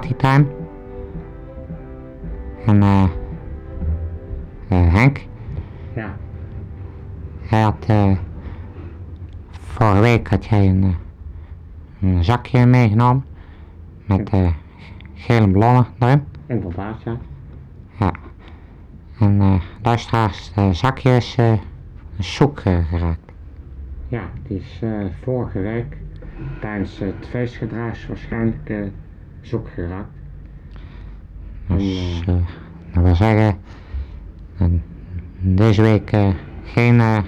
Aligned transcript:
partytime. 0.00 0.46
En 2.66 2.82
eh 2.82 3.08
eh, 4.68 4.92
Henk, 4.94 5.26
Ja, 5.94 6.16
hij 7.40 7.60
had 7.60 7.84
eh 7.86 8.16
vorige 9.50 10.00
week 10.00 10.28
had 10.28 10.44
jij 10.44 10.68
een, 10.68 10.82
eh, 10.82 12.08
een 12.10 12.24
zakje 12.24 12.66
meegenomen 12.66 13.24
met 14.06 14.30
eh 14.30 14.52
gele 15.14 15.46
ballonnen 15.48 15.86
erin. 15.98 16.24
inderdaad, 16.46 17.02
ja. 17.02 17.16
Ja. 17.98 18.12
En 19.18 19.40
eh 19.40 19.60
luisteraars, 19.82 20.50
het 20.54 20.76
zakje 20.76 21.10
is 21.16 21.36
zoek 22.18 22.60
geraakt. 22.60 23.32
Ja, 24.08 24.22
die 24.46 24.58
is 24.58 24.82
vorige 25.22 25.58
week 25.60 25.96
tijdens 26.60 26.98
het 26.98 27.26
feestgedruis 27.28 28.06
waarschijnlijk 28.06 28.70
zoek 29.40 29.68
geraakt. 29.68 30.12
Dus 31.66 32.22
eh, 32.26 32.34
dat 32.94 33.02
wil 33.02 33.14
zeggen, 33.14 33.58
eh, 34.58 34.66
deze 35.40 35.82
week 35.82 36.12
eh, 36.12 36.28
geen 36.64 37.00
eh, 37.00 37.18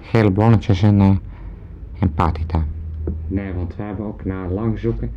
gele 0.00 0.30
ballonnetjes 0.30 0.82
in, 0.82 1.00
eh 1.00 1.16
in 2.00 2.12
partytime. 2.14 2.64
Nee, 3.28 3.52
want 3.52 3.76
we 3.76 3.82
hebben 3.82 4.06
ook 4.06 4.24
na 4.24 4.48
lang 4.48 4.78
zoeken 4.78 5.10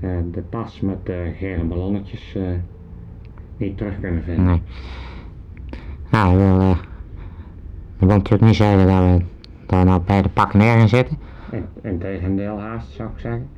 eh, 0.00 0.10
de 0.32 0.42
tas 0.48 0.80
met 0.80 1.06
de 1.06 1.32
gele 1.38 1.64
ballonnetjes 1.64 2.34
eh, 2.34 2.42
niet 3.56 3.76
terug 3.76 4.00
kunnen 4.00 4.22
vinden. 4.22 4.44
Nee. 4.44 4.62
Nou, 6.10 6.32
ik 6.32 6.38
wil, 6.38 6.60
eh, 6.60 6.70
ik 7.98 8.06
wil 8.06 8.16
natuurlijk 8.16 8.42
niet 8.42 8.56
zeggen 8.56 8.86
dat 8.86 8.98
we 8.98 9.24
daar 9.66 9.84
nou 9.84 10.00
bij 10.02 10.22
de 10.22 10.28
pakken 10.28 10.58
neer 10.58 10.78
gaan 10.78 10.88
zitten. 10.88 11.18
In, 11.50 11.64
integendeel 11.82 12.60
haast 12.60 12.90
zou 12.90 13.08
ik 13.08 13.18
zeggen. 13.18 13.48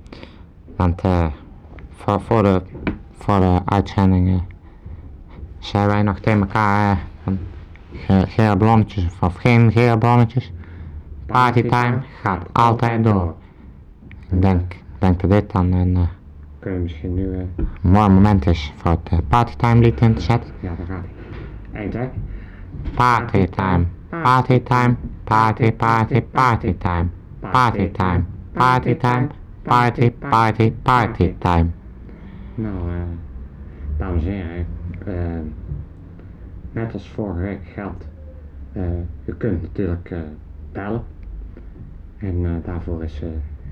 Want 0.76 1.00
eh, 1.00 1.26
voor, 1.94 2.20
voor, 2.20 2.42
de, 2.42 2.62
voor 3.12 3.40
de 3.40 3.60
uitzending 3.64 4.28
eh, 4.28 4.40
zeiden 5.58 5.92
wij 5.94 6.02
nog 6.02 6.18
tegen 6.18 6.40
elkaar 6.40 6.90
eh, 6.92 6.96
van 7.24 7.38
ge- 7.92 8.26
gele 8.28 8.56
ballonnetjes 8.56 9.06
of, 9.20 9.34
geen 9.36 9.72
gele 9.72 9.96
ballonnetjes. 9.98 10.52
Partytime 11.26 12.02
gaat 12.22 12.46
altijd 12.52 13.04
door. 13.04 13.34
Ik 14.30 14.42
denk, 14.42 14.76
denk 14.98 15.20
dat 15.20 15.30
dit 15.30 15.52
dan 15.52 15.72
een 15.72 15.96
eh, 15.96 16.02
Kunnen 16.58 16.78
we 16.78 16.84
misschien 16.84 17.14
nu, 17.14 17.38
eh, 17.38 17.64
mooi 17.80 18.08
moment 18.08 18.46
is 18.46 18.72
voor 18.76 18.90
het 18.90 19.28
partytime 19.28 19.80
lied 19.80 20.00
in 20.00 20.14
te 20.14 20.20
zetten. 20.20 20.50
ja 20.60 20.72
daar 20.78 20.86
gaat 20.86 21.04
hij. 21.72 21.88
Twee. 21.88 22.08
Partytime, 22.94 23.84
partytime, 24.22 24.94
party, 25.24 25.72
party, 25.72 26.20
partytime. 26.22 27.06
Partytime, 27.50 28.24
partytime, 28.52 29.26
party, 29.62 30.10
party, 30.10 30.72
partytime. 30.82 31.66
Nou, 32.54 32.88
eh, 32.88 33.02
dames 33.96 34.24
en 34.24 34.32
heren, 34.32 34.66
eh, 35.06 35.40
net 36.72 36.92
als 36.92 37.08
vorige 37.08 37.40
week 37.40 37.64
geldt, 37.64 38.08
eh, 38.72 38.98
u 39.24 39.34
kunt 39.36 39.62
natuurlijk 39.62 40.14
bellen. 40.72 41.02
En 42.18 42.62
daarvoor 42.64 43.02
is 43.02 43.22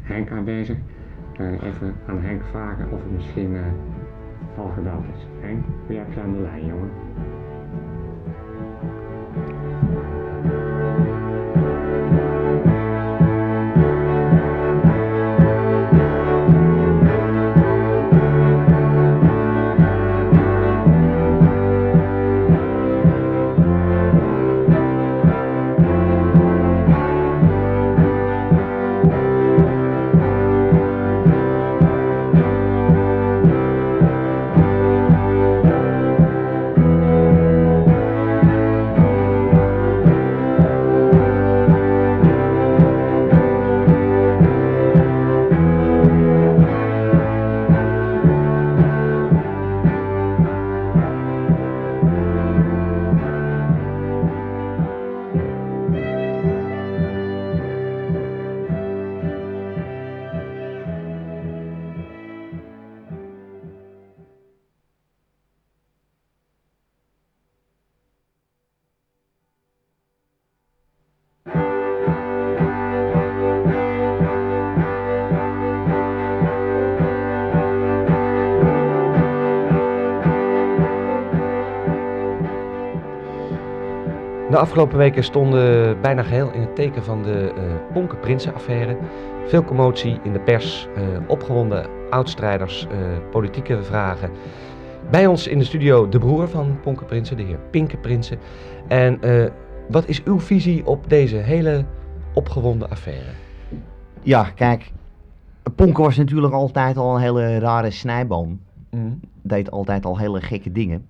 Henk 0.02 0.30
aanwezig. 0.30 0.76
Even 1.62 1.94
aan 2.06 2.20
Henk 2.20 2.42
vragen 2.42 2.90
of 2.92 3.02
het 3.02 3.12
misschien 3.12 3.56
al 4.56 4.68
gebeld 4.68 5.04
is. 5.16 5.26
Henk, 5.40 5.64
wie 5.86 5.98
heb 5.98 6.12
je 6.12 6.20
aan 6.20 6.32
de 6.32 6.40
lijn, 6.40 6.66
jongen? 6.66 6.90
Afgelopen 84.60 84.98
weken 84.98 85.24
stonden 85.24 86.00
bijna 86.00 86.22
geheel 86.22 86.52
in 86.52 86.60
het 86.60 86.74
teken 86.74 87.04
van 87.04 87.22
de 87.22 87.52
eh 87.56 87.92
Ponke 87.92 88.16
Prinsen-affaire. 88.16 88.96
Veel 89.46 89.64
commotie 89.64 90.18
in 90.22 90.32
de 90.32 90.40
pers, 90.40 90.88
eh, 90.96 91.02
opgewonden 91.26 91.86
oudstrijders, 92.10 92.86
eh, 92.86 92.98
politieke 93.30 93.82
vragen. 93.82 94.30
Bij 95.10 95.26
ons 95.26 95.46
in 95.46 95.58
de 95.58 95.64
studio 95.64 96.08
de 96.08 96.18
broer 96.18 96.48
van 96.48 96.80
Ponke 96.82 97.04
Prinsen, 97.04 97.36
de 97.36 97.42
heer 97.42 97.58
Pinke 97.70 97.96
Prinsen. 97.96 98.38
En 98.88 99.22
eh, 99.22 99.50
wat 99.88 100.08
is 100.08 100.22
uw 100.22 100.40
visie 100.40 100.86
op 100.86 101.08
deze 101.08 101.36
hele 101.36 101.84
opgewonden 102.34 102.90
affaire? 102.90 103.30
Ja, 104.22 104.42
kijk. 104.54 104.92
Ponken 105.74 106.04
was 106.04 106.16
natuurlijk 106.16 106.54
altijd 106.54 106.96
al 106.96 107.14
een 107.14 107.22
hele 107.22 107.58
rare 107.58 107.90
snijboom. 107.90 108.60
Deed 109.42 109.70
altijd 109.70 110.04
al 110.04 110.18
hele 110.18 110.40
gekke 110.40 110.72
dingen. 110.72 111.06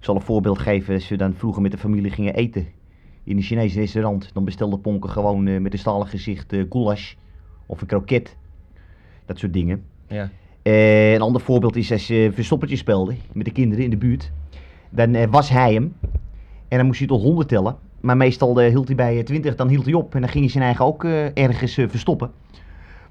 Ik 0.00 0.06
zal 0.06 0.14
een 0.14 0.20
voorbeeld 0.20 0.58
geven. 0.58 0.94
Als 0.94 1.08
we 1.08 1.16
dan 1.16 1.34
vroeger 1.34 1.62
met 1.62 1.70
de 1.70 1.78
familie 1.78 2.10
gingen 2.10 2.34
eten 2.34 2.66
in 3.24 3.36
een 3.36 3.42
Chinees 3.42 3.74
restaurant, 3.74 4.30
dan 4.32 4.44
bestelde 4.44 4.78
Ponken 4.78 5.10
gewoon 5.10 5.46
eh, 5.46 5.60
met 5.60 5.72
een 5.72 5.78
stalen 5.78 6.06
gezicht 6.06 6.54
goulash 6.68 7.14
of 7.66 7.80
een 7.80 7.86
kroket. 7.86 8.36
Dat 9.26 9.38
soort 9.38 9.52
dingen. 9.52 9.84
Ja. 10.06 10.30
Eh, 10.62 11.12
een 11.12 11.20
ander 11.20 11.40
voorbeeld 11.40 11.76
is 11.76 11.92
als 11.92 12.06
je 12.06 12.30
verstoppertje 12.32 12.76
speelde 12.76 13.14
met 13.32 13.44
de 13.44 13.52
kinderen 13.52 13.84
in 13.84 13.90
de 13.90 13.96
buurt. 13.96 14.32
Dan 14.90 15.30
was 15.30 15.48
hij 15.48 15.72
hem. 15.72 15.94
En 16.68 16.76
dan 16.76 16.86
moest 16.86 16.98
hij 16.98 17.08
tot 17.08 17.22
100 17.22 17.48
tellen. 17.48 17.76
Maar 18.00 18.16
meestal 18.16 18.58
hield 18.58 18.86
hij 18.86 18.96
bij 18.96 19.18
eh, 19.18 19.24
20, 19.24 19.56
dan 19.56 19.68
hield 19.68 19.84
hij 19.84 19.94
op. 19.94 20.14
En 20.14 20.20
dan 20.20 20.30
ging 20.30 20.44
hij 20.44 20.52
zijn 20.52 20.64
eigen 20.64 20.84
ook 20.84 21.04
ergens 21.34 21.74
verstoppen. 21.74 22.30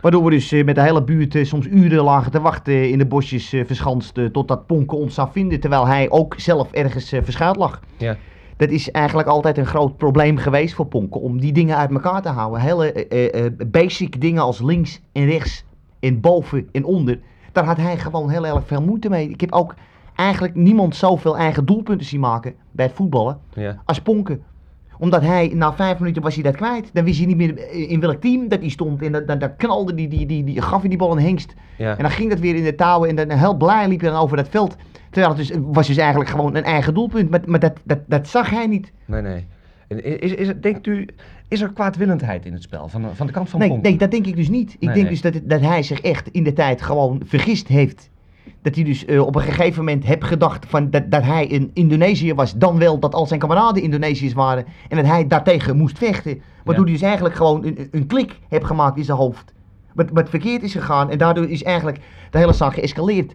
Waardoor 0.01 0.23
we 0.23 0.29
dus 0.29 0.51
eh, 0.51 0.65
met 0.65 0.75
de 0.75 0.81
hele 0.81 1.03
buurt 1.03 1.35
eh, 1.35 1.45
soms 1.45 1.67
uren 1.67 2.03
lagen 2.03 2.31
te 2.31 2.41
wachten 2.41 2.89
in 2.89 2.97
de 2.97 3.05
bosjes 3.05 3.53
eh, 3.53 3.65
verschanst. 3.65 4.17
eh, 4.17 4.25
totdat 4.25 4.67
Ponke 4.67 4.95
ons 4.95 5.13
zou 5.13 5.27
vinden. 5.31 5.59
Terwijl 5.59 5.87
hij 5.87 6.09
ook 6.09 6.33
zelf 6.37 6.71
ergens 6.71 7.11
eh, 7.11 7.19
verschuild 7.23 7.55
lag. 7.55 7.79
Ja. 7.97 8.17
Dat 8.57 8.69
is 8.69 8.91
eigenlijk 8.91 9.27
altijd 9.27 9.57
een 9.57 9.65
groot 9.65 9.97
probleem 9.97 10.37
geweest 10.37 10.73
voor 10.73 10.85
Ponke. 10.85 11.19
Om 11.19 11.39
die 11.39 11.51
dingen 11.53 11.77
uit 11.77 11.91
elkaar 11.91 12.21
te 12.21 12.29
houden. 12.29 12.61
Hele 12.61 12.91
eh, 12.91 13.25
eh, 13.33 13.45
eh, 13.45 13.51
basic 13.67 14.21
dingen 14.21 14.41
als 14.41 14.61
links 14.61 15.01
en 15.11 15.25
rechts. 15.25 15.63
En 15.99 16.19
boven 16.19 16.67
en 16.71 16.83
onder. 16.85 17.19
Daar 17.51 17.65
had 17.65 17.77
hij 17.77 17.97
gewoon 17.97 18.29
heel 18.29 18.45
erg 18.45 18.61
veel 18.67 18.81
moeite 18.81 19.09
mee. 19.09 19.29
Ik 19.29 19.41
heb 19.41 19.51
ook 19.53 19.75
eigenlijk 20.15 20.55
niemand 20.55 20.95
zoveel 20.95 21.37
eigen 21.37 21.65
doelpunten 21.65 22.05
zien 22.07 22.19
maken 22.19 22.53
bij 22.71 22.85
het 22.85 22.95
voetballen 22.95 23.39
Ja. 23.53 23.81
als 23.85 24.01
Ponke. 24.01 24.39
Omdat 24.99 25.21
hij, 25.21 25.51
na 25.55 25.73
vijf 25.73 25.99
minuten 25.99 26.21
was 26.21 26.33
hij 26.33 26.43
dat 26.43 26.55
kwijt. 26.55 26.89
Dan 26.93 27.03
wist 27.03 27.17
hij 27.17 27.27
niet 27.27 27.37
meer 27.37 27.71
in 27.89 27.99
welk 27.99 28.21
team 28.21 28.47
dat 28.47 28.59
hij 28.59 28.69
stond. 28.69 29.01
En 29.01 29.11
dan, 29.11 29.25
dan, 29.25 29.39
dan 29.39 29.55
knalde 29.55 29.93
die, 29.93 30.07
die, 30.07 30.25
die, 30.25 30.43
die, 30.43 30.61
gaf 30.61 30.79
hij 30.79 30.89
die 30.89 30.97
bal 30.97 31.11
een 31.11 31.23
hengst. 31.23 31.53
Ja. 31.77 31.91
En 31.97 32.01
dan 32.03 32.11
ging 32.11 32.29
dat 32.29 32.39
weer 32.39 32.55
in 32.55 32.63
de 32.63 32.75
touwen. 32.75 33.09
En 33.09 33.15
dan 33.15 33.29
heel 33.37 33.57
blij 33.57 33.87
liep 33.87 34.01
hij 34.01 34.09
dan 34.09 34.19
over 34.19 34.37
dat 34.37 34.49
veld. 34.49 34.75
Terwijl 35.09 35.35
het 35.35 35.47
dus, 35.47 35.57
was 35.61 35.87
dus 35.87 35.97
eigenlijk 35.97 36.29
gewoon 36.29 36.55
een 36.55 36.63
eigen 36.63 36.93
doelpunt. 36.93 37.29
Maar, 37.29 37.41
maar 37.45 37.59
dat, 37.59 37.73
dat, 37.83 37.99
dat 38.07 38.27
zag 38.27 38.49
hij 38.49 38.67
niet. 38.67 38.91
Nee, 39.05 39.21
nee. 39.21 39.45
Is, 40.19 40.33
is, 40.33 40.51
denkt 40.61 40.87
u, 40.87 41.07
is 41.47 41.61
er 41.61 41.73
kwaadwillendheid 41.73 42.45
in 42.45 42.53
het 42.53 42.61
spel 42.63 42.87
van, 42.87 43.01
de- 43.01 43.07
van 43.15 43.27
de 43.27 43.33
kant 43.33 43.49
van 43.49 43.59
Nee, 43.59 43.71
nee, 43.71 43.97
dat 43.97 44.11
denk 44.11 44.25
ik 44.27 44.35
dus 44.35 44.49
niet. 44.49 44.73
Ik 44.73 44.79
Nee, 44.79 44.93
denk 44.93 45.01
nee. 45.09 45.09
dus 45.09 45.21
dat, 45.21 45.39
dat 45.43 45.61
hij 45.61 45.83
zich 45.83 46.01
echt 46.01 46.27
in 46.31 46.43
de 46.43 46.53
tijd 46.53 46.81
gewoon 46.81 47.21
vergist 47.25 47.67
heeft. 47.67 48.09
Dat 48.61 48.75
hij 48.75 48.83
dus 48.83 49.05
eh, 49.05 49.25
op 49.25 49.35
een 49.35 49.41
gegeven 49.41 49.83
moment 49.83 50.03
heeft 50.03 50.23
gedacht 50.23 50.65
van 50.65 50.89
dat, 50.89 51.11
dat 51.11 51.23
hij 51.23 51.45
in 51.47 51.71
Indonesië 51.73 52.33
was, 52.33 52.53
dan 52.53 52.77
wel 52.77 52.99
dat 52.99 53.13
al 53.15 53.25
zijn 53.27 53.39
kameraden 53.39 53.83
Indonesiërs 53.83 54.33
waren. 54.33 54.65
En 54.87 54.97
dat 54.97 55.05
hij 55.05 55.27
daartegen 55.27 55.77
moest 55.77 55.97
vechten. 55.97 56.41
Waardoor 56.63 56.85
Ja. 56.85 56.91
hij 56.91 56.99
dus 56.99 57.01
eigenlijk 57.01 57.35
gewoon 57.35 57.65
een, 57.65 57.87
een 57.91 58.07
klik 58.07 58.39
heeft 58.47 58.65
gemaakt 58.65 58.97
in 58.97 59.03
zijn 59.03 59.17
hoofd. 59.17 59.53
Wat, 59.93 60.09
wat 60.13 60.29
verkeerd 60.29 60.63
is 60.63 60.71
gegaan. 60.71 61.09
En 61.09 61.17
daardoor 61.17 61.49
is 61.49 61.63
eigenlijk 61.63 61.99
de 62.29 62.37
hele 62.37 62.53
zaak 62.53 62.73
geëscaleerd. 62.73 63.33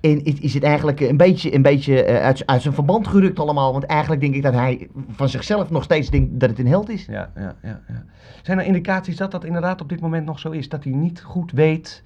En 0.00 0.24
is, 0.24 0.40
is 0.40 0.54
het 0.54 0.62
eigenlijk 0.62 1.00
een 1.00 1.16
beetje, 1.16 1.54
een 1.54 1.62
beetje 1.62 2.02
eh, 2.04 2.24
uit, 2.24 2.46
uit 2.46 2.62
zijn 2.62 2.74
verband 2.74 3.06
gerukt 3.06 3.38
allemaal. 3.38 3.72
Want 3.72 3.84
eigenlijk 3.84 4.20
denk 4.20 4.34
ik 4.34 4.42
dat 4.42 4.52
hij 4.52 4.88
van 5.10 5.28
zichzelf 5.28 5.70
nog 5.70 5.82
steeds 5.82 6.10
denkt 6.10 6.40
dat 6.40 6.50
het 6.50 6.58
een 6.58 6.66
held 6.66 6.88
is. 6.88 7.06
Ja, 7.06 7.30
ja, 7.36 7.54
ja, 7.62 7.80
ja. 7.88 8.04
Zijn 8.42 8.58
er 8.58 8.64
indicaties 8.64 9.16
dat 9.16 9.30
dat 9.30 9.44
inderdaad 9.44 9.80
op 9.80 9.88
dit 9.88 10.00
moment 10.00 10.26
nog 10.26 10.38
zo 10.38 10.50
is? 10.50 10.68
Dat 10.68 10.84
hij 10.84 10.92
niet 10.92 11.22
goed 11.22 11.52
weet 11.52 12.02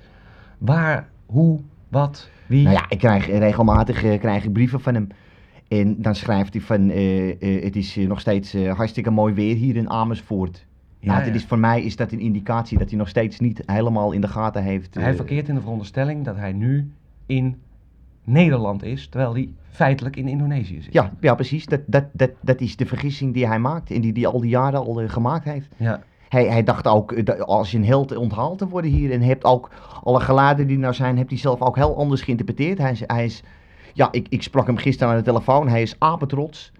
waar, 0.59 1.09
hoe, 1.27 1.61
wat, 1.89 2.29
wie? 2.51 2.63
Nou 2.63 2.75
ja, 2.75 2.85
ik 2.89 2.99
krijg 2.99 3.27
regelmatig 3.27 4.05
eh, 4.05 4.19
krijg 4.19 4.45
ik 4.45 4.53
brieven 4.53 4.81
van 4.81 4.95
hem. 4.95 5.09
En 5.69 6.03
dan 6.03 6.15
schrijft 6.15 6.53
hij 6.53 6.63
van, 6.63 6.91
eh, 6.91 7.31
eh, 7.31 7.65
het 7.65 7.77
is 7.77 7.97
nog 7.97 8.21
steeds 8.21 8.53
hartstikke 8.53 9.11
mooi 9.11 9.35
weer 9.35 9.57
hier 9.57 9.77
in 9.77 9.91
Amersfoort. 9.91 10.67
Ja, 10.99 11.17
het 11.17 11.27
ja. 11.27 11.33
is, 11.33 11.45
voor 11.45 11.59
mij 11.59 11.83
is 11.83 11.97
dat 11.97 12.13
een 12.13 12.21
indicatie 12.21 12.79
dat 12.79 12.89
hij 12.89 12.99
nog 12.99 13.09
steeds 13.09 13.41
niet 13.41 13.63
helemaal 13.67 14.13
in 14.13 14.21
de 14.21 14.29
gaten 14.29 14.63
heeft. 14.63 14.95
Hij 14.95 15.15
verkeert 15.15 15.49
in 15.49 15.55
de 15.55 15.61
veronderstelling 15.61 16.25
dat 16.25 16.37
hij 16.37 16.53
nu 16.53 16.91
in 17.27 17.57
Nederland 18.25 18.83
is, 18.83 19.09
terwijl 19.09 19.33
hij 19.33 19.49
feitelijk 19.71 20.17
in 20.17 20.29
Indonesië 20.29 20.81
zit. 20.81 20.93
Ja, 20.93 21.13
ja, 21.21 21.35
precies. 21.35 21.67
Dat, 21.67 21.81
dat, 21.87 22.05
dat, 22.13 22.31
dat 22.41 22.61
is 22.61 22.77
de 22.77 22.87
vergissing 22.87 23.35
die 23.35 23.47
hij 23.47 23.59
maakt 23.59 23.91
en 23.91 24.01
die 24.01 24.13
hij 24.13 24.27
al 24.27 24.41
die 24.41 24.51
jaren 24.51 24.81
al 24.81 25.09
gemaakt 25.09 25.45
heeft. 25.45 25.75
Ja, 25.77 26.03
Hij, 26.31 26.45
hij 26.45 26.63
dacht 26.63 26.87
ook, 26.87 27.13
eh, 27.13 27.41
als 27.41 27.71
je 27.71 27.77
een 27.77 27.85
held 27.85 28.17
onthaald 28.17 28.59
te 28.59 28.69
worden 28.69 28.91
hier 28.91 29.13
en 29.13 29.23
hebt 29.23 29.45
ook 29.45 29.71
alle 30.03 30.21
geluiden 30.21 30.67
die 30.67 30.79
nou 30.79 30.95
zijn, 30.95 31.17
heeft 31.17 31.31
hij 31.31 31.39
zelf 31.39 31.61
ook 31.61 31.77
heel 31.77 31.97
anders 31.97 32.23
geïnterpreteerd. 32.23 32.79
Hij 32.79 32.91
is, 32.91 33.03
hij 33.07 33.25
is 33.25 33.43
ja, 33.93 34.09
ik, 34.11 34.27
ik 34.29 34.43
sprak 34.43 34.67
hem 34.67 34.77
gisteren 34.77 35.13
aan 35.13 35.19
de 35.19 35.25
telefoon, 35.25 35.69
hij 35.69 35.83
is 35.83 35.97
apetrots. 35.99 36.73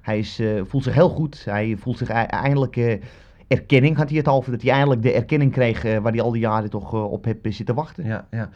Hij 0.00 0.18
is, 0.18 0.38
eh, 0.38 0.48
voelt 0.64 0.82
zich 0.82 0.94
heel 0.94 1.08
goed. 1.08 1.44
Hij 1.44 1.76
voelt 1.78 1.98
zich 1.98 2.08
e- 2.08 2.12
eindelijk 2.12 2.76
eh, 2.76 3.02
erkenning, 3.48 3.96
had 3.96 4.08
hij 4.08 4.18
het 4.18 4.28
over, 4.28 4.52
dat 4.52 4.62
hij 4.62 4.70
eindelijk 4.70 5.02
de 5.02 5.12
erkenning 5.12 5.52
kreeg 5.52 5.82
waar 5.82 6.12
hij 6.12 6.20
al 6.20 6.32
die 6.32 6.40
jaren 6.40 6.70
toch 6.70 6.92
op 6.92 7.24
heeft 7.24 7.56
zitten 7.56 7.74
wachten. 7.74 8.04
ja, 8.04 8.26
ja. 8.30 8.50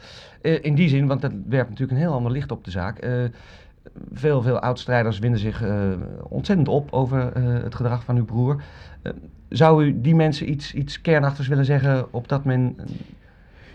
In 0.61 0.75
die 0.75 0.89
zin, 0.89 1.07
want 1.07 1.21
dat 1.21 1.31
werpt 1.47 1.69
natuurlijk 1.69 1.97
een 1.97 2.05
heel 2.05 2.13
ander 2.13 2.31
licht 2.31 2.51
op 2.51 2.63
de 2.63 2.71
zaak. 2.71 2.99
Veel, 4.13 4.41
veel 4.41 4.59
oud-strijders 4.59 5.19
winden 5.19 5.39
zich 5.39 5.63
eh, 5.63 5.91
ontzettend 6.29 6.67
op 6.67 6.91
over 6.91 7.31
eh, 7.33 7.43
het 7.63 7.75
gedrag 7.75 8.03
van 8.03 8.17
uw 8.17 8.25
broer. 8.25 8.61
Eh, 9.01 9.11
zou 9.49 9.85
u 9.85 10.01
die 10.01 10.15
mensen 10.15 10.49
iets, 10.49 10.73
iets 10.73 11.01
kernachtigs 11.01 11.47
willen 11.47 11.65
zeggen 11.65 12.13
op 12.13 12.27
dat 12.27 12.43
men... 12.43 12.75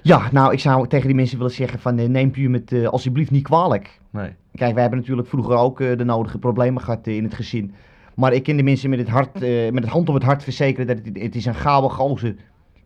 Ja, 0.02 0.28
nou, 0.32 0.52
ik 0.52 0.60
zou 0.60 0.88
tegen 0.88 1.06
die 1.06 1.16
mensen 1.16 1.38
willen 1.38 1.52
zeggen 1.52 1.78
van, 1.78 2.10
neemt 2.10 2.36
u 2.36 2.62
eh, 2.66 2.86
alsjeblieft 2.86 3.30
niet 3.30 3.42
kwalijk. 3.42 4.00
nee. 4.10 4.30
Kijk, 4.54 4.72
wij 4.72 4.80
hebben 4.82 5.00
natuurlijk 5.00 5.28
vroeger 5.28 5.56
ook 5.56 5.78
de 5.78 6.04
nodige 6.04 6.38
problemen 6.38 6.82
gehad 6.82 7.06
eh, 7.06 7.16
in 7.16 7.24
het 7.24 7.34
gezin. 7.34 7.74
Maar 8.14 8.32
ik 8.32 8.42
ken 8.42 8.56
de 8.56 8.62
mensen 8.62 8.90
met 8.90 8.98
het, 8.98 9.08
hart, 9.08 9.40
met 9.72 9.82
het 9.82 9.92
hand 9.92 10.08
op 10.08 10.14
het 10.14 10.22
hart 10.22 10.42
verzekeren 10.42 10.86
dat 10.86 10.96
het, 11.04 11.18
het 11.22 11.34
is 11.34 11.46
een 11.46 11.54
gouden 11.54 11.90
gozer. 11.90 12.34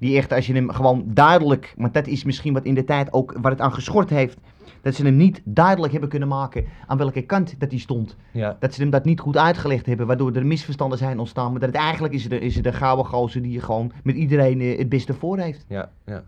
Die 0.01 0.17
echt, 0.17 0.33
als 0.33 0.47
je 0.47 0.55
hem 0.55 0.71
gewoon 0.71 1.05
duidelijk, 1.07 1.75
maar 1.77 1.93
dat 1.93 2.07
is 2.07 2.25
misschien 2.25 2.53
wat 2.53 2.65
in 2.65 2.75
de 2.75 2.85
tijd 2.85 3.13
ook, 3.13 3.37
waar 3.41 3.51
het 3.51 3.61
aan 3.61 3.73
geschort 3.73 4.11
heeft. 4.11 4.39
Dat 4.83 4.95
ze 4.95 5.05
hem 5.05 5.17
niet 5.17 5.41
duidelijk 5.45 5.93
hebben 5.93 6.11
kunnen 6.11 6.29
maken 6.29 6.65
aan 6.87 6.99
welke 6.99 7.23
kant 7.23 7.55
dat 7.59 7.71
hij 7.71 7.81
stond. 7.81 8.17
Ja, 8.31 8.57
Dat 8.61 8.75
ze 8.75 8.81
hem 8.81 8.91
dat 8.91 9.05
niet 9.05 9.21
goed 9.21 9.37
uitgelegd 9.37 9.87
hebben, 9.87 10.07
waardoor 10.07 10.33
er 10.33 10.47
misverstanden 10.47 10.99
zijn 10.99 11.19
ontstaan. 11.19 11.51
Maar 11.51 11.61
dat 11.61 11.69
het 11.69 11.79
eigenlijk 11.79 12.15
is 12.15 12.25
het, 12.25 12.33
is 12.33 12.57
het 12.57 12.67
een 12.67 12.73
gouden 12.73 13.07
gozer 13.07 13.43
die 13.43 13.61
gewoon 13.61 13.93
met 14.03 14.17
iedereen 14.17 14.61
eh, 14.61 14.79
het 14.79 14.89
beste 14.89 15.15
voor 15.15 15.39
heeft. 15.39 15.65
ja, 15.69 15.91
ja. 16.07 16.23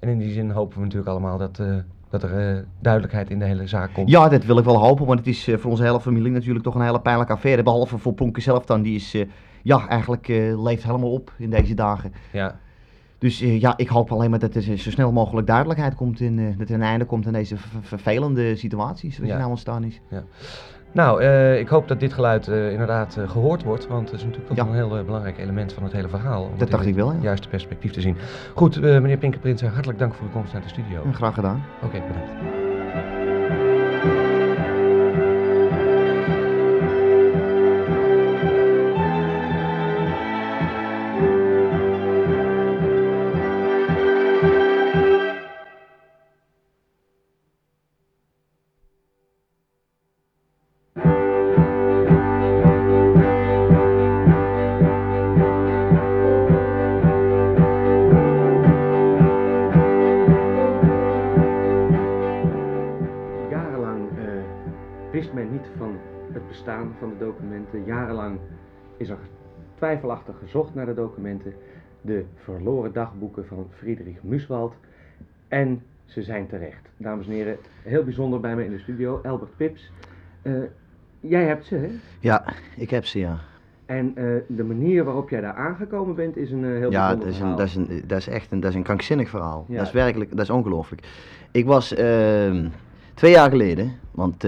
En 0.00 0.08
in 0.08 0.18
die 0.18 0.32
zin 0.32 0.50
hopen 0.50 0.76
we 0.76 0.82
natuurlijk 0.82 1.10
allemaal 1.10 1.38
dat, 1.38 1.58
eh, 1.58 1.76
dat 2.10 2.22
er 2.22 2.56
eh, 2.56 2.62
duidelijkheid 2.80 3.30
in 3.30 3.38
de 3.38 3.44
hele 3.44 3.66
zaak 3.66 3.92
komt. 3.92 4.08
Ja, 4.10 4.28
dat 4.28 4.44
wil 4.44 4.58
ik 4.58 4.64
wel 4.64 4.78
hopen, 4.86 5.06
want 5.06 5.18
het 5.18 5.28
is 5.28 5.48
voor 5.56 5.70
onze 5.70 5.82
hele 5.82 6.00
familie 6.00 6.32
natuurlijk 6.32 6.64
toch 6.64 6.74
een 6.74 6.82
hele 6.82 7.00
pijnlijke 7.00 7.32
affaire. 7.32 7.62
Behalve 7.62 7.98
voor 7.98 8.12
Ponke 8.12 8.40
zelf 8.40 8.64
dan, 8.64 8.82
die 8.82 8.94
is, 8.94 9.16
ja, 9.62 9.88
eigenlijk 9.88 10.26
leeft 10.56 10.84
helemaal 10.84 11.12
op 11.12 11.32
in 11.38 11.50
deze 11.50 11.74
dagen. 11.74 12.12
Ja, 12.32 12.58
Dus 13.18 13.40
eh, 13.40 13.60
ja, 13.60 13.74
ik 13.76 13.88
hoop 13.88 14.12
alleen 14.12 14.30
maar 14.30 14.38
dat 14.38 14.54
er 14.54 14.62
zo 14.62 14.90
snel 14.90 15.12
mogelijk 15.12 15.46
duidelijkheid 15.46 15.94
komt 15.94 16.20
en 16.20 16.38
eh, 16.38 16.44
dat 16.58 16.68
er 16.68 16.74
een 16.74 16.82
einde 16.82 17.04
komt 17.04 17.26
aan 17.26 17.32
deze 17.32 17.56
ver- 17.56 17.80
vervelende 17.82 18.56
situaties 18.56 19.14
zoals 19.14 19.28
Ja. 19.28 19.34
die 19.34 19.38
nou 19.38 19.50
ontstaan 19.50 19.84
is. 19.84 20.00
Nou, 20.92 21.22
eh, 21.22 21.58
ik 21.58 21.68
hoop 21.68 21.88
dat 21.88 22.00
dit 22.00 22.12
geluid 22.12 22.46
inderdaad 22.46 23.16
eh, 23.16 23.28
gehoord 23.30 23.62
wordt, 23.64 23.86
want 23.86 24.10
het 24.10 24.18
is 24.18 24.24
natuurlijk 24.24 24.48
toch 24.48 24.56
Ja. 24.56 24.66
een 24.66 24.74
heel 24.74 25.04
belangrijk 25.04 25.38
element 25.38 25.72
van 25.72 25.82
het 25.82 25.92
hele 25.92 26.08
verhaal. 26.08 26.42
Om 26.42 26.50
het 26.50 26.58
Dat 26.58 26.70
dacht 26.70 26.82
in 26.82 26.88
ik 26.88 26.94
wel, 26.94 27.08
het 27.08 27.16
ja. 27.16 27.22
juiste 27.22 27.48
perspectief 27.48 27.92
te 27.92 28.00
zien. 28.00 28.16
Goed, 28.54 28.80
meneer 28.80 29.16
Pinkerprinsen, 29.18 29.68
hartelijk 29.72 29.98
dank 29.98 30.14
voor 30.14 30.26
uw 30.26 30.32
komst 30.32 30.52
naar 30.52 30.62
de 30.62 30.68
studio. 30.68 31.02
En 31.04 31.14
graag 31.14 31.34
gedaan. 31.34 31.62
Oké, 31.82 32.02
bedankt. 32.08 32.57
Dagboeken 73.08 73.46
van 73.46 73.66
Friedrich 73.78 74.22
Muswald. 74.22 74.74
En 75.48 75.82
ze 76.04 76.22
zijn 76.22 76.46
terecht. 76.46 76.88
Dames 76.96 77.26
en 77.26 77.32
heren, 77.32 77.56
heel 77.82 78.04
bijzonder 78.04 78.40
bij 78.40 78.56
me 78.56 78.64
in 78.64 78.70
de 78.70 78.78
studio, 78.78 79.20
Albert 79.24 79.56
Pips. 79.56 79.90
Eh, 80.42 80.52
jij 81.20 81.44
hebt 81.44 81.66
ze, 81.66 81.74
hè? 81.74 81.88
Ja, 82.20 82.44
ik 82.76 82.90
heb 82.90 83.04
ze, 83.04 83.18
ja. 83.18 83.38
En 83.86 84.12
eh, 84.14 84.24
de 84.46 84.64
manier 84.64 85.04
waarop 85.04 85.30
jij 85.30 85.40
daar 85.40 85.54
aangekomen 85.54 86.14
bent 86.14 86.36
is 86.36 86.50
een 86.50 86.64
eh, 86.64 86.70
heel 86.70 86.90
Ja, 86.90 87.16
bijzonder 87.16 87.56
dat 87.56 87.66
is, 87.66 87.74
een, 87.74 87.86
dat, 87.86 87.92
is 87.92 88.00
een, 88.00 88.04
dat 88.06 88.18
is 88.18 88.28
echt 88.28 88.52
een, 88.52 88.60
dat 88.60 88.70
is 88.70 88.76
een 88.76 88.82
krankzinnig 88.82 89.28
verhaal. 89.28 89.64
Ja. 89.68 89.76
Dat 89.76 89.86
is 89.86 89.92
werkelijk, 89.92 90.30
dat 90.30 90.40
is 90.40 90.50
ongelooflijk. 90.50 91.06
Ik 91.50 91.66
was 91.66 91.94
ehm, 91.94 92.68
twee 93.14 93.32
jaar 93.32 93.50
geleden, 93.50 93.92
want 94.10 94.40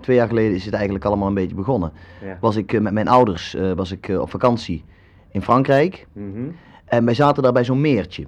twee 0.00 0.16
jaar 0.16 0.28
geleden 0.28 0.54
is 0.54 0.64
het 0.64 0.74
eigenlijk 0.74 1.04
allemaal 1.04 1.28
een 1.28 1.34
beetje 1.34 1.54
begonnen. 1.54 1.92
Ja. 2.24 2.38
Was 2.40 2.56
ik 2.56 2.80
met 2.80 2.92
mijn 2.92 3.08
ouders 3.08 3.56
was 3.74 3.92
ik, 3.92 4.08
op 4.08 4.30
vakantie 4.30 4.84
in 5.30 5.42
Frankrijk. 5.42 6.06
Mhm. 6.12 6.48
En 6.88 7.04
wij 7.04 7.14
zaten 7.14 7.42
daar 7.42 7.52
bij 7.52 7.64
zo'n 7.64 7.80
meertje. 7.80 8.24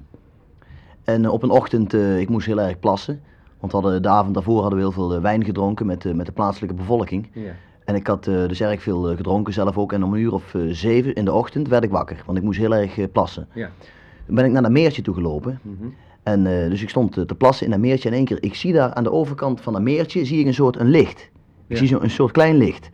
En 1.04 1.24
eh, 1.24 1.32
op 1.32 1.42
een 1.42 1.50
ochtend, 1.50 1.94
eh, 1.94 2.20
ik 2.20 2.28
moest 2.28 2.46
heel 2.46 2.60
erg 2.60 2.78
plassen. 2.78 3.20
Want 3.60 3.72
hadden, 3.72 4.02
de 4.02 4.08
avond 4.08 4.34
daarvoor 4.34 4.60
hadden 4.60 4.78
we 4.78 4.84
heel 4.84 4.92
veel 4.92 5.14
eh, 5.14 5.20
wijn 5.20 5.44
gedronken 5.44 5.86
met, 5.86 6.14
met 6.14 6.26
de 6.26 6.32
plaatselijke 6.32 6.74
bevolking. 6.76 7.28
Ja. 7.32 7.52
En 7.84 7.94
ik 7.94 8.06
had 8.06 8.24
dus 8.24 8.60
erg 8.60 8.82
veel 8.82 9.02
gedronken 9.02 9.52
zelf 9.52 9.78
ook. 9.78 9.92
En 9.92 10.04
om 10.04 10.12
een 10.12 10.20
uur 10.20 10.32
of 10.32 10.54
zeven 10.68 11.14
in 11.14 11.24
de 11.24 11.32
ochtend 11.32 11.68
werd 11.68 11.84
ik 11.84 11.90
wakker. 11.90 12.22
Want 12.26 12.38
ik 12.38 12.44
moest 12.44 12.58
heel 12.58 12.74
erg 12.74 13.12
plassen. 13.12 13.48
Ja. 13.52 13.70
Toen 14.26 14.34
ben 14.34 14.44
ik 14.44 14.50
naar 14.50 14.62
dat 14.62 14.70
meertje 14.70 15.02
toe 15.02 15.14
gelopen. 15.14 15.60
Mhm. 15.62 15.88
En 16.22 16.44
dus 16.44 16.82
ik 16.82 16.88
stond 16.88 17.12
te 17.12 17.34
plassen 17.34 17.64
in 17.64 17.70
dat 17.72 17.80
meertje. 17.80 18.08
En 18.08 18.14
in 18.14 18.16
één 18.16 18.26
keer, 18.26 18.42
ik 18.50 18.54
zie 18.54 18.72
daar 18.72 18.94
aan 18.94 19.02
de 19.02 19.12
overkant 19.12 19.60
van 19.60 19.72
dat 19.72 19.82
meertje, 19.82 20.24
zie 20.24 20.40
ik 20.40 20.46
een 20.46 20.54
soort 20.54 20.80
een 20.80 20.88
licht. 20.90 21.20
Ik 21.20 21.30
Ja. 21.66 21.76
zie 21.76 21.88
zo'n 21.88 22.02
een 22.02 22.10
soort 22.10 22.32
klein 22.32 22.56
licht. 22.56 22.90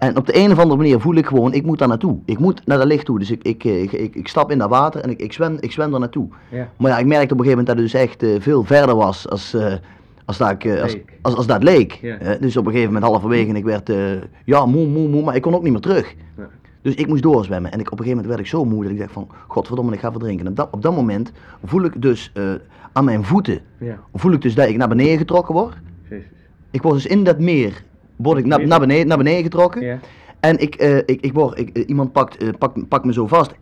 En 0.00 0.16
op 0.16 0.26
de 0.26 0.36
een 0.36 0.50
of 0.52 0.58
andere 0.58 0.76
manier 0.76 1.00
voel 1.00 1.14
ik 1.14 1.26
gewoon, 1.26 1.52
ik 1.52 1.64
moet 1.64 1.78
daar 1.78 1.88
naartoe. 1.88 2.18
Ik 2.24 2.38
moet 2.38 2.66
naar 2.66 2.78
dat 2.78 2.86
licht 2.86 3.04
toe. 3.04 3.18
Dus 3.18 3.30
ik, 3.30 3.42
ik, 3.42 3.64
eh, 3.64 3.82
ik, 3.82 3.92
ik, 3.92 4.14
ik 4.14 4.28
stap 4.28 4.50
in 4.50 4.58
dat 4.58 4.68
water 4.68 5.00
en 5.00 5.10
ik, 5.10 5.20
ik, 5.20 5.32
zwem, 5.32 5.56
ik 5.60 5.72
zwem 5.72 5.90
daar 5.90 6.00
naartoe. 6.00 6.28
Ja. 6.50 6.68
Maar 6.78 6.90
ja, 6.90 6.98
ik 6.98 7.06
merkte 7.06 7.34
op 7.34 7.40
een 7.40 7.44
gegeven 7.44 7.64
moment 7.64 7.66
dat 7.66 7.76
het 7.76 7.84
dus 7.92 8.02
echt 8.02 8.22
eh, 8.22 8.40
veel 8.42 8.64
verder 8.64 8.94
was 8.94 9.28
als, 9.28 9.54
eh, 9.54 9.74
als, 10.24 10.38
dat, 10.38 10.50
ik, 10.50 10.80
als, 10.80 10.92
Leek. 10.92 11.12
als, 11.22 11.34
als 11.36 11.46
dat 11.46 11.62
leek. 11.62 11.92
Ja. 11.92 12.36
Dus 12.40 12.56
op 12.56 12.66
een 12.66 12.72
gegeven 12.72 12.92
moment 12.92 13.12
halverwege 13.12 13.48
en 13.48 13.56
ik 13.56 13.64
werd, 13.64 13.92
ja, 14.44 14.66
moe, 14.66 14.86
moe, 14.86 15.08
moe, 15.08 15.22
maar 15.22 15.34
ik 15.36 15.42
kon 15.42 15.54
ook 15.54 15.62
niet 15.62 15.72
meer 15.72 15.80
terug. 15.80 16.14
Ja. 16.36 16.48
Dus 16.82 16.94
ik 16.94 17.06
moest 17.06 17.22
doorzwemmen. 17.22 17.72
En 17.72 17.80
ik, 17.80 17.86
op 17.92 17.98
een 17.98 18.04
gegeven 18.04 18.16
moment 18.16 18.34
werd 18.34 18.40
ik 18.40 18.58
zo 18.58 18.64
moe 18.64 18.82
dat 18.82 18.92
ik 18.92 18.98
dacht 18.98 19.12
van, 19.12 19.28
godverdomme, 19.46 19.92
ik 19.92 20.00
ga 20.00 20.10
verdrinken. 20.10 20.44
En 20.44 20.50
op 20.50 20.56
dat, 20.56 20.68
op 20.70 20.82
dat 20.82 20.94
moment 20.94 21.32
voel 21.64 21.84
ik 21.84 22.02
dus 22.02 22.32
aan 22.92 23.04
mijn 23.04 23.24
voeten, 23.24 23.60
Ja. 23.78 23.98
voel 24.14 24.32
ik 24.32 24.42
dus 24.42 24.54
dat 24.54 24.68
ik 24.68 24.76
naar 24.76 24.88
beneden 24.88 25.18
getrokken 25.18 25.54
word. 25.54 25.74
Jezus. 26.08 26.24
Ik 26.70 26.82
word 26.82 26.94
dus 26.94 27.06
in 27.06 27.24
dat 27.24 27.38
meer, 27.38 27.82
word 28.22 28.38
ik 28.38 28.44
naar, 28.46 28.66
naar, 28.66 28.80
beneden, 28.80 29.06
naar 29.06 29.16
beneden 29.18 29.42
getrokken. 29.42 29.82
Ja. 29.82 29.98
En 30.40 30.58
ik, 30.58 30.74
eh, 30.74 30.96
ik, 30.96 31.20
ik 31.20 31.32
word, 31.32 31.58
ik, 31.58 31.68
eh, 31.76 31.82
iemand 31.86 32.12
pakt, 32.12 32.36
eh, 32.36 32.48
pakt, 32.58 32.88
pakt 32.88 33.04
me 33.04 33.12
zo 33.12 33.26
vast. 33.26 33.52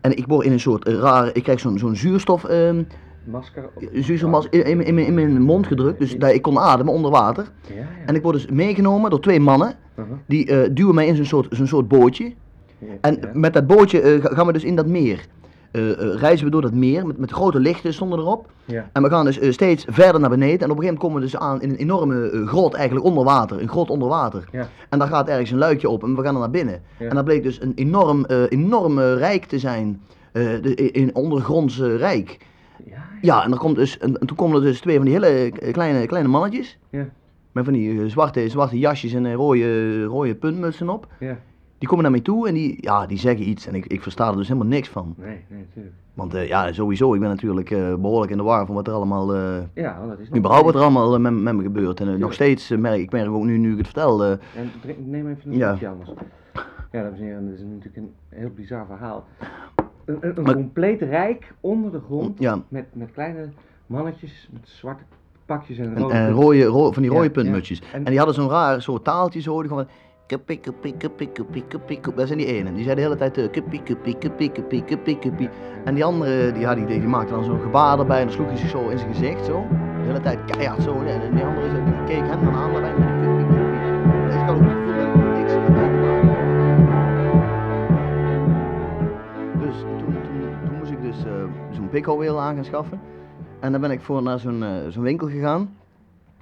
En 0.00 0.16
ik 0.16 0.24
word 0.26 0.46
in 0.46 0.52
een 0.52 0.60
soort 0.60 0.88
raar, 0.88 1.30
ik 1.32 1.42
krijg 1.42 1.60
zo'n 1.60 1.78
zo'n 1.78 1.96
zuurstof, 1.96 2.44
ehm 2.44 2.82
Masker. 3.24 3.64
op- 3.74 3.88
zuurstofmas 3.92 4.46
in, 4.50 4.64
in, 4.64 4.80
in, 4.84 4.94
mijn- 4.94 5.06
in 5.06 5.14
mijn 5.14 5.42
mond 5.42 5.66
gedrukt. 5.66 5.98
Dus 5.98 6.16
dat 6.18 6.30
ik 6.32 6.42
kon 6.42 6.58
ademen 6.58 6.92
onder 6.92 7.10
water. 7.10 7.50
Ja, 7.68 7.74
ja. 7.74 7.86
En 8.06 8.14
ik 8.14 8.22
word 8.22 8.34
dus 8.34 8.46
meegenomen 8.46 9.10
door 9.10 9.20
twee 9.20 9.40
mannen. 9.40 9.74
Uh-huh. 9.98 10.12
Die 10.26 10.72
duwen 10.72 10.94
mij 10.94 11.06
in 11.06 11.16
zo'n 11.16 11.24
soort, 11.24 11.46
zo'n 11.56 11.66
soort 11.66 11.88
bootje. 11.88 12.32
Ja, 12.78 12.86
En 13.00 13.18
met 13.32 13.52
dat 13.52 13.66
bootje 13.66 14.18
ga- 14.22 14.34
gaan 14.34 14.46
we 14.46 14.52
dus 14.52 14.64
in 14.64 14.76
dat 14.76 14.86
meer. 14.86 15.26
Eh, 15.74 15.90
eh, 15.90 16.14
reizen 16.18 16.44
we 16.44 16.50
door 16.50 16.62
dat 16.62 16.72
meer 16.72 17.06
met, 17.06 17.18
met 17.18 17.30
grote 17.30 17.60
lichten 17.60 17.94
stonden 17.94 18.18
erop. 18.18 18.50
Ja. 18.64 18.90
En 18.92 19.02
we 19.02 19.08
gaan 19.08 19.24
dus 19.24 19.38
eh, 19.38 19.52
steeds 19.52 19.84
verder 19.88 20.20
naar 20.20 20.30
beneden. 20.30 20.58
En 20.58 20.70
op 20.70 20.76
een 20.76 20.82
gegeven 20.82 20.94
moment 20.94 21.00
komen 21.00 21.16
we 21.16 21.24
dus 21.24 21.36
aan 21.36 21.62
in 21.62 21.70
een 21.70 21.76
enorme 21.76 22.46
grot 22.46 22.74
eigenlijk 22.74 23.06
onder 23.06 23.24
water. 23.24 23.60
Een 23.60 23.68
grot 23.68 23.90
onder 23.90 24.08
water. 24.08 24.44
Ja. 24.52 24.68
En 24.88 24.98
daar 24.98 25.08
gaat 25.08 25.28
ergens 25.28 25.50
een 25.50 25.58
luikje 25.58 25.88
op 25.88 26.02
en 26.02 26.16
we 26.16 26.22
gaan 26.22 26.34
er 26.34 26.40
naar 26.40 26.50
binnen. 26.50 26.82
Ja. 26.98 27.08
En 27.08 27.14
dat 27.14 27.24
bleek 27.24 27.42
dus 27.42 27.60
een 27.60 27.72
enorm, 27.74 28.24
enorm 28.48 29.00
rijk 29.00 29.44
te 29.44 29.58
zijn. 29.58 30.00
de, 30.32 30.74
in 30.74 31.14
ondergrondse 31.14 31.96
rijk. 31.96 32.38
Ja, 32.84 33.04
Ja, 33.20 33.44
en, 33.44 33.52
er 33.52 33.58
komt 33.58 33.76
dus, 33.76 33.98
en, 33.98 34.20
en 34.20 34.26
toen 34.26 34.36
komen 34.36 34.56
er 34.56 34.62
dus 34.62 34.80
twee 34.80 34.96
van 34.96 35.04
die 35.04 35.14
hele 35.14 35.52
kleine, 35.72 36.06
kleine 36.06 36.28
mannetjes. 36.28 36.78
Ja. 36.90 37.08
Met 37.52 37.64
van 37.64 37.72
die 37.72 38.08
zwarte, 38.08 38.48
zwarte 38.48 38.78
jasjes 38.78 39.12
en 39.12 39.34
rode, 39.34 40.04
rode 40.04 40.34
puntmutsen 40.34 40.88
op. 40.88 41.06
ja. 41.18 41.38
Die 41.84 41.92
komen 41.92 42.10
naar 42.10 42.18
mij 42.18 42.24
toe 42.24 42.48
en 42.48 42.54
die, 42.54 42.76
ja, 42.80 43.06
die 43.06 43.18
zeggen 43.18 43.48
iets. 43.48 43.66
En 43.66 43.74
ik, 43.74 43.86
ik 43.86 44.02
versta 44.02 44.30
er 44.30 44.36
dus 44.36 44.48
helemaal 44.48 44.68
niks 44.68 44.88
van. 44.88 45.14
Nee, 45.18 45.44
nee, 45.48 45.58
natuurlijk. 45.68 45.94
Want 46.14 46.34
eh, 46.34 46.48
ja, 46.48 46.72
sowieso, 46.72 47.14
ik 47.14 47.20
ben 47.20 47.28
natuurlijk 47.28 47.70
eh, 47.70 47.94
behoorlijk 47.94 48.30
in 48.30 48.36
de 48.36 48.42
war 48.42 48.66
van 48.66 48.74
wat 48.74 48.86
er 48.86 48.92
allemaal... 48.92 49.34
eh, 49.34 49.58
Ja, 49.74 50.06
dat 50.06 50.18
is 50.18 50.28
überhaupt 50.36 50.64
wat 50.64 50.74
er 50.74 50.80
allemaal 50.80 51.18
met, 51.20 51.32
met 51.42 51.54
me 51.54 51.62
gebeurt. 51.62 52.00
En 52.00 52.18
nog 52.18 52.32
steeds 52.32 52.68
merk 52.68 53.00
ik 53.00 53.12
merk 53.12 53.28
ook 53.28 53.44
nu, 53.44 53.58
nu 53.58 53.70
ik 53.72 53.76
het 53.76 53.86
vertel. 53.86 54.24
En 54.24 54.40
neem 55.04 55.28
even 55.28 55.50
een 55.52 55.56
Ja. 55.56 55.70
anders. 55.70 56.10
Ja, 56.92 57.02
dames 57.02 57.18
en 57.18 57.24
heren, 57.24 57.44
dat 57.44 57.54
is 57.54 57.60
natuurlijk 57.62 57.96
een 57.96 58.12
heel 58.28 58.50
bizar 58.54 58.86
verhaal. 58.86 59.24
Een, 60.04 60.16
een, 60.20 60.36
een 60.38 60.42
Maar- 60.42 60.54
compleet 60.54 61.00
rijk 61.02 61.54
onder 61.60 61.92
de 61.92 62.00
grond, 62.06 62.38
ja, 62.38 62.62
met, 62.68 62.84
met 62.92 63.10
kleine 63.12 63.48
mannetjes, 63.86 64.48
met 64.52 64.68
zwarte 64.68 65.02
pakjes 65.46 65.78
en 65.78 65.98
rode... 65.98 66.14
en 66.14 66.30
rode, 66.30 66.64
ro- 66.64 66.92
van 66.92 67.02
die 67.02 67.10
rode 67.10 67.24
ja. 67.24 67.30
puntmutjes. 67.30 67.80
En- 67.80 67.98
En 67.98 68.04
die 68.04 68.16
hadden 68.16 68.34
zo'n 68.34 68.48
raar 68.48 68.82
soort 68.82 69.04
taaltje 69.04 69.40
zo. 69.40 69.60
Die 69.60 69.70
gewoon... 70.26 70.44
Kippie, 70.44 70.58
kippie, 70.58 70.96
kippie, 70.96 71.28
kippie, 71.32 71.64
kippie, 71.68 72.00
kippie. 72.00 72.14
Dat 72.14 72.26
zijn 72.26 72.38
die 72.38 72.46
ene. 72.46 72.74
Die 72.74 72.84
zei 72.84 72.94
de 72.94 73.00
hele 73.00 73.16
tijd 73.16 73.38
eh, 73.38 73.50
kippie, 73.50 73.82
kippie, 73.82 74.18
kippie, 74.18 74.50
kippie, 74.50 74.84
kippie, 74.84 75.18
kippie. 75.18 75.48
En 75.84 75.94
die 75.94 76.04
andere, 76.04 76.52
die, 76.52 76.60
ja, 76.60 76.74
die, 76.74 76.86
die 76.86 77.00
maakte 77.00 77.32
dan 77.32 77.44
zo'n 77.44 77.60
gebaar 77.60 77.98
erbij 77.98 78.20
en 78.20 78.26
dan 78.26 78.34
sloeg 78.34 78.46
hij 78.46 78.56
zich 78.56 78.68
zo 78.68 78.88
in 78.88 78.98
zijn 78.98 79.14
gezicht 79.14 79.44
zo. 79.44 79.66
De 79.70 80.04
hele 80.06 80.20
tijd 80.20 80.44
keihard 80.44 80.82
zo. 80.82 81.00
En 81.00 81.34
die 81.34 81.44
andere 81.44 81.84
die 81.84 82.04
keek 82.06 82.26
hem 82.26 82.44
dan 82.44 82.54
aan 82.54 82.72
die 82.72 82.80
kippie, 82.80 83.36
kippie. 83.36 83.62
Dus 84.24 84.34
ik 84.34 84.40
had 84.40 84.50
ook 84.50 84.60
het 84.60 84.72
gevoel 84.72 84.96
dat 84.96 85.14
ik 85.14 85.38
niks. 85.38 85.52
Dus 89.58 89.78
toen, 89.78 90.14
toen, 90.22 90.66
toen 90.66 90.78
moest 90.78 90.90
ik 90.90 91.02
dus 91.02 91.24
eh, 91.24 91.32
zo'n 91.70 91.88
pikhouweel 91.88 92.40
aan 92.40 92.54
gaan 92.54 92.64
schaffen. 92.64 93.00
En 93.60 93.72
dan 93.72 93.80
ben 93.80 93.90
ik 93.90 94.00
voor 94.00 94.22
naar 94.22 94.38
zo'n 94.38 94.62
eh, 94.62 94.70
zo'n 94.88 95.02
winkel 95.02 95.28
gegaan. 95.28 95.82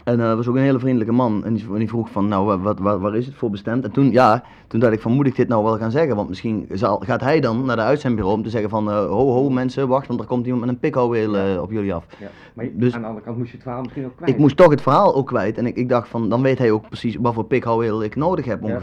En 0.04 0.21
eh, 0.21 0.26
dat 0.26 0.37
was 0.37 0.49
ook 0.49 0.54
een 0.56 0.61
hele 0.62 0.78
vriendelijke 0.78 1.12
man. 1.12 1.44
En 1.44 1.54
die, 1.54 1.66
die 1.75 1.88
vroeg 1.88 2.11
van, 2.11 2.28
nou, 2.28 2.47
wa- 2.47 2.59
wat, 2.59 2.78
wat, 2.78 3.00
waar 3.00 3.16
is 3.16 3.26
het 3.26 3.35
voor 3.35 3.50
bestemd? 3.50 3.85
En 3.85 3.90
toen, 3.90 4.11
ja, 4.11 4.42
toen 4.66 4.80
dacht 4.80 4.92
ik 4.92 5.00
van, 5.00 5.12
moet 5.12 5.26
ik 5.26 5.37
dit 5.37 5.49
nou 5.49 5.64
wel 5.64 5.76
gaan 5.78 5.90
zeggen? 5.90 6.16
Want 6.16 6.28
misschien 6.28 6.66
zal, 6.73 7.02
gaat 7.04 7.21
hij 7.21 7.40
dan 7.40 7.64
naar 7.64 7.76
de 7.76 7.82
uitzendbureau 7.82 8.37
om 8.37 8.42
te 8.42 8.50
zeggen 8.50 8.71
van, 8.71 8.90
eh, 8.90 8.97
ho, 9.06 9.30
ho, 9.32 9.50
mensen, 9.50 9.88
wacht, 9.88 10.06
want 10.06 10.21
er 10.21 10.26
komt 10.26 10.44
iemand 10.44 10.64
met 10.64 10.71
een 10.75 10.78
pikhouweel 10.80 11.37
eh, 11.37 11.62
op 11.62 11.71
jullie 11.71 11.94
af. 11.94 12.04
Ja. 12.18 12.26
Maar 12.54 12.64
je- 12.64 12.76
Dus- 12.76 12.94
aan 12.94 13.00
de 13.00 13.06
andere 13.06 13.25
kant 13.25 13.37
moest 13.37 13.49
je 13.50 13.54
het 13.54 13.62
verhaal 13.64 13.82
misschien 13.82 14.04
ook 14.04 14.16
kwijt. 14.16 14.30
Ik 14.32 14.38
moest 14.38 14.56
toch 14.56 14.71
het 14.71 14.82
verhaal 14.82 15.14
ook 15.14 15.26
kwijt. 15.26 15.59
En 15.59 15.66
ik, 15.66 15.76
ik 15.76 15.88
dacht 15.88 16.09
van, 16.09 16.28
dan 16.28 16.42
weet 16.42 16.59
hij 16.59 16.71
ook 16.71 16.88
precies 16.88 17.16
wat 17.21 17.35
voor 17.35 17.44
pikhouweel 17.44 18.02
ik 18.02 18.16
nodig 18.16 18.44
heb 18.44 18.62
Ja. 18.62 18.80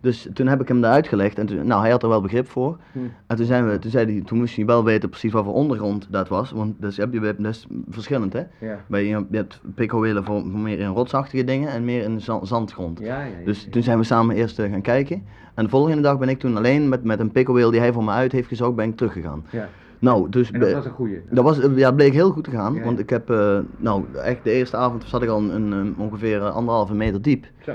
Dus 0.00 0.28
toen 0.34 0.46
heb 0.46 0.60
ik 0.60 0.68
hem 0.68 0.80
dat 0.80 0.90
uitgelegd 0.90 1.38
en 1.38 1.46
toen, 1.46 1.66
nou, 1.66 1.80
hij 1.80 1.90
had 1.90 2.02
er 2.02 2.08
wel 2.08 2.20
begrip 2.20 2.48
voor. 2.48 2.78
Hm. 2.92 2.98
En 3.26 3.36
toen, 3.36 3.46
zijn 3.46 3.68
we, 3.68 3.78
toen, 3.78 3.90
zei 3.90 4.12
hij, 4.12 4.22
toen 4.24 4.38
moest 4.38 4.56
hij 4.56 4.64
wel 4.64 4.84
weten 4.84 5.08
precies 5.08 5.32
wat 5.32 5.44
voor 5.44 5.54
ondergrond 5.54 6.06
dat 6.10 6.28
was. 6.28 6.50
Want 6.50 6.74
dus 6.80 6.96
heb 6.96 7.12
je, 7.12 7.20
dat 7.20 7.38
is 7.46 7.66
verschillend, 7.88 8.32
hè? 8.32 8.42
Ja. 8.60 8.84
Bij, 8.86 9.06
je 9.06 9.24
hebt 9.30 9.60
pikhouwelen 9.74 10.24
voor, 10.24 10.40
voor 10.50 10.60
meer 10.60 10.78
in 10.78 10.88
rotsachtige 10.88 11.44
dingen 11.44 11.68
en 11.68 11.84
meer 11.84 12.02
in 12.02 12.20
zand- 12.20 12.48
zandgrond. 12.48 12.98
Ja, 12.98 13.22
ja, 13.22 13.30
Dus 13.44 13.66
toen 13.70 13.82
zijn 13.82 13.98
we 13.98 14.04
samen 14.04 14.36
eerst 14.36 14.58
eh, 14.58 14.70
gaan 14.70 14.80
kijken. 14.82 15.24
En 15.54 15.64
de 15.64 15.70
volgende 15.70 16.02
dag 16.02 16.18
ben 16.18 16.28
ik 16.28 16.38
toen 16.38 16.56
alleen 16.56 16.88
met, 16.88 17.04
met 17.04 17.20
een 17.20 17.32
pikkelweel 17.32 17.70
die 17.70 17.80
hij 17.80 17.92
voor 17.92 18.04
me 18.04 18.10
uit 18.10 18.32
heeft 18.32 18.48
gezocht, 18.48 18.74
ben 18.74 18.88
ik 18.88 18.96
teruggegaan. 18.96 19.44
Ja. 19.50 19.68
Nou, 19.98 20.28
dus 20.28 20.50
En 20.50 20.60
dat 20.60 20.72
was 20.72 20.84
een 20.84 20.90
goeie. 20.90 21.20
dat 21.30 21.44
was, 21.44 21.60
eh, 21.60 21.76
ja, 21.76 21.92
bleek 21.92 22.12
heel 22.12 22.30
goed 22.30 22.44
te 22.44 22.50
gaan. 22.50 22.74
Ja, 22.74 22.84
Want 22.84 22.98
ik 22.98 23.10
heb, 23.10 23.30
eh, 23.30 23.58
nou, 23.76 24.04
echt 24.24 24.44
de 24.44 24.50
eerste 24.50 24.76
avond 24.76 25.04
zat 25.06 25.22
ik 25.22 25.28
al 25.28 25.38
een, 25.50 25.72
een, 25.72 25.94
ongeveer 25.98 26.40
anderhalve 26.40 26.94
meter 26.94 27.22
diep. 27.22 27.46
Zo. 27.64 27.72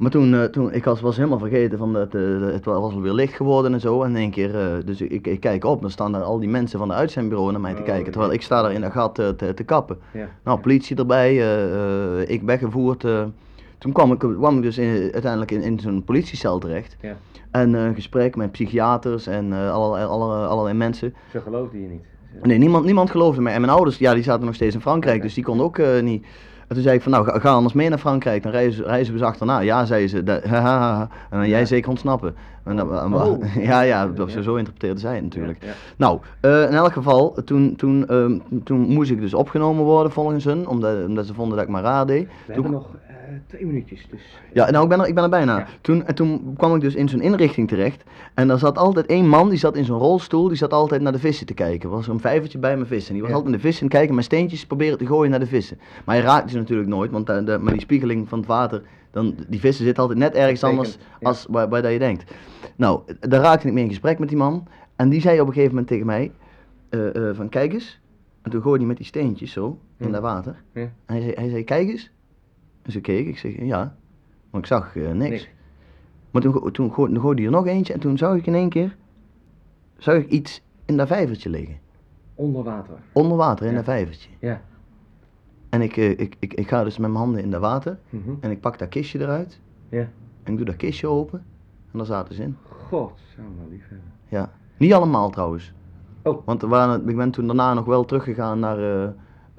Maar 0.00 0.10
toen, 0.10 0.34
eh, 0.34 0.44
toen 0.44 0.72
ik 0.72 0.84
was, 0.84 1.00
was 1.00 1.16
helemaal 1.16 1.38
vergeten 1.38 1.78
van 1.78 1.92
dat 1.92 2.14
eh, 2.14 2.22
het 2.40 2.64
was 2.64 2.94
alweer 2.94 3.12
licht 3.12 3.34
geworden 3.34 3.72
en 3.72 3.80
zo. 3.80 4.02
En 4.02 4.10
in 4.10 4.16
één 4.16 4.30
keer, 4.30 4.54
eh, 4.60 4.66
dus 4.84 5.00
ik, 5.00 5.26
ik 5.26 5.40
kijk 5.40 5.64
op, 5.64 5.80
dan 5.80 5.90
staan 5.90 6.12
daar 6.12 6.22
al 6.22 6.38
die 6.38 6.48
mensen 6.48 6.78
van 6.78 6.88
de 6.88 6.94
uitzendbureau 6.94 7.50
naar 7.52 7.60
mij 7.60 7.74
te 7.74 7.80
Oh, 7.80 7.84
kijken. 7.86 8.12
Terwijl 8.12 8.32
ik 8.32 8.42
sta 8.42 8.62
daar 8.62 8.72
in 8.72 8.80
dat 8.80 8.92
gat 8.92 9.14
te, 9.14 9.52
te 9.54 9.64
kappen. 9.64 9.98
Ja. 10.12 10.28
Nou, 10.44 10.60
politie 10.60 10.96
erbij, 10.96 11.34
ik 12.26 12.42
weggevoerd. 12.42 13.00
toen 13.78 13.92
kwam 13.92 14.12
ik, 14.12 14.18
kwam 14.18 14.56
ik 14.56 14.62
dus 14.62 14.78
in- 14.78 15.10
uiteindelijk 15.12 15.50
in, 15.50 15.62
in 15.62 15.80
zo'n 15.80 16.04
politiecel 16.04 16.58
terecht. 16.58 16.96
Ja. 17.00 17.16
En 17.50 17.74
een 17.74 17.94
gesprek 17.94 18.36
met 18.36 18.52
psychiaters 18.52 19.26
en 19.26 19.52
allerlei, 19.52 20.04
allerlei, 20.06 20.46
allerlei 20.46 20.76
mensen. 20.76 21.14
Ze 21.30 21.40
geloofden 21.40 21.80
je 21.82 21.88
niet. 21.88 22.04
Nee, 22.42 22.58
niemand, 22.58 22.84
niemand 22.84 23.10
geloofde 23.10 23.40
mij. 23.40 23.54
En 23.54 23.60
mijn 23.60 23.72
ouders, 23.72 23.98
ja, 23.98 24.14
die 24.14 24.22
zaten 24.22 24.44
nog 24.44 24.54
steeds 24.54 24.74
in 24.74 24.80
Frankrijk, 24.80 25.22
dus 25.22 25.34
die 25.34 25.44
konden 25.44 25.66
ook 25.66 25.80
niet. 26.02 26.26
En 26.70 26.76
toen 26.76 26.84
zei 26.84 26.96
ik 26.96 27.02
van, 27.02 27.12
nou, 27.12 27.40
ga, 27.40 27.50
anders 27.50 27.74
mee 27.74 27.88
naar 27.88 27.98
Frankrijk, 27.98 28.42
dan 28.42 28.52
reizen, 28.52 28.84
reizen 28.84 29.12
we 29.12 29.18
ze 29.18 29.24
achterna. 29.24 29.58
Ja, 29.60 29.84
zei 29.84 30.08
ze, 30.08 30.22
dat- 30.22 30.42
en 30.42 31.08
dan 31.30 31.48
jij 31.48 31.66
zeker 31.66 31.90
ontsnappen. 31.90 32.34
En 32.64 32.82
Oh. 33.14 33.54
ja, 33.70 33.80
ja, 33.80 34.06
dat, 34.06 34.30
zo 34.42 34.54
interpreteerde 34.56 35.00
zij 35.00 35.14
het 35.14 35.22
natuurlijk. 35.22 35.64
Nou, 35.96 36.18
eh, 36.40 36.62
in 36.62 36.74
elk 36.74 36.92
geval, 36.92 37.36
toen, 37.44 37.76
toen, 37.76 38.06
ehm, 38.08 38.38
toen 38.64 38.80
moest 38.80 39.10
ik 39.10 39.20
dus 39.20 39.34
opgenomen 39.34 39.84
worden 39.84 40.12
volgens 40.12 40.44
hun, 40.44 40.66
omdat, 40.68 41.04
omdat 41.06 41.26
ze 41.26 41.34
vonden 41.34 41.56
dat 41.56 41.66
ik 41.66 41.72
maar 41.72 41.82
raar 41.82 42.06
deed. 42.06 42.28
We 42.46 42.52
Toen- 42.54 42.70
nog 42.70 42.86
twee 43.46 43.66
minuutjes, 43.66 44.06
dus... 44.10 44.38
ja, 44.52 44.70
nou, 44.70 44.82
ik 44.82 44.88
ben 44.88 45.00
er, 45.00 45.06
ik 45.06 45.14
ben 45.14 45.24
er 45.24 45.30
bijna. 45.30 45.58
Ja. 45.58 45.66
Toen, 45.80 46.06
en 46.06 46.14
toen 46.14 46.54
kwam 46.56 46.74
ik 46.74 46.80
dus 46.80 46.94
in 46.94 47.08
zo'n 47.08 47.20
inrichting 47.20 47.68
terecht. 47.68 48.02
En 48.34 48.48
daar 48.48 48.58
zat 48.58 48.78
altijd 48.78 49.06
één 49.06 49.28
man, 49.28 49.48
die 49.48 49.58
zat 49.58 49.76
in 49.76 49.84
zo'n 49.84 49.98
rolstoel, 49.98 50.48
die 50.48 50.56
zat 50.56 50.72
altijd 50.72 51.00
naar 51.02 51.12
de 51.12 51.18
vissen 51.18 51.46
te 51.46 51.54
kijken. 51.54 51.88
Er 51.88 51.94
was 51.94 52.04
zo'n 52.04 52.20
vijvertje 52.20 52.58
bij 52.58 52.74
mijn 52.74 52.86
vissen. 52.86 53.08
En 53.08 53.12
die 53.14 53.22
was 53.22 53.30
Ja. 53.30 53.36
altijd 53.36 53.54
naar 53.54 53.62
de 53.62 53.68
vissen 53.68 53.88
kijken, 53.88 54.14
met 54.14 54.24
steentjes 54.24 54.66
proberen 54.66 54.98
te 54.98 55.06
gooien 55.06 55.30
naar 55.30 55.40
de 55.40 55.46
vissen. 55.46 55.78
Maar 56.04 56.14
hij 56.16 56.24
raakte 56.24 56.50
ze 56.50 56.58
natuurlijk 56.58 56.88
nooit, 56.88 57.10
want 57.10 57.26
de, 57.26 57.44
de, 57.44 57.58
met 57.58 57.72
die 57.72 57.82
spiegeling 57.82 58.28
van 58.28 58.38
het 58.38 58.48
water, 58.48 58.82
dan, 59.10 59.34
die 59.48 59.60
vissen 59.60 59.84
zitten 59.84 60.02
altijd 60.02 60.20
net 60.20 60.34
ergens 60.34 60.64
anders 60.64 60.96
ja. 61.20 61.28
als 61.28 61.46
waar, 61.48 61.68
waar 61.68 61.82
dat 61.82 61.92
je 61.92 61.98
denkt. 61.98 62.32
Nou, 62.76 63.00
daar 63.20 63.40
raakte 63.40 63.66
ik 63.66 63.72
mee 63.72 63.82
in 63.82 63.88
gesprek 63.88 64.18
met 64.18 64.28
die 64.28 64.38
man. 64.38 64.66
En 64.96 65.08
die 65.08 65.20
zei 65.20 65.40
op 65.40 65.46
een 65.46 65.52
gegeven 65.52 65.70
moment 65.74 65.88
tegen 65.88 66.06
mij, 66.06 66.32
eh, 66.88 67.28
eh, 67.28 67.36
van 67.36 67.48
kijk 67.48 67.72
eens. 67.72 68.00
En 68.42 68.50
toen 68.50 68.62
gooide 68.62 68.78
hij 68.78 68.88
met 68.88 68.96
die 68.96 69.06
steentjes 69.06 69.52
zo, 69.52 69.78
in 69.96 70.12
dat 70.12 70.22
water. 70.22 70.62
En 70.72 70.92
hij 71.06 71.20
zei, 71.20 71.32
hij 71.34 71.48
zei, 71.48 71.64
kijk 71.64 71.88
eens. 71.88 72.10
Dus 72.90 72.98
ik 72.98 73.04
keek, 73.04 73.26
ik 73.26 73.38
zeg, 73.38 73.56
ja. 73.58 73.96
Maar 74.50 74.60
ik 74.60 74.66
zag 74.66 74.96
eh, 74.96 75.10
niks. 75.10 75.30
Niks. 75.30 75.48
Maar 76.30 76.42
toen, 76.42 76.72
toen, 76.72 76.92
gooi- 76.92 77.12
toen 77.12 77.20
gooide 77.20 77.42
er 77.44 77.50
nog 77.50 77.66
eentje 77.66 77.92
en 77.92 78.00
toen 78.00 78.18
zag 78.18 78.36
ik 78.36 78.46
in 78.46 78.54
één 78.54 78.68
keer, 78.68 78.96
zag 79.98 80.14
ik 80.14 80.28
iets 80.28 80.62
in 80.84 80.96
dat 80.96 81.06
vijvertje 81.08 81.50
liggen. 81.50 81.78
Onder 82.34 82.62
water. 82.64 82.94
Onder 83.12 83.36
water 83.36 83.64
in 83.64 83.70
Ja. 83.70 83.76
dat 83.76 83.84
vijvertje. 83.84 84.30
Ja. 84.38 84.60
En 85.68 85.82
ik, 85.82 85.96
eh, 85.96 86.10
ik, 86.10 86.36
ik, 86.38 86.54
ik 86.54 86.68
ga 86.68 86.84
dus 86.84 86.98
met 86.98 87.10
mijn 87.10 87.22
handen 87.22 87.42
in 87.42 87.50
dat 87.50 87.60
water 87.60 87.98
Mhm. 88.10 88.30
en 88.40 88.50
ik 88.50 88.60
pak 88.60 88.78
dat 88.78 88.88
kistje 88.88 89.18
eruit. 89.20 89.60
Ja. 89.88 90.08
En 90.42 90.52
ik 90.52 90.56
doe 90.56 90.66
dat 90.66 90.76
kistje 90.76 91.06
open 91.06 91.44
en 91.92 91.98
daar 91.98 92.06
zaten 92.06 92.34
ze 92.34 92.42
in. 92.42 92.56
God, 92.68 93.12
zou 93.34 93.46
me 93.48 93.70
lief 93.70 93.88
hebben. 93.88 94.12
Ja. 94.28 94.52
Niet 94.76 94.92
allemaal 94.92 95.30
trouwens. 95.30 95.72
Oh. 96.22 96.46
Want 96.46 96.62
er 96.62 96.68
waren, 96.68 97.08
ik 97.08 97.16
ben 97.16 97.30
toen 97.30 97.46
daarna 97.46 97.74
nog 97.74 97.84
wel 97.84 98.04
teruggegaan 98.04 98.58
naar, 98.58 99.02
eh, 99.04 99.08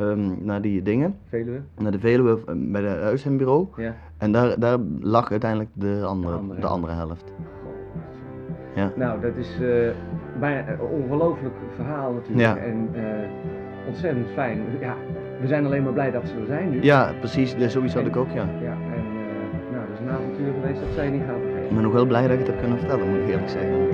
ehm, 0.01 0.45
naar 0.45 0.61
die 0.61 0.81
dingen. 0.81 1.15
Veluwe? 1.29 1.59
Naar 1.77 1.91
de 1.91 1.99
Veluwe 1.99 2.39
eh, 2.45 2.53
bij 2.57 2.81
de 2.81 2.87
uitzendbureau. 2.87 3.67
Ja. 3.77 3.95
En 4.17 4.31
daar, 4.31 4.59
daar 4.59 4.77
lag 5.01 5.31
uiteindelijk 5.31 5.69
de 5.73 6.01
andere, 6.05 6.33
De 6.33 6.39
andere 6.39 6.59
de 6.59 6.65
helft. 6.67 6.73
andere 6.75 6.93
helft. 6.93 7.33
God. 7.63 7.73
Ja. 8.75 8.91
Nou, 8.95 9.21
dat 9.21 9.35
is 9.35 9.57
eh 9.61 9.89
bijna 10.39 10.67
een 10.71 10.79
ongelooflijk 10.79 11.53
verhaal 11.75 12.13
natuurlijk. 12.13 12.39
Ja. 12.39 12.57
En 12.57 12.89
eh, 12.93 13.87
ontzettend 13.87 14.27
fijn. 14.33 14.59
Ja, 14.79 14.93
we 15.41 15.47
zijn 15.47 15.65
alleen 15.65 15.83
maar 15.83 15.93
blij 15.93 16.11
dat 16.11 16.27
ze 16.27 16.33
er 16.39 16.45
zijn 16.45 16.69
nu. 16.69 16.83
Ja, 16.83 17.11
precies. 17.19 17.55
Zoiets 17.57 17.93
had 17.93 18.05
ik 18.05 18.15
ook, 18.15 18.29
ja. 18.29 18.45
Ja, 18.61 18.71
en 18.71 19.03
eh, 19.03 19.71
nou, 19.71 19.83
dat 19.87 19.93
is 19.93 19.99
een 20.05 20.09
avontuur 20.09 20.53
geweest 20.61 20.79
dat 20.79 20.89
zij 20.93 21.09
niet 21.09 21.21
gaan 21.27 21.35
Ik 21.35 21.41
vergeten. 21.51 21.73
ben 21.73 21.83
nog 21.83 21.93
wel 21.93 22.05
blij 22.05 22.21
dat 22.21 22.31
ik 22.31 22.37
het 22.37 22.47
heb 22.47 22.59
kunnen 22.59 22.77
vertellen, 22.77 23.09
moet 23.09 23.19
ik 23.19 23.27
eerlijk 23.27 23.49
zeggen. 23.49 23.71
Want, 23.77 23.91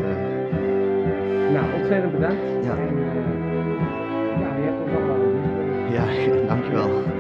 Nou, 1.53 1.65
ontzettend 1.79 2.13
bedankt. 2.13 2.43
En 2.43 2.63
ja, 2.63 2.75
ja, 5.98 6.06
dankjewel. 6.48 7.16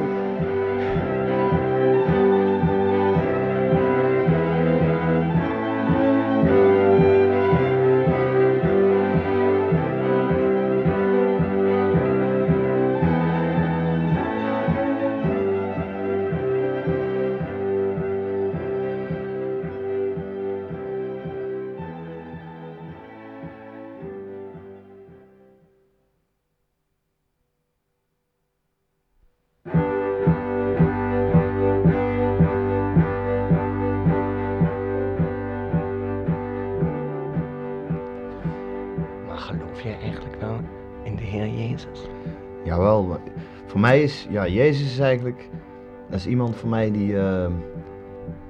Voor 43.77 43.85
mij 43.87 44.01
is, 44.01 44.27
ja, 44.29 44.47
Jezus 44.47 44.91
is 44.91 44.99
eigenlijk, 44.99 45.49
dat 46.09 46.19
is 46.19 46.27
iemand 46.27 46.55
voor 46.55 46.69
mij 46.69 46.91
die, 46.91 47.19
eh, 47.19 47.47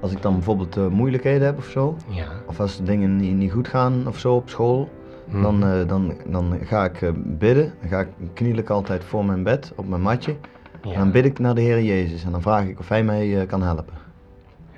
als 0.02 0.12
ik 0.12 0.22
dan 0.22 0.34
bijvoorbeeld 0.34 0.78
eh, 0.78 0.88
moeilijkheden 0.88 1.46
heb 1.46 1.58
of 1.58 1.66
zo, 1.66 1.96
Ja. 2.08 2.26
of 2.46 2.60
als 2.60 2.84
dingen 2.84 3.16
niet, 3.16 3.36
niet 3.36 3.52
goed 3.52 3.68
gaan 3.68 4.08
of 4.08 4.18
zo 4.20 4.36
op 4.36 4.50
school, 4.50 4.90
Mhm. 5.26 5.42
dan, 5.42 5.64
eh, 5.64 5.88
dan, 5.88 6.14
dan 6.28 6.58
ga 6.64 6.86
ik 6.86 7.12
bidden. 7.38 7.74
Dan 7.80 7.90
ga 7.90 8.00
ik 8.00 8.08
kniel 8.34 8.58
ik 8.58 8.70
altijd 8.70 9.04
voor 9.04 9.26
mijn 9.26 9.44
bed 9.44 9.74
op 9.76 9.88
mijn 9.88 10.02
matje. 10.02 10.36
ja. 10.84 10.92
En 10.94 11.00
dan 11.00 11.12
bid 11.12 11.26
ik 11.26 11.40
naar 11.40 11.56
de 11.56 11.62
Heer 11.62 11.82
Jezus 11.84 12.24
en 12.24 12.32
dan 12.32 12.42
vraag 12.42 12.66
ik 12.66 12.80
of 12.80 12.90
Hij 12.90 13.04
mij 13.04 13.46
kan 13.46 13.62
helpen. 13.64 13.94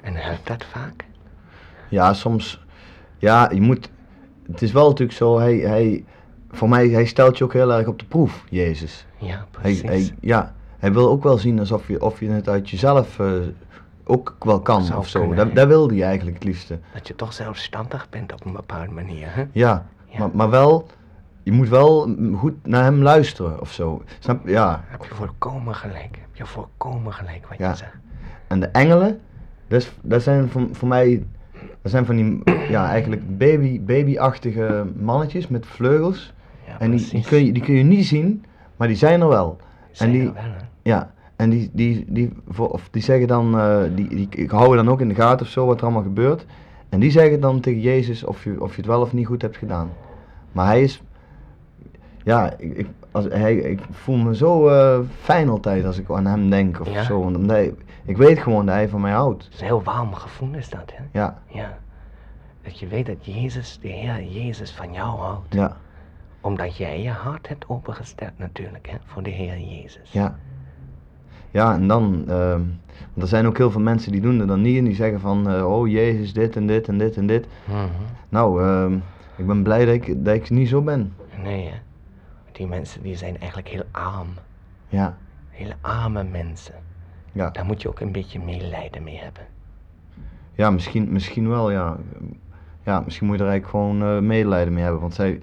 En 0.01 0.13
helpt 0.15 0.47
dat 0.47 0.65
vaak? 0.65 1.05
Ja, 1.89 2.13
soms, 2.13 2.65
ja, 3.17 3.49
je 3.53 3.61
moet, 3.61 3.89
het 4.51 4.61
is 4.61 4.71
wel 4.71 4.87
natuurlijk 4.87 5.17
zo, 5.17 5.39
hij, 5.39 5.55
hij, 5.57 6.03
voor 6.51 6.69
mij, 6.69 6.87
hij 6.87 7.05
stelt 7.05 7.37
je 7.37 7.43
ook 7.43 7.53
heel 7.53 7.73
erg 7.73 7.87
op 7.87 7.99
de 7.99 8.05
proef, 8.05 8.43
Jezus. 8.49 9.05
Ja, 9.17 9.45
precies. 9.51 9.81
hij, 9.81 10.09
ja, 10.21 10.53
hij 10.79 10.93
wil 10.93 11.09
ook 11.09 11.23
wel 11.23 11.37
zien 11.37 11.59
alsof 11.59 11.87
je, 11.87 12.01
of 12.01 12.19
je 12.19 12.29
het 12.29 12.49
uit 12.49 12.69
jezelf 12.69 13.19
eh, 13.19 13.31
ook 14.03 14.35
wel 14.39 14.59
kan 14.61 14.83
Zou 14.83 14.99
of 14.99 15.07
zo. 15.07 15.19
kunnen, 15.19 15.37
Dat, 15.37 15.55
dat 15.55 15.67
wil 15.67 15.89
hij 15.89 16.03
eigenlijk 16.03 16.35
het 16.35 16.45
liefste. 16.45 16.79
Dat 16.93 17.07
je 17.07 17.15
toch 17.15 17.33
zelfstandig 17.33 18.07
bent 18.09 18.33
op 18.33 18.45
een 18.45 18.51
bepaalde 18.53 18.91
manier, 18.91 19.27
hè? 19.29 19.45
Ja, 19.51 19.85
Ja. 20.05 20.19
Maar, 20.19 20.29
maar 20.33 20.49
wel, 20.49 20.87
je 21.43 21.51
moet 21.51 21.69
wel 21.69 22.15
goed 22.35 22.53
naar 22.67 22.83
hem 22.83 23.01
luisteren 23.01 23.61
of 23.61 23.71
zo. 23.71 24.03
Snap? 24.19 24.47
Ja. 24.47 24.83
Heb 24.87 25.03
je 25.03 25.13
volkomen 25.15 25.75
gelijk. 25.75 26.17
Heb 26.21 26.29
je 26.33 26.45
volkomen 26.45 27.13
gelijk 27.13 27.47
wat 27.49 27.57
Ja. 27.57 27.69
je 27.69 27.75
zegt. 27.75 27.95
En 28.47 28.59
de 28.59 28.67
engelen, 28.67 29.19
dat, 29.67 29.91
dat 30.01 30.21
zijn 30.21 30.49
voor, 30.49 30.67
voor 30.71 30.87
mij, 30.87 31.23
dat 31.81 31.91
zijn 31.91 32.05
van 32.05 32.15
die, 32.15 32.41
ja, 32.69 32.87
eigenlijk 32.89 33.37
baby, 33.37 33.81
babyachtige 33.81 34.85
mannetjes 34.99 35.47
met 35.47 35.65
vleugels. 35.65 36.33
En 36.79 36.91
die, 36.91 37.09
die, 37.09 37.23
kun 37.23 37.45
je, 37.45 37.51
die 37.51 37.63
kun 37.63 37.73
je 37.73 37.83
niet 37.83 38.05
zien, 38.05 38.45
maar 38.77 38.87
die 38.87 38.97
zijn 38.97 39.21
er 39.21 39.27
wel. 39.27 39.57
Zijn 39.91 40.09
en 40.09 40.15
die, 40.19 40.27
er 40.27 40.33
wel, 40.33 40.43
hè? 40.43 40.57
Ja, 40.81 41.11
en 41.35 41.49
die, 41.49 41.69
die, 41.73 42.05
die, 42.07 42.31
of 42.57 42.87
die 42.91 43.01
zeggen 43.01 43.27
dan, 43.27 43.59
eh, 43.59 43.77
die, 43.95 44.07
die, 44.07 44.27
ik 44.29 44.49
hou 44.51 44.75
dan 44.75 44.89
ook 44.89 45.01
in 45.01 45.07
de 45.07 45.15
gaten 45.15 45.45
of 45.45 45.51
zo 45.51 45.65
wat 45.65 45.77
er 45.77 45.83
allemaal 45.83 46.01
gebeurt. 46.03 46.45
En 46.89 46.99
die 46.99 47.11
zeggen 47.11 47.39
dan 47.39 47.59
tegen 47.59 47.81
Jezus 47.81 48.23
of 48.23 48.43
je, 48.43 48.61
of 48.61 48.71
je 48.71 48.77
het 48.77 48.85
wel 48.85 49.01
of 49.01 49.13
niet 49.13 49.25
goed 49.27 49.41
hebt 49.41 49.57
gedaan. 49.57 49.89
Maar 50.51 50.65
hij 50.65 50.81
is, 50.83 51.01
ja, 52.23 52.53
ik, 52.57 52.77
ik, 52.77 52.87
als, 53.11 53.25
hij, 53.29 53.55
ik 53.55 53.79
voel 53.91 54.15
me 54.17 54.35
zo 54.35 54.67
eh, 54.67 54.99
fijn 55.21 55.49
altijd 55.49 55.85
als 55.85 55.97
ik 55.99 56.09
aan 56.11 56.25
hem 56.25 56.49
denk 56.49 56.79
of 56.79 56.91
Ja? 56.93 57.03
zo. 57.03 57.23
Want 57.23 57.35
omdat 57.35 57.55
hij- 57.55 57.73
ik 58.05 58.17
weet 58.17 58.39
gewoon 58.39 58.65
dat 58.65 58.75
hij 58.75 58.89
van 58.89 59.01
mij 59.01 59.11
houdt. 59.11 59.43
Het 59.43 59.53
is 59.53 59.59
een 59.59 59.65
heel 59.65 59.83
warm 59.83 60.13
gevoel 60.13 60.53
is 60.53 60.69
dat, 60.69 60.91
hè? 60.93 61.03
Ja, 61.19 61.41
Ja. 61.47 61.77
Dat 62.63 62.79
je 62.79 62.87
weet 62.87 63.05
dat 63.05 63.25
Jezus, 63.25 63.79
de 63.81 63.87
Heer 63.87 64.23
Jezus 64.23 64.71
van 64.71 64.93
jou 64.93 65.19
houdt. 65.19 65.53
ja, 65.53 65.77
Omdat 66.41 66.77
jij 66.77 67.01
je 67.01 67.09
hart 67.09 67.47
hebt 67.47 67.67
opengesteld 67.67 68.37
natuurlijk, 68.37 68.89
hè? 68.89 68.97
Voor 69.05 69.23
de 69.23 69.29
Heer 69.29 69.59
Jezus. 69.59 70.11
ja. 70.11 70.35
Ja, 71.51 71.73
en 71.73 71.87
dan, 71.87 72.23
ehm, 72.27 72.61
want 73.13 73.21
er 73.21 73.27
zijn 73.27 73.47
ook 73.47 73.57
heel 73.57 73.71
veel 73.71 73.81
mensen 73.81 74.11
die 74.11 74.21
doen 74.21 74.37
dat 74.37 74.47
dan 74.47 74.61
niet 74.61 74.77
en 74.77 74.83
die 74.83 74.95
zeggen 74.95 75.19
van, 75.19 75.49
eh, 75.49 75.73
oh 75.77 75.87
Jezus, 75.87 76.33
dit 76.33 76.55
en 76.55 76.67
dit 76.67 76.87
en 76.87 76.97
dit 76.97 77.17
en 77.17 77.27
dit. 77.27 77.47
Mhm. 77.67 77.87
Nou, 78.29 78.63
ehm, 78.63 78.93
ik 79.35 79.47
ben 79.47 79.63
blij 79.63 79.85
dat 79.85 79.93
ik, 79.93 80.25
dat 80.25 80.35
ik 80.35 80.49
niet 80.49 80.69
zo 80.69 80.81
ben. 80.81 81.13
Nee, 81.43 81.65
hè? 81.67 81.75
Die 82.51 82.67
mensen 82.67 83.01
die 83.03 83.15
zijn 83.15 83.37
eigenlijk 83.37 83.67
heel 83.69 83.83
arm. 83.91 84.27
Ja, 84.87 85.17
Hele 85.49 85.75
arme 85.81 86.23
mensen. 86.23 86.75
ja. 87.31 87.49
Daar 87.49 87.65
moet 87.65 87.81
je 87.81 87.87
ook 87.89 87.99
een 87.99 88.11
beetje 88.11 88.39
medelijden 88.39 89.03
mee 89.03 89.17
hebben. 89.17 89.43
Ja, 90.55 90.71
misschien, 90.71 91.11
misschien 91.11 91.49
wel, 91.49 91.71
ja. 91.71 91.97
Ja, 92.83 92.99
misschien 93.05 93.27
moet 93.27 93.37
je 93.37 93.43
er 93.43 93.49
eigenlijk 93.49 93.79
gewoon 93.83 94.15
eh, 94.15 94.19
medelijden 94.21 94.73
mee 94.73 94.83
hebben. 94.83 95.01
Want, 95.01 95.13
zij, 95.13 95.41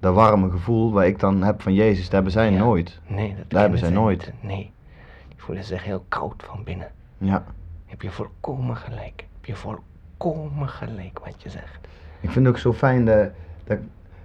dat 0.00 0.14
warme 0.14 0.50
gevoel 0.50 0.92
waar 0.92 1.06
ik 1.06 1.18
dan 1.18 1.42
heb 1.42 1.62
van 1.62 1.74
Jezus, 1.74 2.04
dat 2.04 2.12
hebben 2.12 2.32
zij 2.32 2.50
Ja. 2.52 2.58
nooit. 2.58 3.00
Nee, 3.06 3.34
dat 3.48 3.60
hebben 3.60 3.78
zij 3.78 3.90
nooit. 3.90 4.32
Nee. 4.40 4.72
Die 5.28 5.36
voelen 5.36 5.64
zich 5.64 5.84
heel 5.84 6.04
koud 6.08 6.42
van 6.46 6.64
binnen. 6.64 6.90
Ja. 7.18 7.44
Heb 7.86 8.02
je 8.02 8.10
volkomen 8.10 8.76
gelijk. 8.76 9.24
Heb 9.34 9.44
je 9.44 9.56
volkomen 9.56 10.68
gelijk 10.68 11.18
wat 11.24 11.42
je 11.42 11.48
zegt. 11.50 11.88
Ik 12.20 12.30
vind 12.30 12.46
het 12.46 12.54
ook 12.54 12.60
zo 12.60 12.72
fijn 12.72 13.04
dat, 13.04 13.28
dat, 13.64 13.78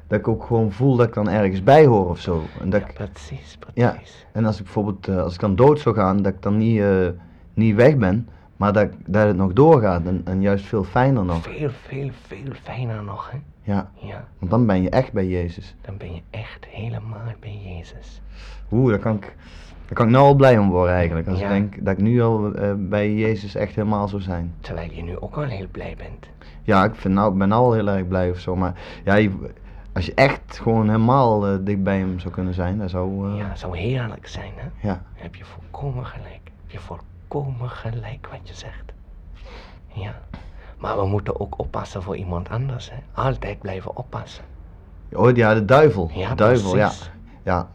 dat 0.08 0.20
ik 0.20 0.28
ook 0.28 0.44
gewoon 0.44 0.72
voel 0.72 0.96
dat 0.96 1.08
ik 1.08 1.14
dan 1.14 1.30
ergens 1.30 1.64
bij 1.64 1.86
hoor 1.86 2.10
of 2.10 2.20
zo. 2.20 2.44
En, 2.62 2.70
dat 2.70 2.82
Ja, 2.82 2.88
ik, 2.88 2.94
precies, 2.94 3.58
Ja. 3.74 3.90
precies. 3.92 4.26
en 4.32 4.46
als 4.46 4.58
ik 4.58 4.64
bijvoorbeeld, 4.64 5.08
eh, 5.08 5.18
als 5.18 5.34
ik 5.34 5.40
dan 5.40 5.56
dood 5.56 5.80
zou 5.80 5.96
gaan, 5.96 6.22
dat 6.22 6.34
ik 6.34 6.42
dan 6.42 6.58
niet, 6.58 6.80
eh, 6.82 7.08
niet 7.54 7.76
weg 7.76 7.98
ben, 7.98 8.30
maar 8.58 8.74
dat, 8.74 8.90
dat 9.06 9.28
het 9.28 9.36
nog 9.36 9.54
doorgaat. 9.54 10.06
En, 10.06 10.22
en 10.26 10.42
juist 10.42 10.66
veel 10.66 10.84
fijner 10.84 11.26
nog. 11.26 11.42
Veel, 11.44 11.70
veel, 11.70 12.10
veel 12.28 12.54
fijner 12.64 13.04
nog, 13.04 13.32
hè? 13.32 13.38
Ja, 13.66 13.90
Ja, 13.96 14.28
want 14.40 14.52
dan 14.52 14.66
ben 14.66 14.82
je 14.82 14.90
echt 14.90 15.12
bij 15.14 15.28
Jezus. 15.28 15.76
dan 15.82 15.98
ben 15.98 16.14
je 16.14 16.22
echt 16.30 16.66
helemaal 16.66 17.34
bij 17.40 17.60
Jezus. 17.64 18.22
Oeh, 18.72 18.90
daar 18.90 19.00
kan 19.00 19.16
ik, 19.16 19.36
daar 19.86 19.94
kan 19.94 20.06
ik 20.06 20.12
nou 20.12 20.26
al 20.26 20.36
blij 20.36 20.58
om 20.58 20.70
worden 20.70 20.94
eigenlijk. 20.96 21.28
Als 21.28 21.40
Ja. 21.40 21.46
ik 21.46 21.52
denk 21.52 21.86
dat 21.86 21.94
ik 21.98 22.04
nu 22.04 22.22
al 22.22 22.54
eh, 22.54 22.74
bij 22.78 23.14
Jezus 23.14 23.56
echt 23.56 23.76
helemaal 23.76 24.08
zou 24.08 24.22
zijn. 24.22 24.54
Terwijl 24.60 24.92
je 24.92 25.04
nu 25.04 25.20
ook 25.20 25.36
al 25.36 25.44
heel 25.44 25.68
blij 25.72 25.96
bent. 25.98 26.28
Ja, 26.64 26.84
ik 26.84 26.96
vind 26.96 27.14
nou, 27.14 27.38
ben 27.38 27.48
nou 27.48 27.64
al 27.64 27.74
heel 27.74 27.88
erg 27.90 28.08
blij 28.08 28.30
of 28.30 28.40
zo. 28.40 28.56
Maar 28.56 28.74
ja, 29.04 29.14
je- 29.16 29.54
als 29.94 30.06
je 30.06 30.14
echt 30.14 30.60
gewoon 30.60 30.86
helemaal 30.86 31.48
eh, 31.48 31.58
dicht 31.62 31.84
bij 31.84 31.98
hem 31.98 32.20
zou 32.20 32.34
kunnen 32.34 32.54
zijn, 32.54 32.78
dat 32.78 32.90
zou... 32.90 33.32
eh, 33.32 33.38
Ja, 33.38 33.56
zou 33.56 33.78
heerlijk 33.78 34.28
zijn, 34.28 34.52
hè? 34.56 34.88
ja. 34.88 35.04
Heb 35.14 35.36
je 35.36 35.46
volkomen 35.46 36.06
gelijk. 36.06 36.42
Heb 36.62 36.72
je 36.72 36.80
volkomen 36.80 37.70
gelijk 37.70 38.28
wat 38.32 38.48
je 38.48 38.54
zegt. 38.54 38.94
Ja. 39.94 40.22
Maar 40.78 40.98
we 40.98 41.06
moeten 41.06 41.40
ook 41.40 41.60
oppassen 41.60 42.04
voor 42.04 42.18
iemand 42.18 42.50
anders, 42.50 42.90
hè? 42.92 42.98
Altijd 43.14 43.60
blijven 43.60 43.98
oppassen. 43.98 44.44
Oh 45.14 45.36
ja, 45.36 45.54
de 45.54 45.66
duivel. 45.66 46.10
Ja, 46.14 46.30
de 46.30 46.36
duivel, 46.36 46.76
ja. 46.76 46.88
precies. 46.88 47.12
ja. 47.44 47.68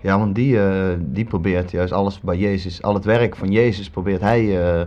Ja, 0.00 0.18
want 0.18 0.34
die, 0.34 0.60
eh, 0.62 0.96
die 1.00 1.24
probeert 1.24 1.70
juist 1.70 1.92
alles 1.92 2.20
bij 2.20 2.36
Jezus, 2.36 2.82
al 2.82 2.94
het 2.94 3.04
werk 3.04 3.36
van 3.36 3.50
Jezus 3.50 3.90
probeert 3.90 4.20
hij 4.20 4.40
eh, 4.40 4.80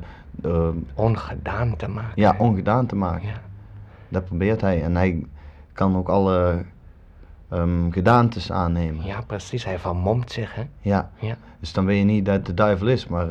eh, 0.44 0.68
Ongedaan 0.94 1.76
te 1.76 1.90
maken. 1.90 2.12
ja, 2.16 2.32
hè? 2.32 2.44
ongedaan 2.44 2.86
te 2.86 2.96
maken. 2.96 3.28
Ja, 3.28 3.42
Dat 4.10 4.26
probeert 4.26 4.62
hij. 4.62 4.84
En 4.84 4.96
hij 4.96 5.26
kan 5.74 5.96
ook 5.98 6.10
alle 6.10 6.66
ehm, 7.50 7.92
gedaantes 7.92 8.52
aannemen. 8.52 9.06
ja, 9.06 9.22
precies. 9.22 9.66
Hij 9.66 9.80
vermomt 9.80 10.32
zich, 10.32 10.56
hè? 10.56 10.64
Ja. 10.82 11.12
Ja. 11.20 11.38
Dus 11.60 11.74
dan 11.74 11.86
weet 11.86 11.98
je 11.98 12.04
niet 12.06 12.26
dat 12.26 12.36
het 12.36 12.46
de 12.46 12.54
duivel 12.54 12.88
is, 12.88 13.08
maar 13.08 13.28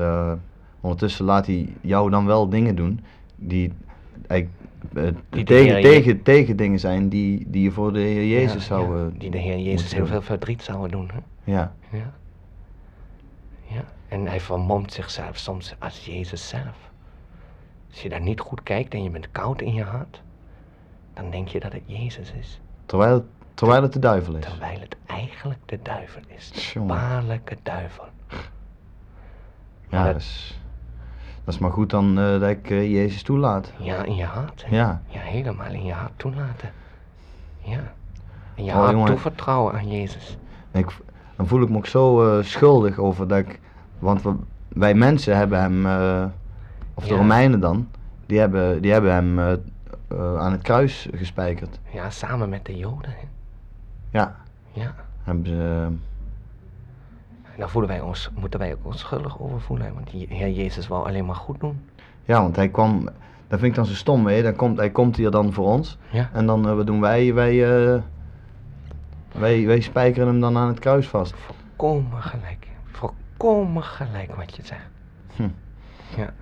ondertussen 0.80 1.24
laat 1.24 1.46
hij 1.46 1.76
jou 1.80 2.10
dan 2.10 2.26
wel 2.26 2.48
dingen 2.48 2.74
doen 2.74 3.00
die 3.36 3.72
Die 4.28 4.48
de 5.30 5.42
tegen, 5.42 5.72
Heer 5.74 5.82
tegen, 5.82 6.22
tegen 6.22 6.56
dingen 6.56 6.78
zijn 6.78 7.08
die, 7.08 7.44
die 7.50 7.62
je 7.62 7.70
voor 7.70 7.92
de 7.92 7.98
Heer 7.98 8.26
Jezus 8.26 8.54
Ja, 8.54 8.60
zou... 8.60 8.98
ja, 8.98 9.04
eh, 9.06 9.18
die 9.18 9.30
de 9.30 9.38
Heer 9.38 9.58
Jezus 9.58 9.94
heel 9.94 10.06
veel 10.06 10.22
verdriet 10.22 10.62
zouden 10.62 10.90
doen, 10.90 11.10
hè? 11.12 11.52
ja. 11.52 11.74
Ja. 11.90 12.12
Ja. 13.66 13.84
En 14.08 14.26
hij 14.26 14.40
vermomt 14.40 14.92
zichzelf 14.92 15.36
soms 15.38 15.74
als 15.78 16.04
Jezus 16.04 16.48
zelf. 16.48 16.90
Als 17.90 18.02
je 18.02 18.08
daar 18.08 18.20
niet 18.20 18.40
goed 18.40 18.62
kijkt 18.62 18.94
en 18.94 19.02
je 19.02 19.10
bent 19.10 19.30
koud 19.30 19.60
in 19.60 19.74
je 19.74 19.82
hart, 19.82 20.22
dan 21.14 21.30
denk 21.30 21.48
je 21.48 21.60
dat 21.60 21.72
het 21.72 21.82
Jezus 21.86 22.32
is. 22.32 22.60
Terwijl, 22.86 23.26
terwijl 23.54 23.82
het 23.82 23.92
de 23.92 23.98
duivel 23.98 24.36
is. 24.36 24.44
Terwijl 24.44 24.80
het 24.80 24.96
eigenlijk 25.06 25.60
de 25.66 25.78
duivel 25.82 26.20
is. 26.36 26.72
De 26.72 26.80
waarlijke 26.84 27.56
duivel. 27.62 28.04
Ja, 29.88 30.04
dat- 30.04 30.12
dat 30.12 30.16
is, 30.16 30.60
dat 31.48 31.56
is 31.56 31.62
maar 31.62 31.72
goed 31.72 31.90
dan 31.90 32.18
eh, 32.18 32.40
dat 32.40 32.48
ik 32.50 32.70
eh, 32.70 32.92
Jezus 32.92 33.22
toelaat. 33.22 33.72
Ja, 33.78 34.02
in 34.04 34.14
je 34.14 34.24
hart. 34.24 34.64
hè? 34.66 34.76
Ja. 34.76 35.02
Ja, 35.06 35.20
helemaal 35.20 35.70
in 35.70 35.84
je 35.84 35.92
hart 35.92 36.12
toelaten. 36.16 36.70
Ja. 37.58 37.92
En 38.54 38.64
je 38.64 38.70
Oh, 38.70 38.76
hart 38.76 38.90
jongen. 38.90 39.06
toevertrouwen 39.06 39.74
aan 39.74 39.88
Jezus. 39.88 40.38
Ik, 40.72 40.96
dan 41.36 41.46
voel 41.46 41.62
ik 41.62 41.68
me 41.68 41.76
ook 41.76 41.86
zo 41.86 42.38
eh, 42.38 42.44
schuldig 42.44 42.98
over 42.98 43.28
dat 43.28 43.38
ik... 43.38 43.60
Want 43.98 44.22
we, 44.22 44.34
wij 44.68 44.94
mensen 44.94 45.36
hebben 45.36 45.60
hem... 45.60 45.76
of 46.94 47.04
de 47.04 47.10
Ja. 47.12 47.16
Romeinen 47.16 47.60
dan... 47.60 47.88
Die 48.26 48.38
hebben, 48.38 48.82
die 48.82 48.92
hebben 48.92 49.12
hem 49.12 49.38
aan 50.38 50.52
het 50.52 50.62
kruis 50.62 51.08
gespijkerd. 51.14 51.78
Ja, 51.92 52.10
samen 52.10 52.48
met 52.48 52.64
de 52.66 52.76
Joden. 52.76 53.10
Hè? 53.10 53.26
Ja. 54.10 54.36
Ja. 54.72 54.94
Hebben 55.22 55.46
ze... 55.46 55.88
daar 57.58 57.68
voelen 57.68 57.90
wij 57.90 58.00
ons, 58.00 58.30
moeten 58.34 58.60
wij 58.60 58.72
ook 58.72 58.84
ons 58.86 58.98
schuldig 58.98 59.40
over 59.40 59.60
voelen. 59.60 59.94
Want 59.94 60.10
die 60.10 60.26
Heer 60.30 60.50
Jezus 60.50 60.88
wou 60.88 61.06
alleen 61.06 61.26
maar 61.26 61.34
goed 61.34 61.60
doen. 61.60 61.88
ja, 62.24 62.42
want 62.42 62.56
hij 62.56 62.68
kwam... 62.68 63.08
Dat 63.48 63.58
vind 63.58 63.70
ik 63.70 63.74
dan 63.74 63.86
zo 63.86 63.94
stom, 63.94 64.26
hè. 64.26 64.42
Dan 64.42 64.56
komt, 64.56 64.76
hij 64.76 64.90
komt 64.90 65.16
hier 65.16 65.30
dan 65.30 65.52
voor 65.52 65.66
ons. 65.66 65.98
Ja. 66.10 66.30
En 66.32 66.46
dan, 66.46 66.68
eh, 66.68 66.74
wat 66.74 66.86
doen 66.86 67.00
wij? 67.00 67.34
Wij, 67.34 67.84
eh, 67.92 68.02
wij, 69.32 69.66
wij 69.66 69.80
spijkeren 69.80 70.28
hem 70.28 70.40
dan 70.40 70.56
aan 70.56 70.68
het 70.68 70.78
kruis 70.78 71.08
vast. 71.08 71.34
Volkomen 71.36 72.22
gelijk. 72.22 72.66
Volkomen 72.84 73.82
gelijk 73.82 74.34
wat 74.34 74.56
je 74.56 74.62
zegt. 74.64 74.88
Hm. 75.36 75.48
Ja. 76.16 76.32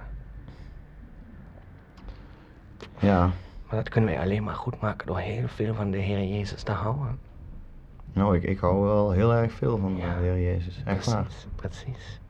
Ja. 2.99 3.31
Maar 3.67 3.77
dat 3.77 3.89
kunnen 3.89 4.11
wij 4.11 4.21
alleen 4.21 4.45
maar 4.45 4.55
goed 4.55 4.81
maken 4.81 5.07
door 5.07 5.19
heel 5.19 5.49
veel 5.49 5.75
van 5.75 5.91
de 5.91 5.99
Heer 5.99 6.37
Jezus 6.37 6.63
te 6.63 6.73
houden. 6.73 7.19
Nou, 8.17 8.37
ik, 8.37 8.43
ik 8.43 8.59
hou 8.59 8.83
wel 8.85 9.11
heel 9.11 9.35
erg 9.35 9.53
veel 9.53 9.79
van 9.79 9.97
Ja. 9.97 10.15
de 10.19 10.23
Heer 10.23 10.41
Jezus. 10.41 10.83
Echt 10.85 11.07
waar. 11.07 11.23
precies, 11.23 11.47
precies. 11.57 12.21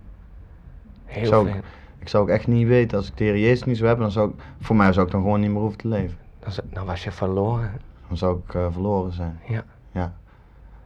Heel 1.04 1.26
Zou 1.26 1.50
veel. 1.50 1.60
Ik 1.98 2.08
zou 2.08 2.22
ook 2.22 2.28
echt 2.30 2.46
niet 2.46 2.66
weten, 2.66 2.98
als 2.98 3.08
ik 3.08 3.16
de 3.16 3.24
Heer 3.24 3.38
Jezus 3.38 3.64
niet 3.64 3.76
zou 3.76 3.88
hebben, 3.88 4.04
dan 4.04 4.14
zou 4.14 4.30
ik, 4.30 4.34
voor 4.60 4.76
mij 4.76 4.92
zou 4.92 5.06
ik 5.06 5.12
dan 5.12 5.20
gewoon 5.20 5.40
niet 5.40 5.50
meer 5.50 5.60
hoeven 5.60 5.78
te 5.78 5.88
leven. 5.88 6.18
Dan, 6.38 6.52
dan 6.64 6.86
was 6.86 7.04
je 7.04 7.10
verloren. 7.12 7.72
Dan 8.08 8.16
zou 8.16 8.38
ik 8.46 8.54
eh, 8.54 8.66
verloren 8.72 9.12
zijn. 9.12 9.40
Ja. 9.48 9.64
Ja. 9.92 10.12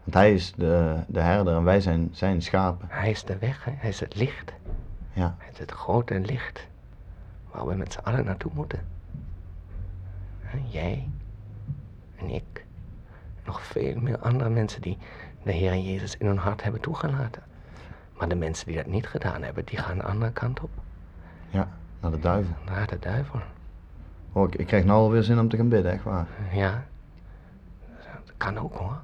Want 0.04 0.14
hij 0.14 0.34
is 0.34 0.52
de, 0.56 0.96
de 1.06 1.20
herder 1.20 1.54
en 1.56 1.64
wij 1.64 1.80
zijn 1.80 2.08
zijn 2.12 2.42
schapen. 2.42 2.86
Hij 2.90 3.10
is 3.10 3.24
de 3.24 3.38
weg, 3.38 3.64
hè? 3.64 3.72
hij 3.76 3.88
is 3.88 4.00
het 4.00 4.16
licht. 4.16 4.52
Ja. 5.12 5.34
Hij 5.38 5.48
is 5.52 5.58
het 5.58 5.70
grote 5.70 6.20
licht 6.20 6.66
waar 7.50 7.66
we 7.66 7.74
met 7.74 7.92
z'n 7.92 7.98
allen 8.02 8.24
naartoe 8.24 8.50
moeten. 8.54 8.80
Jij 10.68 11.08
en 12.16 12.28
ik. 12.30 12.42
Nog 13.50 13.62
veel 13.62 14.00
meer 14.00 14.18
andere 14.18 14.50
mensen 14.50 14.80
die 14.82 14.98
de 15.42 15.52
Heer 15.52 15.76
Jezus 15.76 16.16
in 16.16 16.26
hun 16.26 16.36
hart 16.38 16.62
hebben 16.62 16.80
toegelaten. 16.80 17.42
Maar 18.18 18.28
de 18.28 18.34
mensen 18.34 18.66
die 18.66 18.76
dat 18.76 18.86
niet 18.86 19.06
gedaan 19.06 19.42
hebben, 19.42 19.64
die 19.64 19.78
gaan 19.78 19.96
de 19.98 20.04
andere 20.04 20.32
kant 20.32 20.60
op. 20.60 20.70
Ja, 21.48 21.68
naar 22.00 22.10
de 22.10 22.18
duivel. 22.18 22.54
Naar 22.66 22.86
de 22.86 22.98
duivel. 22.98 23.40
Oh, 24.32 24.48
ik, 24.48 24.54
ik 24.54 24.66
krijg 24.66 24.84
nou 24.84 24.98
alweer 24.98 25.22
zin 25.22 25.38
om 25.38 25.48
te 25.48 25.56
gaan 25.56 25.68
bidden, 25.68 25.92
echt 25.92 26.02
waar. 26.04 26.26
Ja. 26.52 26.84
Dat 28.24 28.34
kan 28.36 28.58
ook 28.58 28.74
hoor. 28.74 29.00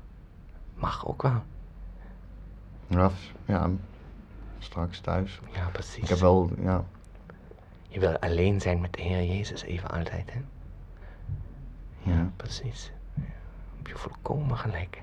Mag 0.75 1.07
ook 1.07 1.23
wel. 1.23 1.43
Ja, 2.87 3.11
f- 3.11 3.33
ja, 3.45 3.71
straks 4.59 5.01
thuis. 5.01 5.41
Ja, 5.53 5.69
precies. 5.73 6.03
Ik 6.03 6.09
heb 6.09 6.19
wel, 6.19 6.51
ja, 6.59 6.85
Je 7.89 8.01
wil 8.01 8.19
alleen 8.19 8.61
zijn 8.61 8.81
met 8.81 8.93
de 8.93 9.03
Heer 9.03 9.25
Jezus 9.37 9.63
even 9.63 9.91
altijd, 9.91 10.33
hè? 10.33 10.41
Ja, 12.03 12.17
Ja. 12.17 12.31
precies. 12.37 12.93
Heb 13.87 13.95
je 13.97 14.03
volkomen 14.03 14.57
gelijk. 14.59 15.03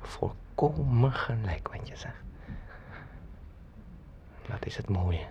Volkomen 0.00 1.12
gelijk 1.12 1.68
wat 1.72 1.88
je 1.88 1.96
zegt. 1.96 2.22
Dat 4.48 4.66
is 4.66 4.76
het 4.76 4.88
mooie. 4.88 5.26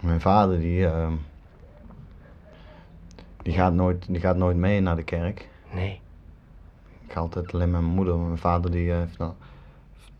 mijn 0.00 0.20
vader 0.20 0.58
die, 0.58 0.86
ehm, 0.86 1.14
die, 3.42 3.52
gaat 3.54 3.72
nooit, 3.72 4.06
die 4.06 4.20
gaat 4.20 4.36
nooit 4.36 4.56
mee 4.56 4.80
naar 4.80 4.96
de 4.96 5.02
kerk. 5.02 5.48
Nee, 5.72 6.00
Ik 7.06 7.12
ga 7.12 7.20
altijd 7.20 7.52
alleen 7.52 7.70
met 7.70 7.80
mijn 7.80 7.94
moeder. 7.94 8.18
Mijn 8.18 8.38
vader 8.38 8.70
die 8.70 8.92
eh, 8.92 8.98
heeft 8.98 9.20
een, 9.20 9.34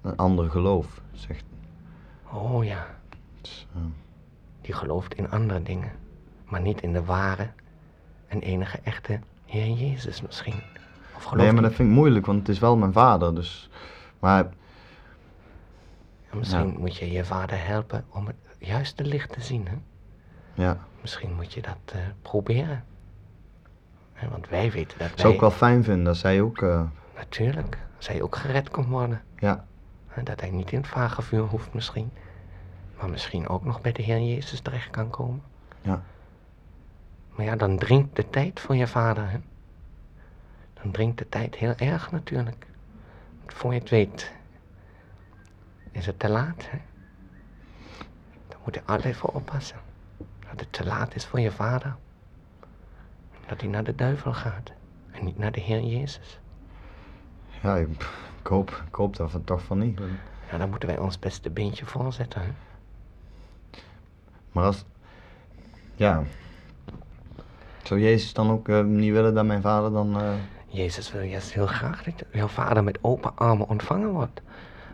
een 0.01 0.17
ander 0.17 0.51
geloof, 0.51 1.01
zegt. 1.13 1.45
oh 2.33 2.65
ja, 2.65 2.87
Dus, 3.41 3.67
eh, 3.75 3.81
die 4.61 4.75
gelooft 4.75 5.15
in 5.15 5.31
andere 5.31 5.63
dingen. 5.63 5.93
Maar 6.45 6.61
niet 6.61 6.83
in 6.83 6.93
de 6.93 7.05
ware 7.05 7.51
en 8.27 8.41
enige 8.41 8.79
echte 8.83 9.21
Heer 9.53 9.71
Jezus 9.77 10.23
misschien. 10.23 10.61
Of 11.17 11.35
nee, 11.35 11.53
maar 11.53 11.63
dat 11.63 11.73
vind 11.73 11.89
ik 11.89 11.95
moeilijk, 11.95 12.27
want 12.27 12.39
het 12.39 12.49
is 12.49 12.59
wel 12.59 12.77
mijn 12.77 12.93
vader. 12.93 13.35
Dus, 13.35 13.71
maar 14.19 14.45
Ja, 16.31 16.39
Misschien 16.39 16.73
Ja. 16.73 16.79
moet 16.79 16.97
je 16.97 17.11
je 17.13 17.25
vader 17.25 17.67
helpen 17.67 18.05
om 18.11 18.27
het 18.27 18.37
juiste 18.59 19.05
licht 19.05 19.33
te 19.33 19.41
zien, 19.41 19.67
hè? 19.69 19.75
ja, 20.63 20.79
Misschien 21.01 21.35
moet 21.35 21.53
je 21.53 21.63
dat 21.63 21.77
eh, 21.93 22.01
proberen. 22.23 22.85
Hè, 24.13 24.29
Want 24.29 24.49
wij 24.49 24.71
weten 24.71 24.99
dat 24.99 25.09
wij... 25.09 25.17
zou 25.19 25.35
ik 25.35 25.41
wel 25.41 25.51
fijn 25.51 25.85
vinden 25.85 26.07
als 26.07 26.23
hij 26.23 26.41
ook, 26.41 26.63
eh, 26.63 26.83
Natuurlijk, 27.17 27.79
hij 28.07 28.23
ook 28.23 28.37
gered 28.37 28.71
kon 28.71 28.87
worden. 28.87 29.23
ja, 29.39 29.65
Dat 30.25 30.41
hij 30.41 30.51
niet 30.51 30.73
in 30.73 30.79
het 30.79 30.89
vagevuur 30.89 31.43
hoeft 31.43 31.75
misschien. 31.75 32.11
Maar 32.99 33.11
misschien 33.11 33.49
ook 33.49 33.65
nog 33.65 33.81
bij 33.81 33.93
de 33.93 34.03
Heer 34.03 34.21
Jezus 34.21 34.61
terecht 34.61 34.91
kan 34.91 35.11
komen. 35.11 35.43
Ja. 35.81 36.03
Maar 37.35 37.47
ja, 37.47 37.57
dan 37.57 37.79
dringt 37.79 38.17
de 38.17 38.31
tijd 38.31 38.61
voor 38.61 38.77
je 38.77 38.87
vader, 38.87 39.31
hè. 39.31 39.39
Dan 40.83 40.91
dringt 40.91 41.19
de 41.19 41.29
tijd 41.29 41.55
heel 41.55 41.75
erg 41.75 42.11
natuurlijk. 42.11 42.67
Want 43.39 43.55
voor 43.55 43.73
je 43.75 43.79
het 43.79 43.91
weet, 43.91 44.33
is 45.91 46.07
het 46.07 46.19
te 46.19 46.29
laat, 46.29 46.71
hè. 46.71 46.79
Daar 48.49 48.59
moet 48.65 48.75
je 48.75 48.83
altijd 48.85 49.17
voor 49.17 49.31
oppassen. 49.31 49.79
Dat 50.19 50.61
het 50.61 50.73
te 50.73 50.85
laat 50.85 51.15
is 51.15 51.27
voor 51.27 51.41
je 51.41 51.51
vader. 51.51 51.97
Dat 53.47 53.61
hij 53.61 53.71
naar 53.71 53.85
de 53.85 53.95
duivel 53.95 54.33
gaat. 54.33 54.73
En 55.11 55.25
niet 55.25 55.39
naar 55.39 55.53
de 55.53 55.61
Heer 55.61 55.81
Jezus. 55.81 56.41
ja 57.63 57.77
ik, 57.77 58.11
hoop, 58.43 58.83
ik 58.89 58.95
hoop 58.95 59.17
dat 59.17 59.31
van, 59.31 59.45
toch 59.45 59.63
van 59.63 59.79
niet. 59.79 60.01
Ja, 60.51 60.59
dan 60.59 60.71
moeten 60.71 60.89
wij 60.89 60.99
ons 60.99 61.19
beste 61.19 61.51
beentje 61.51 61.87
voorzetten, 61.87 62.43
hè. 62.43 62.49
Maar 64.53 64.65
als, 64.65 64.85
ja, 65.95 66.23
zou 67.93 68.05
Jezus 68.05 68.33
dan 68.33 68.51
ook 68.51 68.69
eh, 68.69 68.85
niet 68.85 69.13
willen 69.13 69.35
dat 69.35 69.45
mijn 69.45 69.63
vader 69.63 69.93
dan, 69.93 70.21
eh, 70.21 70.33
Jezus 70.67 71.13
wil 71.13 71.23
juist 71.23 71.53
heel 71.53 71.67
graag 71.67 72.03
dat 72.03 72.25
jouw 72.33 72.49
vader 72.49 72.85
met 72.85 72.99
open 73.01 73.37
armen 73.37 73.69
ontvangen 73.69 74.09
wordt. 74.09 74.41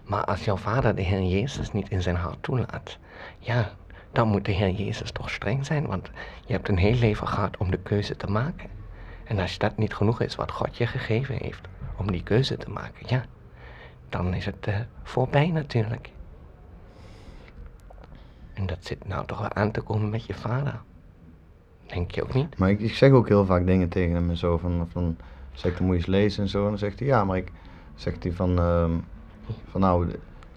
Maar 0.05 0.25
als 0.25 0.45
jouw 0.45 0.57
vader 0.57 0.95
de 0.95 1.03
Heer 1.03 1.23
Jezus 1.23 1.73
niet 1.73 1.89
in 1.89 2.03
zijn 2.03 2.17
hart 2.17 2.43
toelaat, 2.43 2.99
ja, 3.39 3.71
dan 4.13 4.29
moet 4.29 4.45
de 4.45 4.53
Heer 4.53 4.71
Jezus 4.71 5.11
toch 5.11 5.31
streng 5.31 5.67
zijn, 5.67 5.87
want 5.87 6.11
je 6.47 6.53
hebt 6.53 6.69
een 6.69 6.79
heel 6.79 6.95
leven 6.95 7.29
gehad 7.29 7.57
om 7.57 7.71
de 7.71 7.79
keuze 7.79 8.17
te 8.17 8.27
maken. 8.27 8.71
En 9.25 9.39
als 9.39 9.59
dat 9.59 9.77
niet 9.77 9.95
genoeg 9.95 10.21
is 10.21 10.35
wat 10.35 10.53
God 10.53 10.77
je 10.77 10.87
gegeven 10.87 11.37
heeft 11.37 11.69
om 11.97 12.11
die 12.11 12.23
keuze 12.23 12.57
te 12.57 12.71
maken, 12.71 13.07
ja, 13.07 13.25
dan 14.09 14.35
is 14.35 14.45
het 14.45 14.67
eh, 14.67 14.77
voorbij 15.03 15.51
natuurlijk. 15.51 16.11
En 18.55 18.67
dat 18.67 18.79
zit 18.81 19.09
nou 19.09 19.27
toch 19.27 19.39
wel 19.39 19.53
aan 19.53 19.71
te 19.71 19.81
komen 19.81 20.11
met 20.11 20.27
je 20.27 20.35
vader. 20.35 20.81
Denk 21.89 22.11
je 22.11 22.23
ook 22.23 22.35
niet? 22.35 22.59
maar 22.59 22.71
ik, 22.71 22.81
ik 22.81 22.95
zeg 22.95 23.11
ook 23.11 23.29
heel 23.29 23.45
vaak 23.45 23.67
dingen 23.67 23.89
tegen 23.89 24.15
hem 24.15 24.31
en 24.31 24.37
zo 24.37 24.59
van, 24.59 24.89
van 24.93 25.17
zeg 25.53 25.73
ik, 25.73 25.79
dan 25.79 25.87
moet 25.87 25.95
je 25.95 26.01
eens 26.01 26.11
lezen 26.11 26.43
en 26.43 26.49
zo. 26.49 26.63
En 26.63 26.69
dan 26.69 26.79
zegt 26.79 26.99
hij, 26.99 27.09
ja, 27.09 27.25
maar 27.25 27.37
ik, 27.37 27.53
zegt 27.95 28.23
hij 28.23 28.33
van, 28.33 28.59
ehm, 28.59 28.93
van 29.71 29.81
nou, 29.81 30.07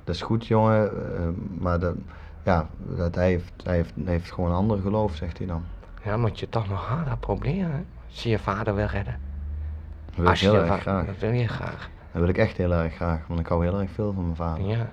dat 0.04 0.15
is 0.15 0.22
goed 0.22 0.48
jongen, 0.48 1.15
eh, 1.15 1.28
maar 1.60 1.80
dat, 1.80 1.96
ja, 2.44 2.70
dat 2.78 3.15
hij, 3.15 3.28
heeft, 3.28 3.54
hij, 3.63 3.76
heeft, 3.76 3.94
hij 4.04 4.13
heeft 4.13 4.32
gewoon 4.32 4.50
een 4.50 4.56
ander 4.56 4.82
geloof, 4.82 5.15
zegt 5.15 5.38
hij 5.38 5.48
dan. 5.48 5.63
Ja, 6.04 6.17
moet 6.17 6.39
je 6.39 6.50
toch 6.50 6.70
nog 6.70 6.86
harder 6.86 7.17
proberen, 7.17 7.72
hè? 7.72 7.84
als 8.10 8.24
je 8.24 8.30
je 8.30 8.39
vader 8.39 8.76
wil 8.76 8.86
redden. 8.86 9.20
Dat 10.06 10.15
wil 10.15 10.24
ik 10.24 10.30
Als 10.30 10.39
heel 10.39 10.54
je 10.54 10.60
erg 10.60 10.82
graag. 10.82 11.06
Dat 11.06 11.17
wil 11.17 11.32
je 11.32 11.48
graag. 11.48 11.89
Dat 12.12 12.22
wil 12.22 12.30
ik 12.30 12.38
echt 12.38 12.58
heel 12.58 12.74
erg 12.74 12.94
graag, 12.94 13.28
want 13.28 13.39
ik 13.39 13.48
hou 13.48 13.63
heel 13.63 13.80
erg 13.80 13.91
veel 13.91 14.13
van 14.13 14.24
mijn 14.24 14.36
vader. 14.36 14.65
Ja. 14.65 14.89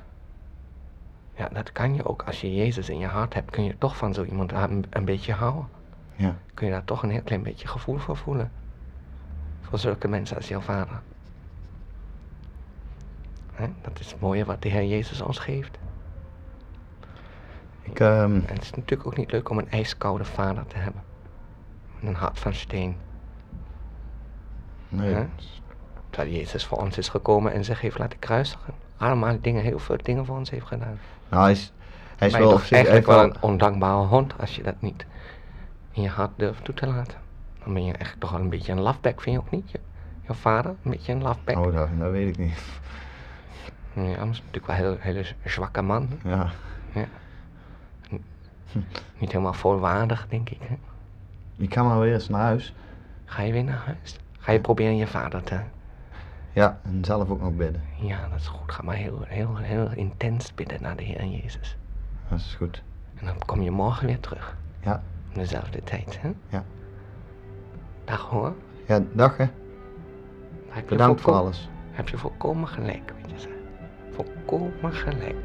Ja, 1.34 1.48
dat 1.52 1.72
kan 1.72 1.94
je 1.94 2.04
ook. 2.04 2.22
Als 2.22 2.40
je 2.40 2.54
Jezus 2.54 2.88
in 2.88 2.98
je 2.98 3.06
hart 3.06 3.34
hebt, 3.34 3.50
kun 3.50 3.64
je 3.64 3.78
toch 3.78 3.96
van 3.96 4.14
zo 4.14 4.24
iemand 4.24 4.52
een, 4.52 4.84
een 4.90 5.04
beetje 5.04 5.32
houden. 5.32 5.68
Ja. 6.18 6.36
Kun 6.54 6.66
je 6.66 6.72
daar 6.72 6.84
toch 6.84 7.02
een 7.02 7.10
heel 7.10 7.22
klein 7.22 7.42
beetje 7.42 7.68
gevoel 7.68 7.98
voor 7.98 8.16
voelen. 8.16 8.50
Voor 9.60 9.78
zulke 9.78 10.08
mensen 10.08 10.36
als 10.36 10.48
jouw 10.48 10.60
vader. 10.60 11.00
Hè? 13.52 13.66
Dat 13.82 14.00
is 14.00 14.10
het 14.10 14.20
mooie 14.20 14.44
wat 14.44 14.62
de 14.62 14.68
Heer 14.68 14.84
Jezus 14.84 15.20
ons 15.20 15.38
geeft. 15.38 15.78
Ik, 17.82 18.00
ehm, 18.00 18.34
En 18.34 18.54
het 18.54 18.62
is 18.62 18.70
natuurlijk 18.70 19.06
ook 19.06 19.16
niet 19.16 19.32
leuk 19.32 19.48
om 19.48 19.58
een 19.58 19.70
ijskoude 19.70 20.24
vader 20.24 20.66
te 20.66 20.76
hebben. 20.76 21.02
Een 22.02 22.14
hart 22.14 22.38
van 22.38 22.54
steen. 22.54 22.96
nee, 24.88 25.14
Hè? 25.14 25.26
Terwijl 26.10 26.34
Jezus 26.34 26.66
voor 26.66 26.78
ons 26.78 26.98
is 26.98 27.08
gekomen 27.08 27.52
en 27.52 27.64
zich 27.64 27.80
heeft 27.80 27.98
laten 27.98 28.18
kruisigen. 28.18 28.74
Allemaal 28.96 29.40
dingen, 29.40 29.62
heel 29.62 29.78
veel 29.78 29.98
dingen 30.02 30.26
voor 30.26 30.36
ons 30.36 30.50
heeft 30.50 30.66
gedaan. 30.66 30.98
nou 31.28 31.42
hij 31.42 31.52
is, 31.52 31.72
hij 32.16 32.26
is 32.26 32.32
maar 32.32 32.42
wel 32.42 32.60
eigenlijk 32.70 33.06
wel, 33.06 33.22
een 33.22 33.36
ondankbare 33.40 34.06
hond 34.06 34.38
als 34.38 34.56
je 34.56 34.62
dat 34.62 34.80
niet 34.80 35.06
in 35.98 36.04
je 36.04 36.10
hart 36.10 36.30
durft 36.36 36.64
toe 36.64 36.74
te 36.74 36.86
laten. 36.86 37.18
Dan 37.64 37.74
ben 37.74 37.84
je 37.84 37.92
echt 37.92 38.20
toch 38.20 38.30
wel 38.30 38.40
een 38.40 38.48
beetje 38.48 38.72
een 38.72 38.80
lafbek, 38.80 39.20
vind 39.20 39.36
je 39.36 39.42
ook 39.42 39.50
niet? 39.50 39.70
Je, 39.70 39.80
jouw 40.26 40.34
vader, 40.34 40.74
een 40.82 40.90
beetje 40.90 41.12
een 41.12 41.22
lafbek. 41.22 41.56
oh, 41.56 41.74
dat, 41.74 41.88
dat 41.98 42.10
weet 42.10 42.28
ik 42.28 42.38
niet. 42.38 42.58
Ja, 43.92 44.02
maar 44.02 44.28
is 44.28 44.42
natuurlijk 44.42 44.66
wel 44.66 44.76
een 44.76 44.82
hele, 44.82 44.96
hele 45.00 45.26
zwakke 45.44 45.82
man. 45.82 46.08
Ja, 46.24 46.50
Niet 49.18 49.32
helemaal 49.32 49.52
volwaardig, 49.52 50.26
denk 50.28 50.50
ik. 50.50 50.58
Hè? 50.60 50.76
ik 51.56 51.74
ga 51.74 51.82
maar 51.82 52.00
weer 52.00 52.12
eens 52.12 52.28
naar 52.28 52.40
huis. 52.40 52.74
Ga 53.24 53.42
je 53.42 53.52
weer 53.52 53.64
naar 53.64 53.82
huis? 53.86 54.18
Ga 54.38 54.52
je 54.52 54.60
proberen 54.60 54.96
je 54.96 55.06
vader 55.06 55.42
te... 55.42 55.60
Ja, 56.52 56.80
en 56.82 57.04
zelf 57.04 57.30
ook 57.30 57.40
nog 57.40 57.52
bidden. 57.52 57.82
Ja, 58.00 58.28
dat 58.28 58.38
is 58.38 58.46
goed. 58.46 58.72
Ga 58.72 58.82
maar 58.82 58.94
heel, 58.94 59.22
heel, 59.26 59.56
heel 59.56 59.90
intens 59.94 60.54
bidden 60.54 60.82
naar 60.82 60.96
de 60.96 61.02
Heer 61.02 61.24
Jezus. 61.24 61.76
Dat 62.28 62.38
is 62.38 62.54
goed. 62.58 62.82
En 63.14 63.26
dan 63.26 63.38
kom 63.46 63.62
je 63.62 63.70
morgen 63.70 64.06
weer 64.06 64.20
terug. 64.20 64.56
Ja. 64.80 65.02
Om 65.28 65.34
dezelfde 65.34 65.82
tijd, 65.82 66.20
hè? 66.20 66.30
Ja. 66.48 66.64
Dag 68.04 68.20
hoor. 68.20 68.54
Ja, 68.86 69.02
dag 69.12 69.36
hè. 69.36 69.46
Bedankt 70.88 71.20
voor 71.20 71.32
alles. 71.32 71.68
Heb 71.90 72.08
je 72.08 72.18
volkomen 72.18 72.68
gelijk, 72.68 73.12
weet 73.16 73.30
je 73.30 73.38
zeggen. 73.38 73.60
Volkomen 74.10 74.92
gelijk. 74.92 75.36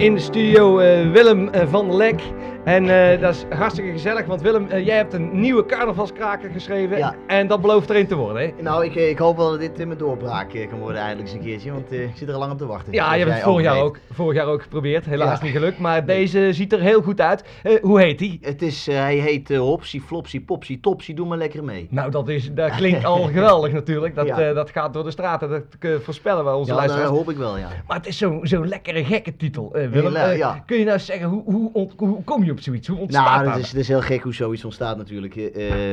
In 0.00 0.14
de 0.14 0.20
studio 0.20 0.78
eh, 0.78 1.10
Willem 1.12 1.48
eh, 1.48 1.66
van 1.70 1.88
der 1.88 1.96
Lek 1.96 2.22
En 2.64 3.12
eh, 3.12 3.20
dat 3.20 3.34
is 3.34 3.44
hartstikke 3.58 3.90
gezellig, 3.90 4.26
want 4.26 4.40
Willem, 4.42 4.66
eh, 4.68 4.86
jij 4.86 4.96
hebt 4.96 5.12
een 5.12 5.40
nieuwe 5.40 5.66
carnavalskraker 5.66 6.50
geschreven. 6.50 6.96
Ja. 6.98 7.14
En 7.26 7.46
dat 7.46 7.60
belooft 7.60 7.90
er 7.90 7.96
een 7.96 8.06
te 8.06 8.14
worden, 8.14 8.42
hè? 8.42 8.62
Nou, 8.62 8.84
ik, 8.84 8.96
eh, 8.96 9.08
ik 9.08 9.18
hoop 9.18 9.36
wel 9.36 9.50
dat 9.50 9.60
dit 9.60 9.78
eh, 9.80 9.86
mijn 9.86 9.98
doorbraak 9.98 10.50
kan 10.70 10.78
worden 10.78 11.00
eindelijk 11.00 11.28
eens 11.28 11.38
een 11.38 11.44
keertje, 11.44 11.72
want 11.72 11.92
ik 11.92 12.10
zit 12.14 12.28
er 12.28 12.34
al 12.34 12.40
lang 12.40 12.52
op 12.52 12.58
te 12.58 12.66
wachten. 12.66 12.92
Ja, 12.92 13.14
je 13.14 13.20
hebt 13.24 13.34
het 13.34 13.42
vorig 13.42 13.62
jaar, 13.64 13.80
ook, 13.82 13.98
vorig 14.12 14.36
jaar 14.36 14.46
ook 14.46 14.62
geprobeerd. 14.62 15.04
Helaas 15.06 15.38
Ja. 15.38 15.44
niet 15.44 15.52
gelukt, 15.54 15.78
maar 15.78 16.06
deze 16.06 16.48
ziet 16.52 16.72
er 16.72 16.80
heel 16.80 17.02
goed 17.02 17.20
uit. 17.20 17.44
Hoe 17.82 18.00
heet 18.00 18.18
die? 18.18 18.38
Het 18.42 18.62
is, 18.62 18.86
hij 18.86 19.16
heet 19.16 19.56
Hopsie, 19.56 20.00
Flopsie, 20.00 20.40
Popsie, 20.40 20.80
Topsie, 20.80 21.14
doe 21.14 21.26
maar 21.26 21.38
lekker 21.38 21.64
mee. 21.64 21.86
Nou, 21.90 22.10
dat, 22.10 22.28
is, 22.28 22.52
dat 22.54 22.70
klinkt 22.76 23.04
al 23.04 23.22
geweldig 23.22 23.72
natuurlijk. 23.72 24.14
Dat, 24.14 24.26
Ja. 24.26 24.52
dat 24.52 24.70
gaat 24.70 24.92
door 24.92 25.04
de 25.04 25.10
straten, 25.10 25.48
dat 25.48 25.62
voorspellen 26.02 26.44
we 26.44 26.50
onze 26.54 26.72
Ja, 26.72 26.76
dat 26.78 26.86
luisteraars. 26.86 27.16
hoop 27.18 27.30
ik 27.30 27.36
wel, 27.36 27.58
ja. 27.58 27.68
Maar 27.86 27.96
het 27.96 28.06
is 28.06 28.18
zo'n 28.18 28.40
zo'n 28.42 28.68
lekkere 28.68 29.04
gekke 29.04 29.36
titel, 29.36 29.70
Willem. 29.90 30.36
Ja. 30.36 30.62
Kun 30.66 30.78
je 30.78 30.84
nou 30.84 30.98
zeggen, 30.98 31.28
hoe, 31.28 31.42
hoe, 31.72 31.90
hoe 31.96 32.24
kom 32.24 32.44
je 32.44 32.49
op 32.50 32.60
zoiets? 32.60 32.88
Hoe 32.88 32.98
ontstaat 32.98 33.42
Nou, 33.44 33.50
dat? 33.50 33.58
is, 33.64 33.70
dat 33.70 33.80
is 33.80 33.88
heel 33.88 34.00
gek 34.00 34.22
hoe 34.22 34.34
zoiets 34.34 34.64
ontstaat 34.64 34.96
natuurlijk. 34.96 35.36
Eh, 35.36 35.92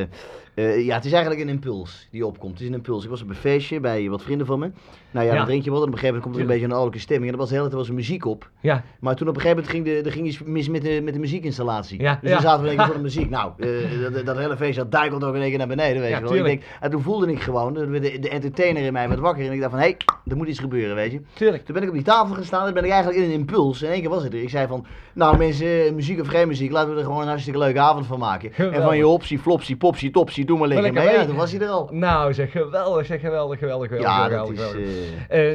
eh, 0.58 0.84
ja, 0.86 0.94
het 0.94 1.04
is 1.04 1.12
eigenlijk 1.12 1.42
een 1.42 1.48
impuls 1.48 2.08
die 2.10 2.26
opkomt. 2.26 2.52
Het 2.52 2.60
is 2.60 2.66
een 2.68 2.74
impuls. 2.74 3.04
Ik 3.04 3.10
was 3.10 3.22
op 3.22 3.28
een 3.28 3.34
feestje 3.34 3.80
bij 3.80 4.08
wat 4.08 4.22
vrienden 4.22 4.46
van 4.46 4.58
me. 4.58 4.70
Nou 5.10 5.26
ja, 5.26 5.32
Ja. 5.32 5.38
dan 5.38 5.46
drink 5.46 5.64
je 5.64 5.70
wat 5.70 5.80
en 5.82 5.86
op 5.86 5.92
een 5.92 5.98
gegeven 5.98 6.14
moment 6.14 6.22
komt 6.24 6.34
er 6.34 6.40
een 6.40 6.46
beetje 6.46 6.64
een 6.64 6.70
ouderlijke 6.72 7.02
stemming. 7.04 7.26
En 7.26 7.32
er 7.32 7.38
was 7.40 7.48
de 7.48 7.54
hele 7.54 7.66
tijd 7.66 7.78
was 7.78 7.88
er 7.88 7.94
muziek 7.94 8.24
op. 8.24 8.50
Ja, 8.60 8.84
Maar 9.00 9.16
toen 9.16 9.28
op 9.28 9.34
een 9.34 9.40
gegeven 9.40 9.64
moment 9.64 9.86
ging, 9.88 10.02
de, 10.02 10.08
er 10.08 10.12
ging 10.14 10.26
iets 10.26 10.42
mis 10.42 10.68
met 10.68 10.82
de, 10.82 11.00
met 11.04 11.14
de 11.14 11.20
muziekinstallatie. 11.20 12.00
Ja, 12.02 12.18
dus 12.22 12.30
toen 12.32 12.40
zaten 12.40 12.64
we 12.64 12.70
in 12.70 12.76
één 12.76 12.76
keer 12.76 12.86
voor 12.86 12.96
de 13.02 13.02
muziek. 13.02 13.30
Nou, 13.30 13.52
eh, 13.58 13.68
dat, 14.12 14.26
dat 14.26 14.36
hele 14.36 14.56
feestje 14.56 14.82
dat 14.82 14.92
duikelde 14.92 15.26
ook 15.26 15.34
in 15.34 15.40
één 15.40 15.48
keer 15.48 15.58
naar 15.58 15.66
beneden, 15.68 16.00
weet 16.02 16.14
je 16.16 16.20
wel. 16.22 16.34
Ik 16.34 16.44
denk, 16.44 16.62
en 16.80 16.90
toen 16.90 17.02
voelde 17.02 17.30
ik 17.32 17.40
gewoon, 17.40 17.74
de, 17.74 17.90
de, 18.00 18.18
de 18.18 18.28
entertainer 18.28 18.82
in 18.82 18.92
mij 18.92 19.08
werd 19.08 19.20
wakker. 19.20 19.46
En 19.46 19.52
ik 19.52 19.58
dacht 19.60 19.70
van, 19.70 19.80
hé, 19.80 19.86
hey, 19.86 19.96
er 20.26 20.36
moet 20.36 20.48
iets 20.48 20.58
gebeuren, 20.58 20.94
weet 20.94 21.12
je. 21.12 21.20
tuurlijk. 21.34 21.64
Toen 21.64 21.74
ben 21.74 21.82
ik 21.82 21.88
op 21.88 21.94
die 21.94 22.04
tafel 22.04 22.34
gestaan 22.34 22.66
en 22.66 22.74
ben 22.74 22.84
ik 22.84 22.90
eigenlijk 22.90 23.22
in 23.22 23.30
een 23.30 23.38
impuls. 23.38 23.82
In 23.82 23.90
één 23.90 24.00
keer 24.00 24.10
was 24.10 24.22
het 24.22 24.32
er. 24.32 24.42
Ik 24.42 24.50
zei 24.50 24.66
van, 24.66 24.86
nou 25.14 25.36
mensen, 25.38 25.94
muziek 25.94 26.20
of 26.20 26.26
geen 26.28 26.48
muziek, 26.48 26.70
laten 26.70 26.92
we 26.92 26.98
er 26.98 27.04
gewoon 27.06 27.22
een 27.22 27.28
hartstikke 27.28 27.58
leuke 27.58 27.80
avond 27.80 28.06
van 28.06 28.18
maken. 28.18 28.52
En 28.54 28.82
van 28.82 28.96
je 28.96 29.06
opsie, 29.06 29.38
flopsie, 29.38 29.76
popsie, 29.76 30.10
topsie, 30.10 30.44
doe 30.48 30.58
maar 30.58 30.68
lekker 30.68 30.92
mee. 30.92 31.04
Ja, 31.12 31.24
toen 31.26 31.36
was 31.36 31.52
hij 31.52 31.60
er 31.60 31.68
al. 31.68 31.88
Nou, 31.92 32.34
zeg 32.34 32.50
geweldig, 32.52 33.06
zeg 33.06 33.20
geweldig, 33.20 33.58
geweldig, 33.58 33.88
geweldig. 33.88 34.10
Ja, 34.10 34.24
geweldig, 34.24 34.56
dat 34.56 34.70
geweldig. 34.70 35.28
eh, 35.28 35.52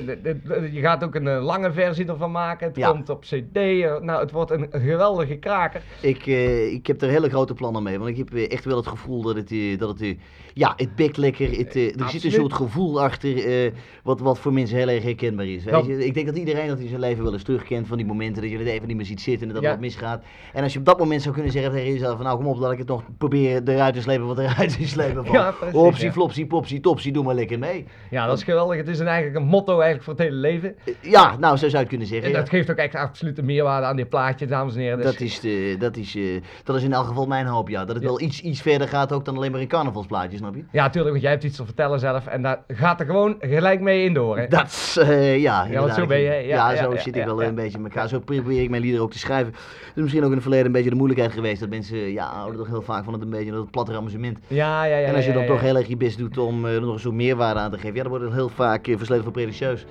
Eh, 0.64 0.74
je 0.74 0.80
gaat 0.80 1.04
ook 1.04 1.16
een 1.16 1.28
eh, 1.28 1.44
lange 1.44 1.72
versie 1.72 2.06
ervan 2.08 2.32
maken. 2.32 2.68
Het 2.68 2.76
Ja. 2.76 2.90
komt 2.90 3.10
op 3.10 3.22
CD. 3.22 3.54
nou, 4.02 4.12
het 4.20 4.32
wordt 4.32 4.52
een 4.52 4.68
geweldige 4.72 5.36
kraker. 5.36 5.82
Ik, 6.02 6.26
ik 6.72 6.88
heb 6.88 7.02
er 7.02 7.10
hele 7.10 7.30
grote 7.30 7.54
plannen 7.54 7.84
mee, 7.84 7.98
want 8.00 8.10
ik 8.10 8.18
heb 8.18 8.34
echt 8.34 8.66
wel 8.66 8.78
het 8.78 8.88
gevoel 8.88 9.22
dat 9.22 9.36
het, 9.36 9.80
dat 9.80 10.00
het 10.00 10.16
ja, 10.54 10.74
het 10.76 10.96
pikt 10.96 11.18
lekker. 11.18 11.50
Het, 11.58 11.76
er 11.76 12.10
zit 12.10 12.24
een 12.24 12.32
soort 12.32 12.54
gevoel 12.54 13.02
achter 13.02 13.72
wat, 14.04 14.20
wat 14.20 14.40
voor 14.40 14.54
mensen 14.54 14.78
heel 14.78 14.88
erg 14.90 15.04
herkenbaar 15.04 15.46
is. 15.48 15.64
Weet 15.64 15.74
Dat- 15.74 15.86
je? 15.86 16.06
Ik 16.06 16.14
denk 16.14 16.26
dat 16.26 16.38
iedereen 16.38 16.68
dat 16.68 16.80
in 16.80 16.88
zijn 16.88 17.00
leven 17.00 17.24
wel 17.24 17.34
eens 17.34 17.44
terugkent 17.44 17.88
van 17.88 17.98
die 17.98 18.06
momenten 18.06 18.42
dat 18.42 18.52
je 18.52 18.58
het 18.58 18.68
even 18.68 18.88
niet 18.88 18.96
meer 18.98 19.06
ziet 19.06 19.22
zitten 19.22 19.48
en 19.48 19.54
dat 19.54 19.64
Ja. 19.64 19.70
wat 19.70 19.80
misgaat. 19.80 20.24
En 20.54 20.64
als 20.64 20.74
je 20.74 20.80
op 20.80 20.86
dat 20.86 21.00
moment 21.00 21.22
zou 21.22 21.34
kunnen 21.34 21.52
zeggen 21.52 21.72
tegen 21.72 21.92
jezelf 21.92 22.16
van 22.16 22.26
nou 22.26 22.38
kom 22.38 22.48
op, 22.48 22.58
laat 22.58 22.72
ik 22.72 22.78
het 22.78 22.88
nog 22.88 23.04
proberen 23.18 23.68
eruit 23.68 23.94
te 23.94 24.02
slepen 24.02 24.26
wat 24.28 24.38
eruit 24.40 24.78
te 24.84 24.90
slepen 24.90 25.26
van. 25.26 25.36
Ja, 25.36 25.52
precies, 25.52 25.76
Opsie, 25.76 26.06
ja. 26.06 26.12
flopsie, 26.12 26.46
popsie, 26.46 26.80
topsie, 26.80 27.12
doe 27.12 27.24
maar 27.24 27.36
lekker 27.36 27.60
mee. 27.60 27.86
Ja, 28.10 28.28
dat 28.28 28.38
is 28.38 28.44
geweldig. 28.44 28.78
Het 28.78 28.88
is 28.88 29.00
een, 29.00 29.08
eigenlijk 29.08 29.38
een 29.38 29.50
motto 29.50 29.74
eigenlijk 29.74 30.04
voor 30.04 30.14
het 30.14 30.22
hele 30.24 30.36
leven. 30.36 30.76
Eh, 30.86 30.94
Ja, 31.12 31.38
nou 31.38 31.52
zo 31.58 31.58
zou 31.58 31.72
je 31.72 31.78
het 31.78 31.88
kunnen 31.88 32.08
zeggen. 32.08 32.28
En 32.28 32.34
ja. 32.34 32.40
dat 32.40 32.50
geeft 32.50 32.72
ook 32.72 32.78
echt 32.78 32.96
absolute 32.96 33.42
meerwaarde 33.44 33.86
aan 33.88 33.96
dit 33.96 34.10
plaatje, 34.10 34.46
dames 34.46 34.76
en 34.76 34.82
heren. 34.82 34.98
Dus- 34.98 35.06
Dat 35.06 35.20
is, 35.20 35.40
de, 35.40 35.76
dat, 35.80 35.98
is, 35.98 36.16
eh, 36.16 36.24
dat 36.64 36.76
is 36.76 36.84
in 36.84 36.94
elk 36.94 37.08
geval 37.08 37.26
mijn 37.26 37.46
hoop, 37.46 37.70
ja. 37.70 37.86
Dat 37.86 37.96
het 37.96 38.04
Ja. 38.04 38.10
wel 38.10 38.22
iets, 38.22 38.42
iets 38.42 38.62
verder 38.62 38.88
gaat 38.88 39.12
ook 39.12 39.26
dan 39.26 39.36
alleen 39.36 39.52
maar 39.52 39.62
een 39.62 39.68
carnavalsplaatje, 39.68 40.38
snap 40.38 40.56
je? 40.56 40.64
Ja, 40.72 40.86
tuurlijk, 40.90 41.12
want 41.12 41.22
jij 41.22 41.32
hebt 41.32 41.44
iets 41.44 41.58
te 41.58 41.66
vertellen 41.66 42.00
zelf. 42.00 42.28
En 42.28 42.42
daar 42.42 42.64
gaat 42.68 43.00
er 43.00 43.06
gewoon 43.06 43.36
gelijk 43.40 43.82
mee 43.82 44.04
in 44.06 44.14
door, 44.14 44.38
hè? 44.38 44.48
Dat 44.48 44.66
is, 44.66 44.98
eh, 44.98 45.38
ja. 45.42 45.56
want 45.58 45.70
inderdaad. 45.70 45.96
zo 45.96 46.06
ben 46.06 46.20
je? 46.20 46.26
Ja, 46.48 46.72
ja, 46.72 46.76
zo 46.84 46.94
ja, 46.94 47.00
zit 47.00 47.16
ik 47.16 47.22
ja, 47.22 47.26
wel 47.26 47.42
ja. 47.42 47.48
een 47.48 47.56
beetje 47.56 47.78
in 47.78 47.84
elkaar. 47.84 48.08
Zo 48.08 48.20
probeer 48.20 48.62
ik 48.62 48.70
mijn 48.70 48.82
liederen 48.82 49.06
ook 49.06 49.12
te 49.12 49.20
schrijven. 49.20 49.52
Dat 49.52 49.62
is 49.96 50.02
misschien 50.02 50.22
ook 50.24 50.28
in 50.28 50.34
het 50.34 50.42
verleden 50.42 50.66
een 50.66 50.72
beetje 50.72 50.90
de 50.90 50.96
moeilijkheid 50.96 51.32
geweest. 51.34 51.60
Dat 51.60 51.70
mensen, 51.70 51.98
ja, 51.98 52.26
houden 52.34 52.58
toch 52.58 52.68
heel 52.68 52.82
vaak 52.82 53.04
van 53.04 53.14
het 53.14 53.22
een 53.22 53.30
beetje 53.30 53.52
dat 53.52 53.72
platte 53.72 53.96
amusement. 53.96 54.38
Ja, 54.48 54.63
ja, 54.66 54.84
ja. 54.84 55.08
en 55.08 55.16
als 55.16 55.24
je 55.24 55.30
ja, 55.30 55.36
dan 55.36 55.44
ja, 55.44 55.50
toch 55.50 55.60
ja. 55.60 55.66
heel 55.66 55.76
erg 55.76 55.88
je 55.88 55.98
best 55.98 56.18
doet 56.18 56.38
om 56.38 56.66
eh, 56.66 56.76
er 56.76 56.82
nog 56.82 56.94
een 56.94 57.00
soort 57.00 57.16
meerwaarde 57.16 57.60
aan 57.60 57.72
te 57.72 57.78
geven, 57.78 57.96
ja, 57.96 58.02
dan 58.02 58.12
wordt 58.12 58.26
het 58.26 58.34
heel 58.34 58.50
vaak 58.50 58.88
uh, 58.88 58.98
versleten 58.98 59.24
voor. 59.24 59.42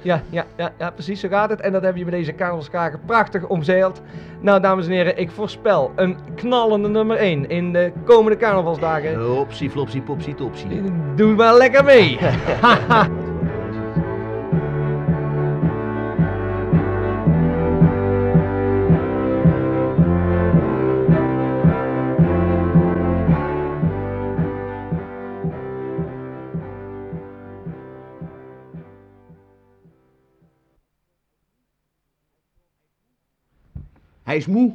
Ja, 0.02 0.22
ja, 0.30 0.44
ja, 0.56 0.72
ja, 0.78 0.90
precies, 0.90 1.20
zo 1.20 1.28
gaat 1.28 1.50
het. 1.50 1.60
En 1.60 1.72
dat 1.72 1.82
heb 1.82 1.96
je 1.96 2.04
bij 2.04 2.18
deze 2.18 2.34
carnavalskaken 2.34 3.00
prachtig 3.06 3.46
omzeild. 3.46 4.02
Nou, 4.40 4.60
dames 4.60 4.86
en 4.86 4.92
heren, 4.92 5.18
ik 5.18 5.30
voorspel 5.30 5.92
een 5.96 6.16
knallende 6.34 6.88
nummer 6.88 7.16
1 7.16 7.48
in 7.48 7.72
de 7.72 7.92
komende 8.04 8.38
carnavalsdagen. 8.38 9.20
Hopsie, 9.20 9.70
flopsie, 9.70 10.02
popsie, 10.02 10.34
topsie. 10.34 10.82
Doe 11.16 11.34
maar 11.34 11.56
lekker 11.56 11.84
mee. 11.84 12.18
Hij 34.32 34.40
is 34.40 34.46
moe, 34.46 34.72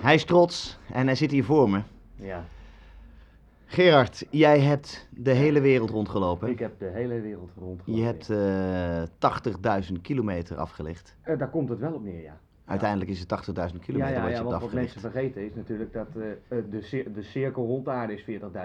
hij 0.00 0.14
is 0.14 0.24
trots 0.24 0.78
en 0.92 1.06
hij 1.06 1.14
zit 1.14 1.30
hier 1.30 1.44
voor 1.44 1.70
me. 1.70 1.80
Ja, 2.16 2.44
Gerard, 3.66 4.26
jij 4.30 4.60
hebt 4.60 5.08
de 5.10 5.30
hele 5.30 5.60
wereld 5.60 5.90
rondgelopen. 5.90 6.48
ik 6.48 6.58
heb 6.58 6.78
de 6.78 6.90
hele 6.92 7.20
wereld 7.20 7.50
rondgelopen. 7.58 7.94
Je 7.94 8.02
hebt 8.04 8.30
eh 8.30 9.90
80.000 9.92 10.00
kilometer 10.02 10.56
afgelegd. 10.56 11.16
Eh, 11.22 11.38
daar 11.38 11.50
komt 11.50 11.68
het 11.68 11.78
wel 11.78 11.92
op 11.92 12.04
neer, 12.04 12.22
ja. 12.22 12.38
Uiteindelijk 12.64 13.10
is 13.10 13.20
het 13.20 13.28
80.000 13.28 13.54
Ja, 13.54 13.84
kilometer 13.84 14.14
ja, 14.14 14.20
wat 14.20 14.22
ja 14.22 14.28
je 14.28 14.34
hebt 14.34 14.44
wat 14.44 14.52
afgelegd. 14.54 14.74
mensen 14.74 15.00
vergeten 15.00 15.44
is 15.46 15.54
natuurlijk 15.54 15.92
dat 15.92 16.08
eh, 16.16 16.58
eh, 16.58 16.64
de, 16.70 16.82
cir- 16.82 17.12
de 17.12 17.22
cirkel 17.22 17.66
rond 17.66 17.84
de 17.84 17.90
aarde 17.90 18.14
is 18.14 18.24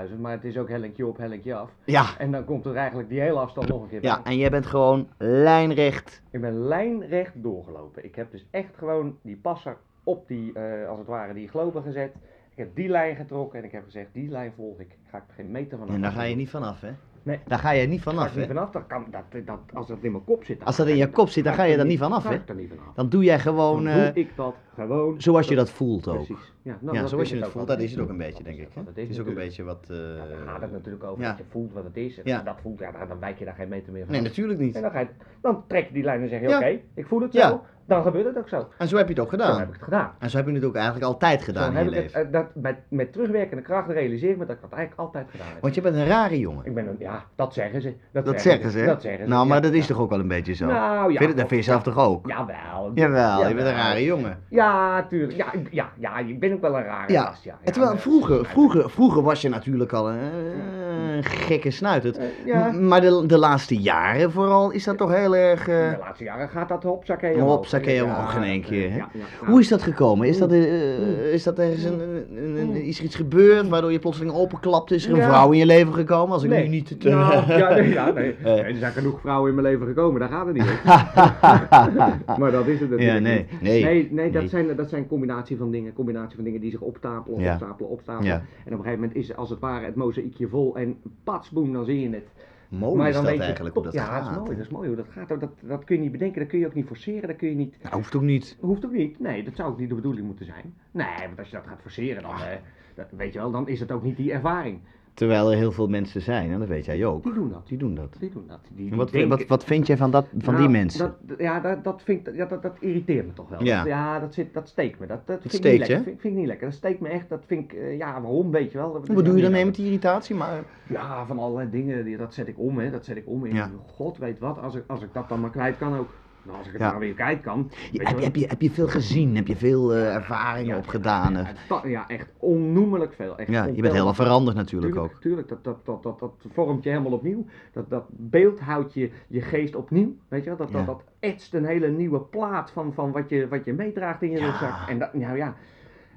40.000, 0.09 0.19
maar 0.19 0.31
het 0.31 0.43
is 0.43 0.57
ook 0.57 0.69
hellinkje 0.69 1.07
op, 1.07 1.17
hellinkje 1.17 1.55
af. 1.55 1.69
Ja, 1.85 2.17
En 2.17 2.31
dan 2.31 2.45
komt 2.45 2.65
er 2.65 2.75
eigenlijk 2.75 3.09
die 3.09 3.19
hele 3.19 3.39
afstand 3.39 3.67
nog 3.67 3.81
een 3.81 3.89
keer 3.89 4.03
ja, 4.03 4.21
bij. 4.21 4.31
en 4.31 4.37
jij 4.37 4.49
bent 4.49 4.65
gewoon 4.65 5.07
lijnrecht. 5.17 6.21
Ik 6.29 6.41
ben 6.41 6.67
lijnrecht 6.67 7.33
doorgelopen. 7.43 8.05
Ik 8.05 8.15
heb 8.15 8.31
dus 8.31 8.45
echt 8.51 8.77
gewoon 8.77 9.17
die 9.21 9.37
passer 9.37 9.77
op 10.03 10.27
die, 10.27 10.53
eh, 10.53 10.87
als 10.89 10.97
het 10.99 11.07
ware, 11.07 11.33
die 11.33 11.47
globen 11.47 11.83
gezet. 11.83 12.11
Ik 12.51 12.57
heb 12.57 12.75
die 12.75 12.89
lijn 12.89 13.15
getrokken 13.15 13.59
en 13.59 13.65
ik 13.65 13.71
heb 13.71 13.83
gezegd, 13.83 14.07
die 14.11 14.29
lijn 14.29 14.53
volg 14.55 14.79
ik. 14.79 14.97
Ga 15.09 15.17
ik 15.17 15.23
er 15.27 15.33
geen 15.33 15.51
meter 15.51 15.77
van 15.77 15.87
af. 15.87 15.93
En 15.93 16.01
daar 16.01 16.11
ga 16.11 16.23
je 16.23 16.35
niet 16.35 16.49
vanaf, 16.49 16.81
hè? 16.81 16.91
Nee. 17.23 17.39
Daar 17.47 17.59
ga 17.59 17.71
je 17.71 17.87
niet 17.87 18.01
Ga 18.01 18.11
vanaf, 18.11 18.27
ik 18.29 18.35
niet 18.35 18.47
hè? 18.47 18.53
vanaf. 18.53 18.71
Dat 18.71 18.87
kan, 18.87 19.05
dat, 19.11 19.45
dat, 19.45 19.59
als 19.73 19.87
dat 19.87 19.97
in 20.01 20.11
mijn 20.11 20.23
kop 20.23 20.43
zit. 20.43 20.65
Als 20.65 20.75
dat 20.75 20.85
ga 20.85 20.91
in 20.91 20.97
je 20.97 21.09
kop 21.09 21.29
zit, 21.29 21.43
dan 21.43 21.53
ga 21.53 21.63
je 21.63 21.77
er 21.77 21.85
niet 21.85 21.99
vanaf, 21.99 22.23
ga 22.23 22.31
hè? 22.31 22.39
vanaf. 22.45 22.93
Dan 22.95 23.09
doe 23.09 23.23
jij 23.23 23.39
gewoon 23.39 23.83
Dan 23.83 23.93
eh, 23.93 24.05
doe 24.05 24.13
ik 24.13 24.35
dat 24.35 24.55
gewoon. 24.75 25.21
zoals 25.21 25.47
je 25.47 25.55
dat 25.55 25.69
voelt 25.69 26.07
ook. 26.07 26.15
Precies. 26.25 26.53
Ja, 26.61 26.77
nou, 26.81 26.97
Ja, 26.97 27.05
zoals 27.07 27.29
je 27.29 27.35
het 27.35 27.47
voelt, 27.47 27.67
dat 27.67 27.79
is 27.79 27.91
het 27.91 27.99
ook 27.99 28.09
een 28.09 28.17
beetje, 28.17 28.43
denk 28.43 28.59
ik. 28.59 28.67
Dat 28.85 28.97
is 28.97 29.19
ook 29.19 29.27
een 29.27 29.33
beetje 29.33 29.63
wat... 29.63 29.87
eh, 29.89 29.97
daar 29.97 30.37
gaat 30.45 30.61
het 30.61 30.71
natuurlijk 30.71 31.03
over 31.03 31.23
dat 31.23 31.37
je 31.37 31.43
voelt 31.49 31.73
wat 31.73 31.83
het 31.83 31.97
is. 31.97 32.21
En 32.21 32.45
dat 32.45 32.55
voelt, 32.61 32.79
ja, 32.79 33.05
dan, 33.05 33.19
wijk 33.19 33.39
je 33.39 33.45
daar 33.45 33.53
geen 33.55 33.69
meter 33.69 33.91
meer 33.93 34.05
van. 34.05 34.13
Nee, 34.13 34.21
natuurlijk 34.21 34.59
niet. 34.59 34.75
En 34.75 34.81
dan, 34.81 34.91
ga 34.91 34.99
je, 34.99 35.07
dan 35.41 35.63
trek 35.67 35.87
je 35.87 35.93
die 35.93 36.03
lijn 36.03 36.21
en 36.21 36.29
zeg 36.29 36.41
je, 36.41 36.55
oké, 36.55 36.79
ik 36.93 37.05
voel 37.07 37.21
het 37.21 37.33
zo. 37.33 37.61
Dan 37.91 38.03
gebeurt 38.03 38.25
het 38.25 38.37
ook 38.37 38.49
zo. 38.49 38.67
En 38.77 38.87
zo 38.87 38.97
heb 38.97 39.07
je 39.07 39.13
het 39.13 39.23
ook 39.23 39.29
Zo 39.31 39.37
gedaan. 39.37 39.57
heb 39.59 39.67
ik 39.67 39.73
het 39.73 39.83
gedaan. 39.83 40.11
En 40.19 40.29
zo 40.29 40.37
heb 40.37 40.47
je 40.47 40.53
het 40.53 40.63
ook 40.63 40.75
eigenlijk 40.75 41.05
altijd 41.05 41.39
Zo 41.39 41.45
gedaan 41.45 41.69
in 41.69 41.75
heb 41.75 41.83
je 41.85 41.89
ik 41.89 41.95
het, 42.03 42.13
leven. 42.13 42.25
eh, 42.27 42.31
dat, 42.33 42.45
met, 42.53 42.75
met 42.89 43.13
terugwerkende 43.13 43.63
kracht 43.63 43.89
realiseer 43.89 44.29
ik 44.29 44.37
me 44.37 44.45
dat 44.45 44.55
ik 44.55 44.61
dat 44.61 44.71
eigenlijk 44.71 45.01
altijd 45.01 45.27
gedaan 45.31 45.47
heb. 45.47 45.61
Want 45.61 45.75
je 45.75 45.81
bent 45.81 45.95
een 45.95 46.05
rare 46.07 46.39
jongen. 46.39 46.65
Ik 46.65 46.73
ben 46.73 46.87
een, 46.87 46.95
ja, 46.99 47.23
dat 47.35 47.53
zeggen 47.53 47.81
ze. 47.81 47.93
Dat 48.11 48.41
zeggen 48.41 48.71
ze? 48.71 48.85
Dat 48.85 49.01
zeggen 49.01 49.23
ze. 49.25 49.29
Nou, 49.31 49.47
maar 49.47 49.55
ja. 49.57 49.63
dat 49.63 49.73
is 49.73 49.87
Ja. 49.87 49.93
toch 49.93 50.03
ook 50.03 50.09
wel 50.09 50.19
een 50.19 50.27
beetje 50.27 50.53
zo? 50.53 50.65
Nou, 50.65 51.11
ja. 51.11 51.17
Vind 51.17 51.29
je, 51.29 51.35
dat 51.35 51.47
vind 51.47 51.65
je 51.65 51.71
zelf 51.71 51.83
toch 51.83 51.97
ook? 51.97 52.27
Jawel. 52.27 52.91
Jawel, 52.95 53.47
je 53.47 53.55
bent 53.55 53.67
een 53.67 53.73
rare 53.75 54.03
jongen. 54.03 54.37
Ja, 54.49 55.05
tuurlijk. 55.09 55.37
Ja, 55.37 55.45
ja, 55.71 55.89
ja, 55.99 56.19
je 56.19 56.37
bent 56.37 56.53
ook 56.53 56.61
wel 56.61 56.77
een 56.77 56.83
rare 56.83 57.11
Ja. 57.11 57.23
gast, 57.25 57.43
ja. 57.43 57.57
Terwijl 57.63 57.97
vroeger, 57.97 58.45
vroeger, 58.45 58.89
vroeger 58.89 59.21
was 59.23 59.41
je 59.41 59.49
natuurlijk 59.49 59.93
al 59.93 60.09
een, 60.09 60.19
eh, 60.19 60.90
een 60.91 61.23
gekke 61.23 61.71
snuiterd. 61.71 62.17
Eh, 62.17 62.25
ja. 62.45 62.71
M- 62.71 62.87
Maar 62.87 63.01
de, 63.01 63.23
de 63.27 63.37
laatste 63.37 63.75
jaren 63.77 64.31
vooral 64.31 64.71
is 64.71 64.83
dat 64.83 64.97
toch 64.97 65.13
heel 65.15 65.35
erg... 65.35 65.59
eh, 65.67 65.89
de 65.91 65.97
laatste 65.99 66.23
jaren 66.23 66.49
gaat 66.49 66.69
dat 66.69 66.83
Hopsakee 66.83 67.33
omhoog. 67.35 67.75
omhoog 68.03 68.35
in 68.35 68.43
één 68.43 68.61
keer. 68.61 69.05
Hoe 69.45 69.59
is 69.59 69.67
dat 69.67 69.81
gekomen? 69.81 70.27
Is 70.27 70.37
dat, 70.37 70.51
eh, 70.51 71.33
is 71.33 71.43
dat 71.43 71.59
ergens 71.59 71.83
een, 71.83 72.75
is 72.75 72.97
er 72.99 73.03
iets 73.05 73.15
gebeurd 73.15 73.67
waardoor 73.69 73.91
je 73.91 73.99
plotseling 73.99 74.33
openklapt? 74.35 74.91
Is 74.91 75.05
er 75.07 75.13
een 75.13 75.21
vrouw 75.23 75.51
in 75.51 75.57
je 75.57 75.65
leven 75.65 75.93
gekomen? 75.93 76.33
Als 76.33 76.43
ik 76.43 76.49
nu 76.49 76.67
niet 76.67 76.99
te... 77.01 77.09
Nou, 77.09 77.47
ja, 77.57 77.69
nee, 77.73 77.89
ja, 77.89 78.11
nee. 78.11 78.35
Eh. 78.43 78.59
Er 78.67 78.75
zijn 78.75 78.91
genoeg 78.91 79.19
vrouwen 79.19 79.49
in 79.49 79.55
mijn 79.55 79.67
leven 79.67 79.87
gekomen, 79.87 80.19
daar 80.19 80.29
gaat 80.29 80.45
het 80.45 80.55
niet 80.55 80.81
maar 82.39 82.51
dat 82.51 82.67
is 82.67 82.79
het 82.79 82.89
natuurlijk 82.89 83.01
Ja, 83.01 83.19
nee, 83.19 83.37
niet. 83.49 83.61
nee, 83.61 83.83
nee, 83.83 84.07
nee, 84.11 84.31
dat 84.31 84.49
zijn, 84.49 84.75
dat 84.75 84.89
zijn 84.89 85.07
combinatie 85.07 85.57
van 85.57 85.71
dingen, 85.71 85.93
combinatie 85.93 86.35
van 86.35 86.43
dingen 86.43 86.61
die 86.61 86.71
zich 86.71 86.79
opstapelen, 86.81 87.39
Ja. 87.39 87.59
opstapelen. 87.79 88.31
En 88.31 88.39
op 88.39 88.43
een 88.65 88.77
gegeven 88.77 88.99
moment 88.99 89.15
is 89.15 89.35
als 89.35 89.49
het 89.49 89.59
ware 89.59 89.85
het 89.85 89.95
mozaïekje 89.95 90.47
vol 90.47 90.77
en 90.81 91.01
patsboem, 91.23 91.73
dan 91.73 91.85
zie 91.85 91.99
je 91.99 92.09
het. 92.09 92.31
Mooi 92.69 92.95
maar 92.95 93.07
is 93.07 93.13
dan 93.13 93.23
dat 93.23 93.31
weet 93.31 93.39
je, 93.39 93.45
eigenlijk 93.45 93.75
hoe 93.75 93.83
dat 93.83 93.93
ja, 93.93 94.05
gaat. 94.05 94.23
dat 94.23 94.31
is 94.31 94.37
mooi, 94.37 94.55
dat 94.55 94.65
is 94.65 94.71
mooi 94.71 94.87
hoe 94.87 94.95
dat 94.95 95.07
gaat. 95.09 95.27
Dat, 95.27 95.49
dat 95.61 95.83
kun 95.83 95.95
je 95.95 96.01
niet 96.01 96.11
bedenken, 96.11 96.39
dat 96.39 96.49
kun 96.49 96.59
je 96.59 96.65
ook 96.65 96.73
niet 96.73 96.85
forceren, 96.85 97.27
dat 97.27 97.37
kun 97.37 97.49
je 97.49 97.55
niet... 97.55 97.77
Nou, 97.83 97.95
hoeft 97.95 98.15
ook 98.15 98.21
niet. 98.21 98.57
Hoeft 98.59 98.85
ook 98.85 98.91
niet. 98.91 99.19
Nee, 99.19 99.43
dat 99.43 99.55
zou 99.55 99.71
ook 99.71 99.79
niet 99.79 99.89
de 99.89 99.95
bedoeling 99.95 100.25
moeten 100.25 100.45
zijn. 100.45 100.73
Nee, 100.91 101.25
want 101.25 101.39
als 101.39 101.49
je 101.49 101.55
dat 101.55 101.67
gaat 101.67 101.81
forceren, 101.81 102.21
dan, 102.21 102.31
eh, 102.31 102.57
dat, 102.95 103.07
weet 103.11 103.33
je 103.33 103.39
wel, 103.39 103.51
dan 103.51 103.67
is 103.67 103.79
het 103.79 103.91
ook 103.91 104.03
niet 104.03 104.17
die 104.17 104.31
ervaring. 104.31 104.79
Terwijl 105.13 105.51
er 105.51 105.57
heel 105.57 105.71
veel 105.71 105.87
mensen 105.87 106.21
zijn, 106.21 106.51
en 106.51 106.59
dat 106.59 106.67
weet 106.67 106.85
jij 106.85 107.05
ook. 107.05 107.23
Die 107.23 107.33
doen 107.33 107.49
dat. 107.49 107.67
Die 107.67 107.77
doen 107.77 107.95
dat. 107.95 108.15
Die 108.19 108.29
doen 108.29 108.43
dat. 108.47 108.59
Die, 108.75 108.89
die 108.89 108.95
wat, 108.97 109.11
wat, 109.27 109.47
wat 109.47 109.63
vind 109.63 109.87
jij 109.87 109.97
van, 109.97 110.11
dat, 110.11 110.25
van 110.37 110.39
die 110.55 110.61
Nou, 110.63 110.69
mensen? 110.69 111.15
Dat, 111.21 111.37
ja, 111.39 111.59
dat, 111.59 111.83
dat, 111.83 112.01
vind 112.03 112.29
ja 112.33 112.45
dat, 112.45 112.61
dat 112.61 112.77
irriteert 112.79 113.25
me 113.27 113.33
toch 113.33 113.49
wel. 113.49 113.63
Ja. 113.63 113.77
Dat, 113.77 113.87
ja, 113.87 114.19
dat, 114.19 114.33
zit, 114.33 114.53
dat 114.53 114.67
steekt 114.67 114.99
me. 114.99 115.05
Dat, 115.07 115.27
dat 115.27 115.41
vind 115.41 115.53
ik 115.53 115.59
steekt 115.59 115.79
niet 115.79 115.87
lekker. 115.87 116.03
Vind, 116.05 116.21
vind 116.21 116.33
ik 116.33 116.39
niet 116.39 116.47
lekker. 116.47 116.67
Dat 116.67 116.75
steekt 116.75 116.99
me 116.99 117.07
echt. 117.09 117.29
Dat 117.29 117.43
vind 117.45 117.71
ik, 117.71 117.77
eh, 117.77 117.97
ja, 117.97 118.21
waarom 118.21 118.51
weet 118.51 118.71
je 118.71 118.77
wel. 118.77 118.91
Dat- 118.93 119.05
dat 119.05 119.15
Wat 119.15 119.17
is 119.23 119.23
doe 119.29 119.35
je 119.35 119.41
daarmee 119.41 119.63
nodig. 119.63 119.65
met 119.65 119.75
die 119.75 119.85
irritatie? 119.85 120.35
Maar, 120.35 120.63
Ja, 120.87 121.25
van 121.25 121.39
allerlei 121.39 121.69
dingen, 121.69 122.05
die, 122.05 122.17
dat 122.17 122.33
zet 122.33 122.47
ik 122.47 122.59
om, 122.59 122.77
hè. 122.79 122.91
Dat 122.91 123.05
zet 123.05 123.17
ik 123.17 123.27
om 123.27 123.45
in, 123.45 123.55
Ja. 123.55 123.69
god 123.87 124.17
weet 124.17 124.39
wat, 124.39 124.59
als 124.61 124.75
ik, 124.75 124.83
als 124.87 125.01
ik 125.01 125.09
dat 125.13 125.29
dan 125.29 125.39
maar 125.39 125.49
kwijt 125.49 125.77
kan 125.77 125.97
ook. 125.97 126.09
Nou, 126.43 126.57
als 126.57 126.65
ik 126.67 126.71
het 126.73 126.81
Ja. 126.81 126.89
maar 126.91 126.99
weer 126.99 127.13
kwijt 127.13 127.41
kan. 127.41 127.71
heb, 127.91 128.17
je, 128.17 128.23
heb, 128.23 128.35
je, 128.35 128.45
heb 128.47 128.61
je 128.61 128.71
veel 128.71 128.87
gezien? 128.87 129.35
Heb 129.35 129.47
je 129.47 129.55
veel 129.55 129.93
eh, 129.93 130.15
ervaringen 130.15 130.77
opgedaan? 130.77 131.33
Ja, 131.33 131.81
ja, 131.83 132.07
echt 132.07 132.29
onnoemelijk 132.37 133.13
veel. 133.13 133.37
Echt 133.37 133.49
Ja, 133.49 133.65
je 133.65 133.81
bent 133.81 133.93
helemaal 133.93 134.13
veranderd 134.13 134.57
natuurlijk 134.57 134.93
Tuurlijk, 134.93 135.13
ook. 135.13 135.21
tuurlijk 135.21 135.47
dat, 135.47 135.63
dat, 135.63 135.85
dat, 135.85 136.03
dat, 136.03 136.19
dat 136.19 136.33
vormt 136.53 136.83
je 136.83 136.89
helemaal 136.89 137.11
opnieuw. 137.11 137.45
Dat, 137.73 137.89
dat 137.89 138.05
beeld 138.09 138.59
houdt 138.59 138.93
je, 138.93 139.11
je 139.27 139.41
geest 139.41 139.75
opnieuw. 139.75 140.15
Weet 140.27 140.43
je 140.43 140.49
wel? 140.49 140.57
Dat, 140.57 140.71
dat, 140.71 140.85
dat 140.85 141.03
etst 141.19 141.53
een 141.53 141.65
hele 141.65 141.87
nieuwe 141.87 142.19
plaat 142.19 142.71
van, 142.71 142.93
van 142.93 143.11
wat, 143.11 143.29
je, 143.29 143.47
wat 143.47 143.65
je 143.65 143.73
meedraagt 143.73 144.21
in 144.21 144.31
je 144.31 144.39
rugzak. 144.39 144.89
En, 144.89 144.99
dat, 144.99 145.13
nou 145.13 145.37
ja, 145.37 145.55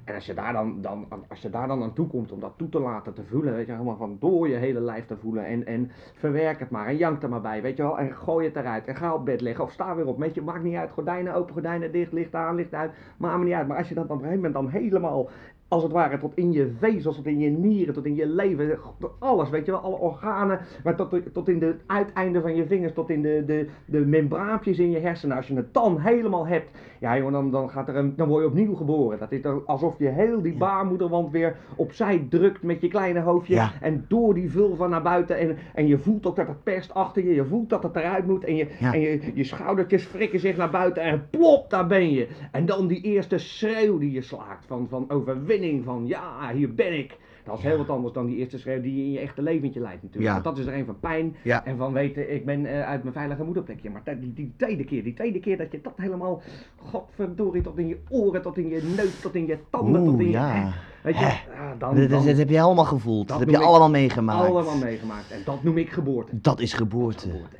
en 0.05 0.15
als 0.15 0.25
je, 0.25 0.33
daar 0.33 0.53
dan, 0.53 0.81
dan, 0.81 1.07
als 1.29 1.41
je 1.41 1.49
daar 1.49 1.67
dan 1.67 1.83
aan 1.83 1.93
toe 1.93 2.07
komt 2.07 2.31
om 2.31 2.39
dat 2.39 2.53
toe 2.57 2.69
te 2.69 2.79
laten 2.79 3.13
te 3.13 3.23
voelen, 3.23 3.53
weet 3.53 3.65
je, 3.65 3.71
helemaal 3.71 3.97
van 3.97 4.17
door 4.19 4.47
je 4.49 4.55
hele 4.55 4.79
lijf 4.79 5.05
te 5.05 5.17
voelen. 5.17 5.45
En, 5.45 5.65
en 5.65 5.91
verwerk 6.13 6.59
het 6.59 6.69
maar 6.69 6.87
en 6.87 6.97
jank 6.97 7.23
er 7.23 7.29
maar 7.29 7.41
bij, 7.41 7.61
weet 7.61 7.77
je 7.77 7.83
wel. 7.83 7.99
En 7.99 8.15
gooi 8.15 8.45
het 8.45 8.55
eruit 8.55 8.87
en 8.87 8.95
ga 8.95 9.13
op 9.13 9.25
bed 9.25 9.41
liggen 9.41 9.63
of 9.63 9.71
sta 9.71 9.95
weer 9.95 10.07
op. 10.07 10.19
Weet 10.19 10.35
je, 10.35 10.41
maakt 10.41 10.63
niet 10.63 10.75
uit. 10.75 10.91
Gordijnen 10.91 11.33
open, 11.33 11.53
gordijnen 11.53 11.91
dicht, 11.91 12.11
licht 12.11 12.35
aan, 12.35 12.55
licht 12.55 12.73
uit. 12.73 12.91
Maakt 13.17 13.37
me 13.37 13.43
niet 13.43 13.53
uit. 13.53 13.67
Maar 13.67 13.77
als 13.77 13.89
je 13.89 13.95
dat 13.95 14.03
op 14.03 14.09
een 14.09 14.17
gegeven 14.17 14.35
moment 14.35 14.53
dan 14.53 14.81
helemaal 14.81 15.29
als 15.67 15.83
het 15.83 15.91
ware 15.91 16.17
tot 16.17 16.35
in 16.35 16.51
je 16.51 16.71
vezels, 16.79 17.15
tot 17.15 17.25
in 17.25 17.39
je 17.39 17.49
nieren, 17.49 17.93
tot 17.93 18.05
in 18.05 18.15
je 18.15 18.27
leven, 18.27 18.79
tot 18.99 19.11
alles, 19.19 19.49
weet 19.49 19.65
je 19.65 19.71
wel, 19.71 19.81
alle 19.81 19.95
organen, 19.95 20.59
maar 20.83 20.95
tot, 20.95 21.33
tot 21.33 21.49
in 21.49 21.59
de 21.59 21.75
uiteinden 21.85 22.41
van 22.41 22.55
je 22.55 22.65
vingers, 22.65 22.93
tot 22.93 23.09
in 23.09 23.21
de, 23.21 23.43
de, 23.45 23.67
de 23.85 24.73
in 24.75 24.91
je 24.91 24.99
hersenen. 24.99 25.37
Als 25.37 25.47
je 25.47 25.55
het 25.55 25.73
dan 25.73 25.99
helemaal 25.99 26.47
hebt, 26.47 26.69
ja 27.05 27.17
jongen, 27.17 27.33
dan, 27.33 27.51
dan, 27.51 27.69
gaat 27.69 27.87
er 27.87 27.95
een, 27.95 28.13
dan 28.15 28.27
word 28.27 28.41
je 28.43 28.49
opnieuw 28.49 28.75
geboren. 28.75 29.19
Dat 29.19 29.31
is 29.31 29.41
dan 29.41 29.65
alsof 29.65 29.99
je 29.99 30.07
heel 30.07 30.41
die 30.41 30.57
baarmoederwand 30.57 31.31
weer 31.31 31.55
opzij 31.75 32.25
drukt 32.29 32.63
met 32.63 32.81
je 32.81 32.87
kleine 32.87 33.19
hoofdje 33.19 33.53
Ja. 33.53 33.71
en 33.81 34.05
door 34.07 34.33
die 34.33 34.51
vulva 34.51 34.87
naar 34.87 35.01
buiten 35.01 35.37
en, 35.37 35.57
en 35.73 35.87
je 35.87 35.97
voelt 35.97 36.25
ook 36.25 36.35
dat 36.35 36.47
het 36.47 36.63
perst 36.63 36.93
achter 36.93 37.23
je, 37.25 37.33
je 37.33 37.45
voelt 37.45 37.69
dat 37.69 37.83
het 37.83 37.95
eruit 37.95 38.27
moet 38.27 38.43
en, 38.43 38.55
je, 38.55 38.67
Ja. 38.79 38.93
en 38.93 38.99
je, 38.99 39.31
je 39.33 39.43
schoudertjes 39.43 40.03
frikken 40.03 40.39
zich 40.39 40.57
naar 40.57 40.69
buiten 40.69 41.03
en 41.03 41.27
plop, 41.29 41.69
daar 41.69 41.87
ben 41.87 42.11
je. 42.11 42.27
En 42.51 42.65
dan 42.65 42.87
die 42.87 43.01
eerste 43.01 43.37
schreeuw 43.37 43.97
die 43.97 44.11
je 44.11 44.21
slaakt 44.21 44.65
van, 44.65 44.87
van 44.89 45.09
overwinning, 45.09 45.83
van 45.83 46.07
ja, 46.07 46.51
hier 46.53 46.73
ben 46.73 46.97
ik. 46.97 47.17
Dat 47.45 47.57
is 47.57 47.63
heel 47.63 47.77
wat 47.77 47.89
anders 47.89 48.13
dan 48.13 48.25
die 48.25 48.35
eerste 48.37 48.57
schreeuw 48.59 48.81
die 48.81 48.95
je 48.95 49.03
in 49.03 49.11
je 49.11 49.19
echte 49.19 49.41
leventje 49.41 49.79
leidt 49.79 50.03
natuurlijk. 50.03 50.33
Ja. 50.35 50.41
Want 50.41 50.55
dat 50.55 50.65
is 50.65 50.71
er 50.71 50.79
een 50.79 50.85
van 50.85 50.99
pijn 50.99 51.35
en 51.63 51.77
van 51.77 51.93
weten, 51.93 52.33
ik 52.33 52.45
ben 52.45 52.65
eh, 52.65 52.81
uit 52.87 53.01
mijn 53.01 53.13
veilige 53.15 53.43
moederplekje. 53.43 53.89
Maar 53.89 54.01
die, 54.19 54.33
die 54.33 54.53
tweede 54.57 54.83
keer, 54.83 55.03
die 55.03 55.13
tweede 55.13 55.39
keer 55.39 55.57
dat 55.57 55.71
je 55.71 55.79
dat 55.81 55.93
helemaal, 55.95 56.41
godverdorie, 56.75 57.61
tot 57.61 57.77
in 57.77 57.87
je 57.87 57.97
oren, 58.09 58.41
tot 58.41 58.57
in 58.57 58.67
je 58.67 58.93
neus, 58.95 59.19
tot 59.19 59.35
in 59.35 59.45
je 59.47 59.57
tanden, 59.69 60.05
tot 60.05 60.19
in 60.19 60.25
je... 60.25 60.31
ja. 60.31 60.73
Weet 61.03 61.17
je, 61.17 61.23
Hè. 61.23 61.27
ja, 61.53 61.75
dan, 61.77 61.95
Dat, 61.95 62.09
dan 62.09 62.17
dat, 62.17 62.27
dat 62.27 62.37
heb 62.37 62.49
je 62.49 62.61
allemaal 62.61 62.85
gevoeld. 62.85 63.27
Dat, 63.27 63.39
Dat 63.39 63.47
heb 63.47 63.55
je 63.59 63.65
allemaal 63.65 63.89
meegemaakt. 63.89 64.49
allemaal 64.49 64.77
meegemaakt. 64.77 65.31
En 65.31 65.39
dat 65.45 65.63
noem 65.63 65.77
ik 65.77 65.89
geboorte. 65.89 66.39
Dat 66.41 66.59
is 66.59 66.73
geboorte. 66.73 67.29
Geboorte. 67.29 67.55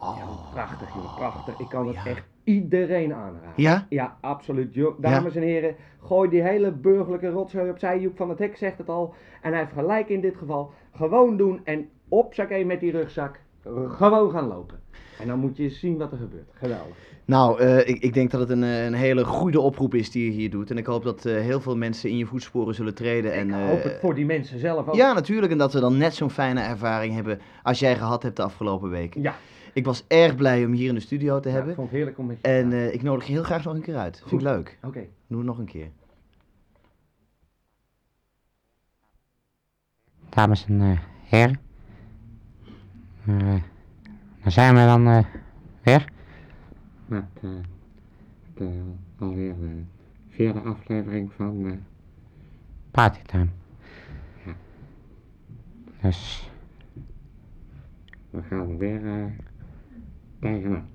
Oh. 0.00 0.16
Ja, 0.16 0.24
prachtig, 0.52 0.94
jongen, 0.94 1.14
prachtig. 1.14 1.58
Ik 1.58 1.68
kan 1.68 1.86
het 1.86 1.96
Ja. 1.96 2.06
echt 2.06 2.24
iedereen 2.44 3.14
aanraden. 3.14 3.52
Ja? 3.56 3.86
Ja, 3.88 4.16
absoluut. 4.20 4.78
Dames 4.98 5.36
en 5.36 5.42
heren, 5.42 5.74
gooi 6.02 6.30
die 6.30 6.42
hele 6.42 6.70
burgerlijke 6.70 7.28
rotzooi 7.28 7.70
opzij. 7.70 8.00
Joep 8.00 8.16
van 8.16 8.28
het 8.28 8.38
Hek 8.38 8.56
zegt 8.56 8.78
het 8.78 8.88
al. 8.88 9.14
En 9.42 9.50
hij 9.50 9.60
heeft 9.60 9.72
gelijk 9.72 10.08
in 10.08 10.20
dit 10.20 10.36
geval. 10.36 10.70
Gewoon 10.94 11.36
doen 11.36 11.60
en 11.64 11.88
opzakken 12.08 12.66
met 12.66 12.80
die 12.80 12.90
rugzak. 12.90 13.40
Gewoon 13.88 14.30
gaan 14.30 14.46
lopen. 14.48 14.78
En 15.20 15.26
dan 15.26 15.38
moet 15.38 15.56
je 15.56 15.70
zien 15.70 15.98
wat 15.98 16.12
er 16.12 16.18
gebeurt. 16.18 16.48
Geweldig. 16.52 16.96
Nou, 17.24 17.60
eh, 17.60 17.78
ik, 17.88 17.98
ik 18.02 18.14
denk 18.14 18.30
dat 18.30 18.40
het 18.40 18.50
een, 18.50 18.62
eh, 18.62 18.84
een 18.84 18.94
hele 18.94 19.24
goede 19.24 19.60
oproep 19.60 19.94
is 19.94 20.10
die 20.10 20.24
je 20.24 20.30
hier 20.30 20.50
doet. 20.50 20.70
En 20.70 20.78
ik 20.78 20.86
hoop 20.86 21.02
dat 21.02 21.24
eh, 21.24 21.34
heel 21.34 21.60
veel 21.60 21.76
mensen 21.76 22.10
in 22.10 22.16
je 22.16 22.26
voetsporen 22.26 22.74
zullen 22.74 22.94
treden. 22.94 23.32
En, 23.32 23.48
ik 23.48 23.54
eh, 23.54 23.66
hoop 23.68 23.82
het 23.82 23.98
voor 24.00 24.14
die 24.14 24.24
mensen 24.26 24.58
zelf 24.58 24.88
ook. 24.88 24.94
Ja, 24.94 25.12
natuurlijk. 25.12 25.52
En 25.52 25.58
dat 25.58 25.70
ze 25.70 25.80
dan 25.80 25.98
net 25.98 26.14
zo'n 26.14 26.30
fijne 26.30 26.60
ervaring 26.60 27.14
hebben 27.14 27.40
als 27.62 27.78
jij 27.78 27.96
gehad 27.96 28.22
hebt 28.22 28.36
de 28.36 28.42
afgelopen 28.42 28.90
weken. 28.90 29.22
Ja. 29.22 29.34
Ik 29.72 29.84
was 29.84 30.04
erg 30.08 30.36
blij 30.36 30.64
om 30.64 30.72
hier 30.72 30.88
in 30.88 30.94
de 30.94 31.00
studio 31.00 31.40
te 31.40 31.48
Ja, 31.48 31.54
hebben. 31.54 31.70
ik 31.70 31.76
vond 31.78 31.88
het 31.88 31.96
heerlijk 31.96 32.18
om 32.18 32.26
met 32.26 32.36
je 32.36 32.42
te 32.42 32.48
En 32.48 32.72
eh, 32.72 32.94
ik 32.94 33.02
nodig 33.02 33.26
je 33.26 33.32
heel 33.32 33.42
graag 33.42 33.64
nog 33.64 33.74
een 33.74 33.82
keer 33.82 33.96
uit. 33.96 34.18
Vind 34.18 34.32
ik 34.40 34.40
leuk. 34.40 34.78
Oké. 34.82 35.06
Doe 35.26 35.38
het 35.38 35.46
nog 35.46 35.58
een 35.58 35.64
keer. 35.66 35.90
dames 40.30 40.66
en 40.66 40.80
eh, 40.80 40.98
heren. 41.24 41.60
Eh, 43.26 43.62
dan 44.42 44.52
zijn 44.52 44.74
we 44.74 44.80
dan 44.80 45.06
eh, 45.06 45.24
weer. 45.82 46.12
Met 47.06 47.24
eh, 47.42 47.50
de 48.54 48.82
alweer 49.18 49.54
de 49.58 49.82
vierde 50.28 50.60
aflevering 50.60 51.32
van 51.32 51.66
eh, 51.66 51.72
Partytime. 52.90 53.48
Ja. 54.44 54.52
Dus 56.00 56.50
we 58.30 58.42
gaan 58.42 58.78
weer 58.78 59.32
tegenaan. 60.40 60.88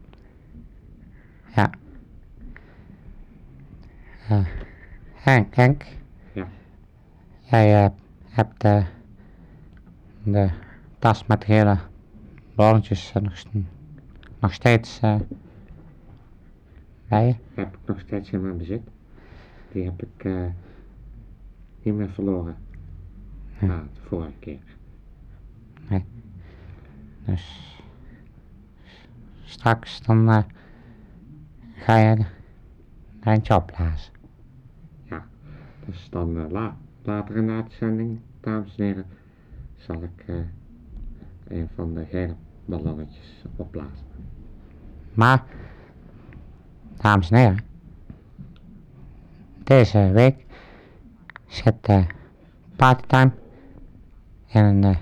ja. 1.55 1.69
Eh, 4.29 4.45
Henk, 5.13 5.55
Henk. 5.55 5.85
Ja. 6.33 6.47
Jij 7.39 7.83
eh, 7.85 7.89
hebt 8.29 8.63
eh, 8.63 8.85
de 10.23 10.49
tas 10.99 11.25
met 11.25 11.43
hele 11.43 11.77
balletjes 12.55 13.11
eh, 13.13 13.21
nog, 13.21 13.43
nog 14.39 14.53
steeds 14.53 14.99
eh, 14.99 15.15
bij 17.07 17.25
je. 17.27 17.35
Heb 17.53 17.73
ik 17.73 17.79
nog 17.85 17.99
steeds 17.99 18.29
in 18.31 18.41
mijn 18.41 18.57
bezit. 18.57 18.81
Die 19.71 19.83
heb 19.83 20.03
ik 20.03 20.23
eh, 20.25 20.45
niet 21.81 21.93
meer 21.93 22.09
verloren. 22.09 22.55
Na 23.59 23.83
de 23.93 23.99
vorige 24.07 24.31
keer. 24.39 24.59
Dus 27.25 27.74
straks 29.55 30.01
dan 30.01 30.29
eh, 30.29 30.43
ga 31.75 31.97
je 31.97 32.15
er 33.19 33.31
eentje 33.31 33.55
opblazen. 33.55 34.13
Dus 35.85 36.09
dan 36.09 36.37
eh, 36.37 36.51
la 36.51 36.77
later 37.03 37.35
in 37.35 37.47
de 37.47 37.53
uitzending, 37.53 38.19
dames 38.41 38.75
en 38.77 38.83
heren, 38.83 39.05
zal 39.75 40.03
ik 40.03 40.23
eh, 40.25 40.35
een 41.47 41.69
van 41.75 41.93
de 41.93 42.05
gele 42.05 42.35
ballonnetjes 42.65 43.43
opblazen. 43.55 44.05
Maar, 45.13 45.43
dames 46.97 47.31
en 47.31 47.37
heren, 47.37 47.59
deze 49.63 50.11
week 50.11 50.45
zit 51.47 51.75
eh 51.81 52.05
partytime 52.75 53.31
in 54.45 54.63
een 54.63 54.97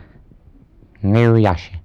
nieuw 1.00 1.38
jasje. 1.38 1.83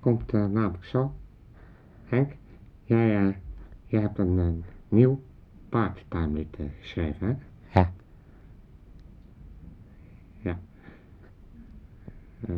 Komt 0.00 0.32
eh, 0.32 0.46
namelijk 0.46 0.84
zo. 0.84 1.14
Henk, 2.04 2.32
jij, 2.84 3.16
eh, 3.28 3.34
jij 3.86 4.00
hebt 4.00 4.18
een, 4.18 4.38
een 4.38 4.64
nieuw 4.88 5.22
partytime 5.68 6.28
lied 6.28 6.56
eh, 6.58 6.66
geschreven, 6.80 7.26
hè? 7.28 7.80
Ja. 7.80 7.92
Ja. 10.38 10.58
Eh, 12.40 12.54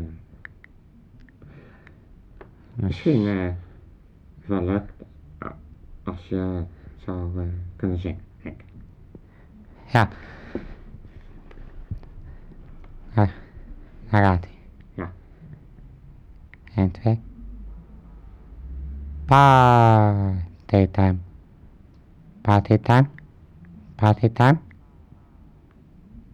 Dus, 2.74 2.87
misschien 2.87 3.26
eh, 3.26 3.46
is 4.40 4.46
wel 4.46 4.62
leuk 4.64 4.92
eh, 5.38 5.50
als 6.05 6.28
je 6.28 6.64
zou 6.96 7.40
eh, 7.40 7.46
kunnen 7.76 7.98
zingen, 7.98 8.20
Henk. 8.38 8.61
ja. 9.87 10.09
Ah, 13.14 13.28
daar 14.11 14.24
gaat 14.24 14.44
hij. 14.44 14.55
Ja. 14.94 15.12
1, 19.28 20.42
2. 20.68 20.68
Partytime. 20.68 21.18
Partytime. 22.42 23.08
Partytime. 23.96 24.58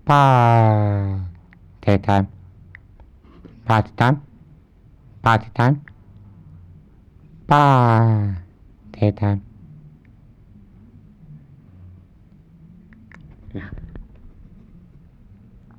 Partytime. 0.07 2.27
Partytime. 3.67 4.21
Partytime. 5.23 5.81
Partytime. 7.47 9.41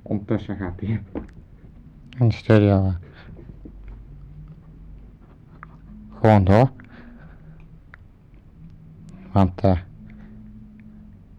Ondertussen 0.01 0.57
gaat 0.57 0.79
hij. 0.79 1.01
in 2.19 2.27
de 2.27 2.34
studio 2.34 2.86
eh, 2.86 2.93
gewoon 6.19 6.43
door. 6.43 6.71
Want 9.32 9.61
eh, 9.61 9.80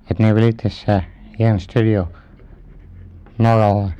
het 0.04 0.18
lied 0.18 0.64
is 0.64 0.84
eh, 0.84 1.04
hier 1.36 1.48
in 1.48 1.54
de 1.54 1.60
studio 1.60 2.08
nogal 3.36 3.92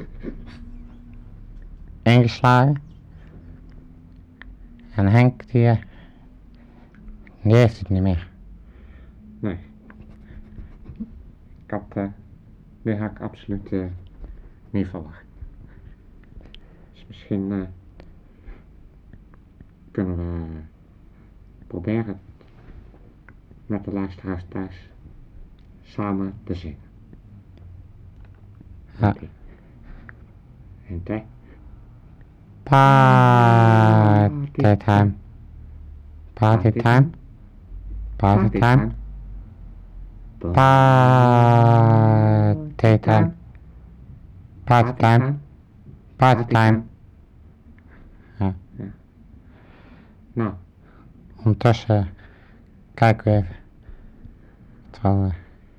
eh, 2.03 2.15
ingeslagen. 2.15 2.83
En 4.95 5.07
Henk, 5.07 5.51
die, 5.51 5.79
die 7.43 7.55
heeft 7.55 7.79
het 7.79 7.89
niet 7.89 8.03
meer. 8.03 8.29
Nee. 9.41 9.59
Ik 11.65 11.71
had, 11.71 12.11
dit 12.83 12.99
had 12.99 13.11
ik 13.11 13.21
absoluut 13.21 13.71
niet 14.71 14.87
verwacht. 14.87 15.25
Dus 16.93 17.05
misschien 17.07 17.67
kunnen 19.91 20.17
we 20.17 20.47
proberen 21.67 22.21
met 23.71 23.85
de 23.85 23.93
luisteraars 23.93 24.45
thuis 24.49 24.89
samen 25.83 26.35
te 26.45 26.55
zingen. 26.55 26.79
Oké. 29.03 29.29
En 30.89 31.03
twee. 31.03 31.25
Party 32.63 34.77
time. 34.77 35.13
Party 36.33 36.71
time. 36.71 37.11
Party 38.17 38.59
time. 38.59 38.91
Party 40.39 40.49
time. 42.99 43.33
Party 44.65 44.93
time. 44.93 45.39
Party 46.17 46.45
time. 46.45 46.83
Ja. 48.39 48.55
Nou, 50.33 50.53
Ondertussen 51.37 52.09
kijken 52.95 53.33
we 53.33 53.39
even 53.39 53.60
al 55.03 55.25
eh, 55.25 55.31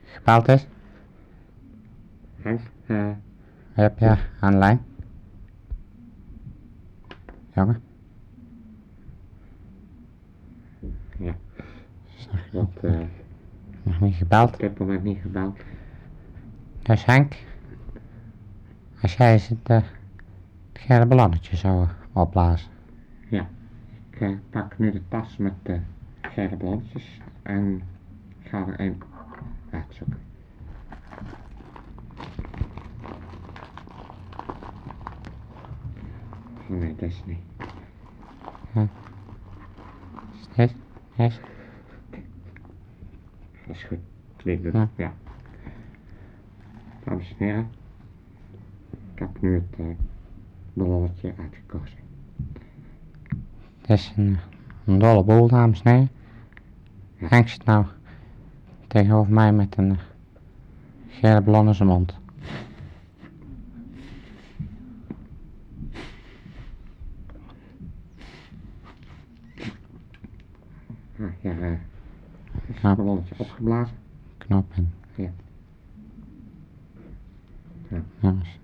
gebeld 0.03 0.47
is. 0.47 0.67
Eh, 2.85 3.09
Heb 3.73 3.99
je 3.99 4.17
aan 4.39 4.51
de 4.51 4.57
lijn? 4.57 4.81
Jongen? 7.53 7.81
Ja. 11.17 11.33
Zeg, 12.15 12.51
wat, 12.51 12.69
eh, 12.81 12.99
nog 13.83 13.99
niet 13.99 14.15
gebeld. 14.15 14.53
op 14.53 14.59
dit 14.59 14.79
moment 14.79 15.03
niet 15.03 15.21
gebeld. 15.21 15.59
Dus 16.81 17.05
Henk, 17.05 17.35
als 19.01 19.15
jij 19.15 19.31
het, 19.33 19.51
eh, 19.63 19.75
het 20.71 20.81
gele 20.81 21.05
ballonnetje 21.05 21.55
zou 21.55 21.87
opblazen. 22.13 22.69
Ik 24.11 24.21
eh, 24.21 24.35
pak 24.49 24.77
nu 24.77 24.91
de 24.91 25.01
tas 25.07 25.37
met 25.37 25.53
de 25.63 25.79
gele 26.21 26.55
blondjes 26.57 27.19
en 27.41 27.81
ga 28.43 28.67
er 28.67 28.79
een 28.79 29.01
nee, 36.67 36.95
dat 36.95 37.09
is 37.09 37.23
niet. 37.25 37.39
Is, 40.55 40.73
is, 41.15 41.39
Dat 43.67 43.75
is 43.75 43.83
goed. 43.83 43.97
Dit 44.43 44.63
doet 44.63 44.73
Ja. 44.73 44.89
ja. 44.95 45.13
Dames 47.03 47.35
en 47.37 47.45
heren, 47.45 47.69
ik 49.13 49.19
heb 49.19 49.41
nu 49.41 49.53
het 49.53 49.79
uh, 49.79 49.85
ballonnetje 50.73 51.33
uitgekozen. 51.37 51.97
het 53.81 53.89
is 53.89 54.13
een, 54.17 54.37
een 54.85 54.99
dolle 54.99 55.23
boel, 55.23 55.47
dames 55.47 55.81
en 55.81 55.91
heren. 55.91 56.09
Nou 57.65 57.85
tegenover 58.91 59.33
mij 59.33 59.53
met 59.53 59.77
een 59.77 59.97
gele 61.07 61.41
ballon 61.41 61.67
in 61.67 61.75
zijn 61.75 61.87
mond. 61.89 62.13
Ja, 71.15 71.29
Ja. 71.41 71.77
het 72.81 72.95
ballonnetje 72.97 73.35
opgeblazen? 73.37 73.95
Knop 74.37 74.73
in. 74.75 74.91
Ja. 75.15 75.31
Ja. 77.87 78.01
Jongens, 78.19 78.59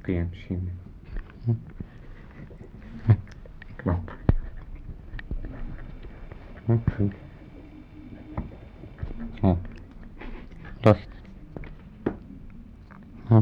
Kun 0.00 0.14
je 0.14 0.24
misschien... 0.30 0.70
Knop. 3.76 4.12
Hm, 6.64 6.76
Zo. 9.40 9.58
Lucht. 10.80 11.08
Hm. 13.26 13.40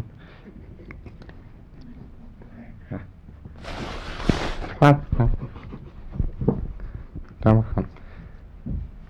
Ja. 2.91 3.01
We 4.81 4.97
gaan 7.41 7.55
nog 7.55 7.74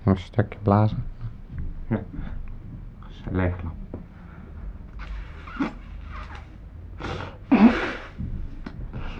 een 0.04 0.18
stukje 0.18 0.58
blazen. 0.62 1.04
Dat 1.88 2.00
is 3.10 3.22
een 3.26 3.36
leegklap. 3.36 3.74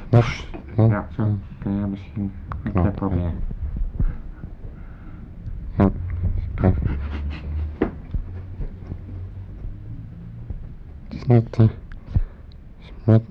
Dus, 0.09 0.46
hm, 0.74 0.82
Ja, 0.82 1.09
zo 1.16 1.38
kun 1.59 1.72
je 1.72 1.86
misschien 1.86 2.32
een 2.64 2.70
Knop. 2.72 2.82
keer 2.84 2.92
proberen. 2.92 3.32
hm, 5.76 5.88
kijk. 6.55 6.76
Het 11.09 11.14
is 11.18 11.26
niet, 11.26 11.57
eh, 11.57 11.68
is 12.78 12.92
niet, 13.05 13.22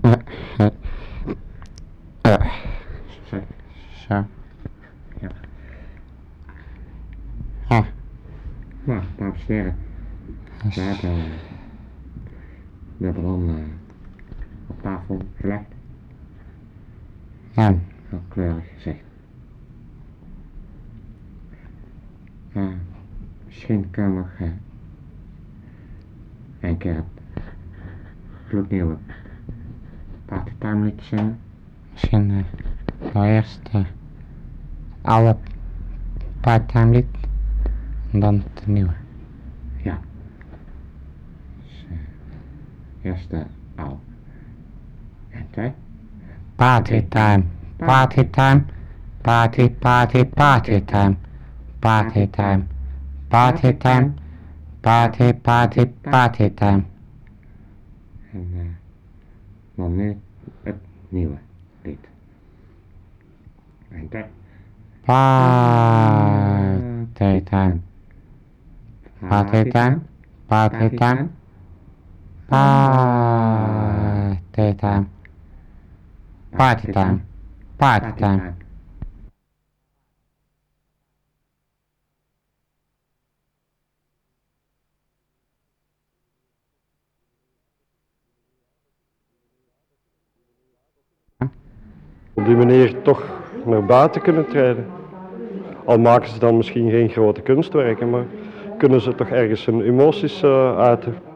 eh, 0.00 0.12
eh, 0.58 0.66
eh, 2.20 2.52
Zo. 3.24 3.40
zo. 4.08 4.24
Ja. 5.20 5.30
Ah, 7.68 7.86
Nou, 8.84 9.02
dames 9.16 9.46
en 9.46 9.54
heren, 9.54 9.76
dat 10.62 10.74
we 10.74 10.80
is- 10.80 10.86
hebben 11.00 11.10
eh, 11.10 11.30
de 12.96 13.10
ballon 13.12 13.48
eh, 13.48 13.54
op 14.66 14.82
tafel 14.82 15.22
gelegd. 15.36 15.64
nou, 17.54 17.78
Heel 18.08 18.22
kleurig 18.28 18.64
gezicht. 18.74 19.02
Eh, 22.52 22.68
misschien 23.46 23.90
kan 23.90 24.14
nog 24.14 24.28
eh, 24.38 24.48
een 26.60 26.76
keer 26.76 26.94
het 26.94 27.04
gloednieuwe 28.48 28.96
partytime 29.04 29.06
zingen. 29.06 29.08
misschien 29.08 29.08
eh, 29.10 30.19
nou 30.19 30.19
eerst 30.19 30.19
eh, 30.19 30.19
alle 30.19 30.19
part-time 30.19 30.19
lied 30.19 30.19
en 38.12 38.20
dan 38.20 38.42
het 38.54 38.66
nieuwe. 38.66 38.92
Dus, 41.62 41.86
eh, 41.90 43.10
eerst 43.10 43.30
de 43.30 43.44
oude. 43.74 43.96
En 45.28 45.46
twee. 45.50 45.72
Party 46.54 47.08
time, 47.08 47.44
party 47.76 48.24
time, 48.30 48.64
party, 49.20 49.70
party, 49.70 50.24
party 50.24 50.84
time, 50.84 51.16
party 51.78 52.26
time, 52.30 52.66
party 53.28 53.76
time, 53.76 54.14
party, 54.80 55.32
party, 55.32 55.86
party 55.86 56.54
time. 56.54 56.82
En 58.32 58.50
eh, 58.54 58.79
dan 59.80 59.96
nu 59.96 60.18
het 60.62 60.76
nieuwe 61.08 61.38
lied. 61.82 62.08
En 63.88 64.08
twee. 64.08 64.24
Party 65.04 65.80
time, 67.42 67.80
party 69.28 69.70
time, 69.70 70.00
party 70.46 70.88
time, 70.96 71.30
party 72.48 72.74
time, 74.74 75.08
party 76.56 76.92
time, 76.92 77.24
party 77.76 78.12
time. 78.20 78.60
Op 92.40 92.46
die 92.46 92.56
manier 92.56 93.02
toch 93.02 93.22
naar 93.64 93.84
buiten 93.84 94.20
kunnen 94.20 94.46
treden. 94.48 94.86
Al 95.84 95.98
maken 95.98 96.28
ze 96.28 96.38
dan 96.38 96.56
misschien 96.56 96.90
geen 96.90 97.08
grote 97.08 97.40
kunstwerken, 97.40 98.10
maar 98.10 98.24
kunnen 98.78 99.00
ze 99.00 99.14
toch 99.14 99.28
ergens 99.28 99.66
hun 99.66 99.82
emoties 99.82 100.42
eh, 100.42 100.78
uiten. 100.78 101.29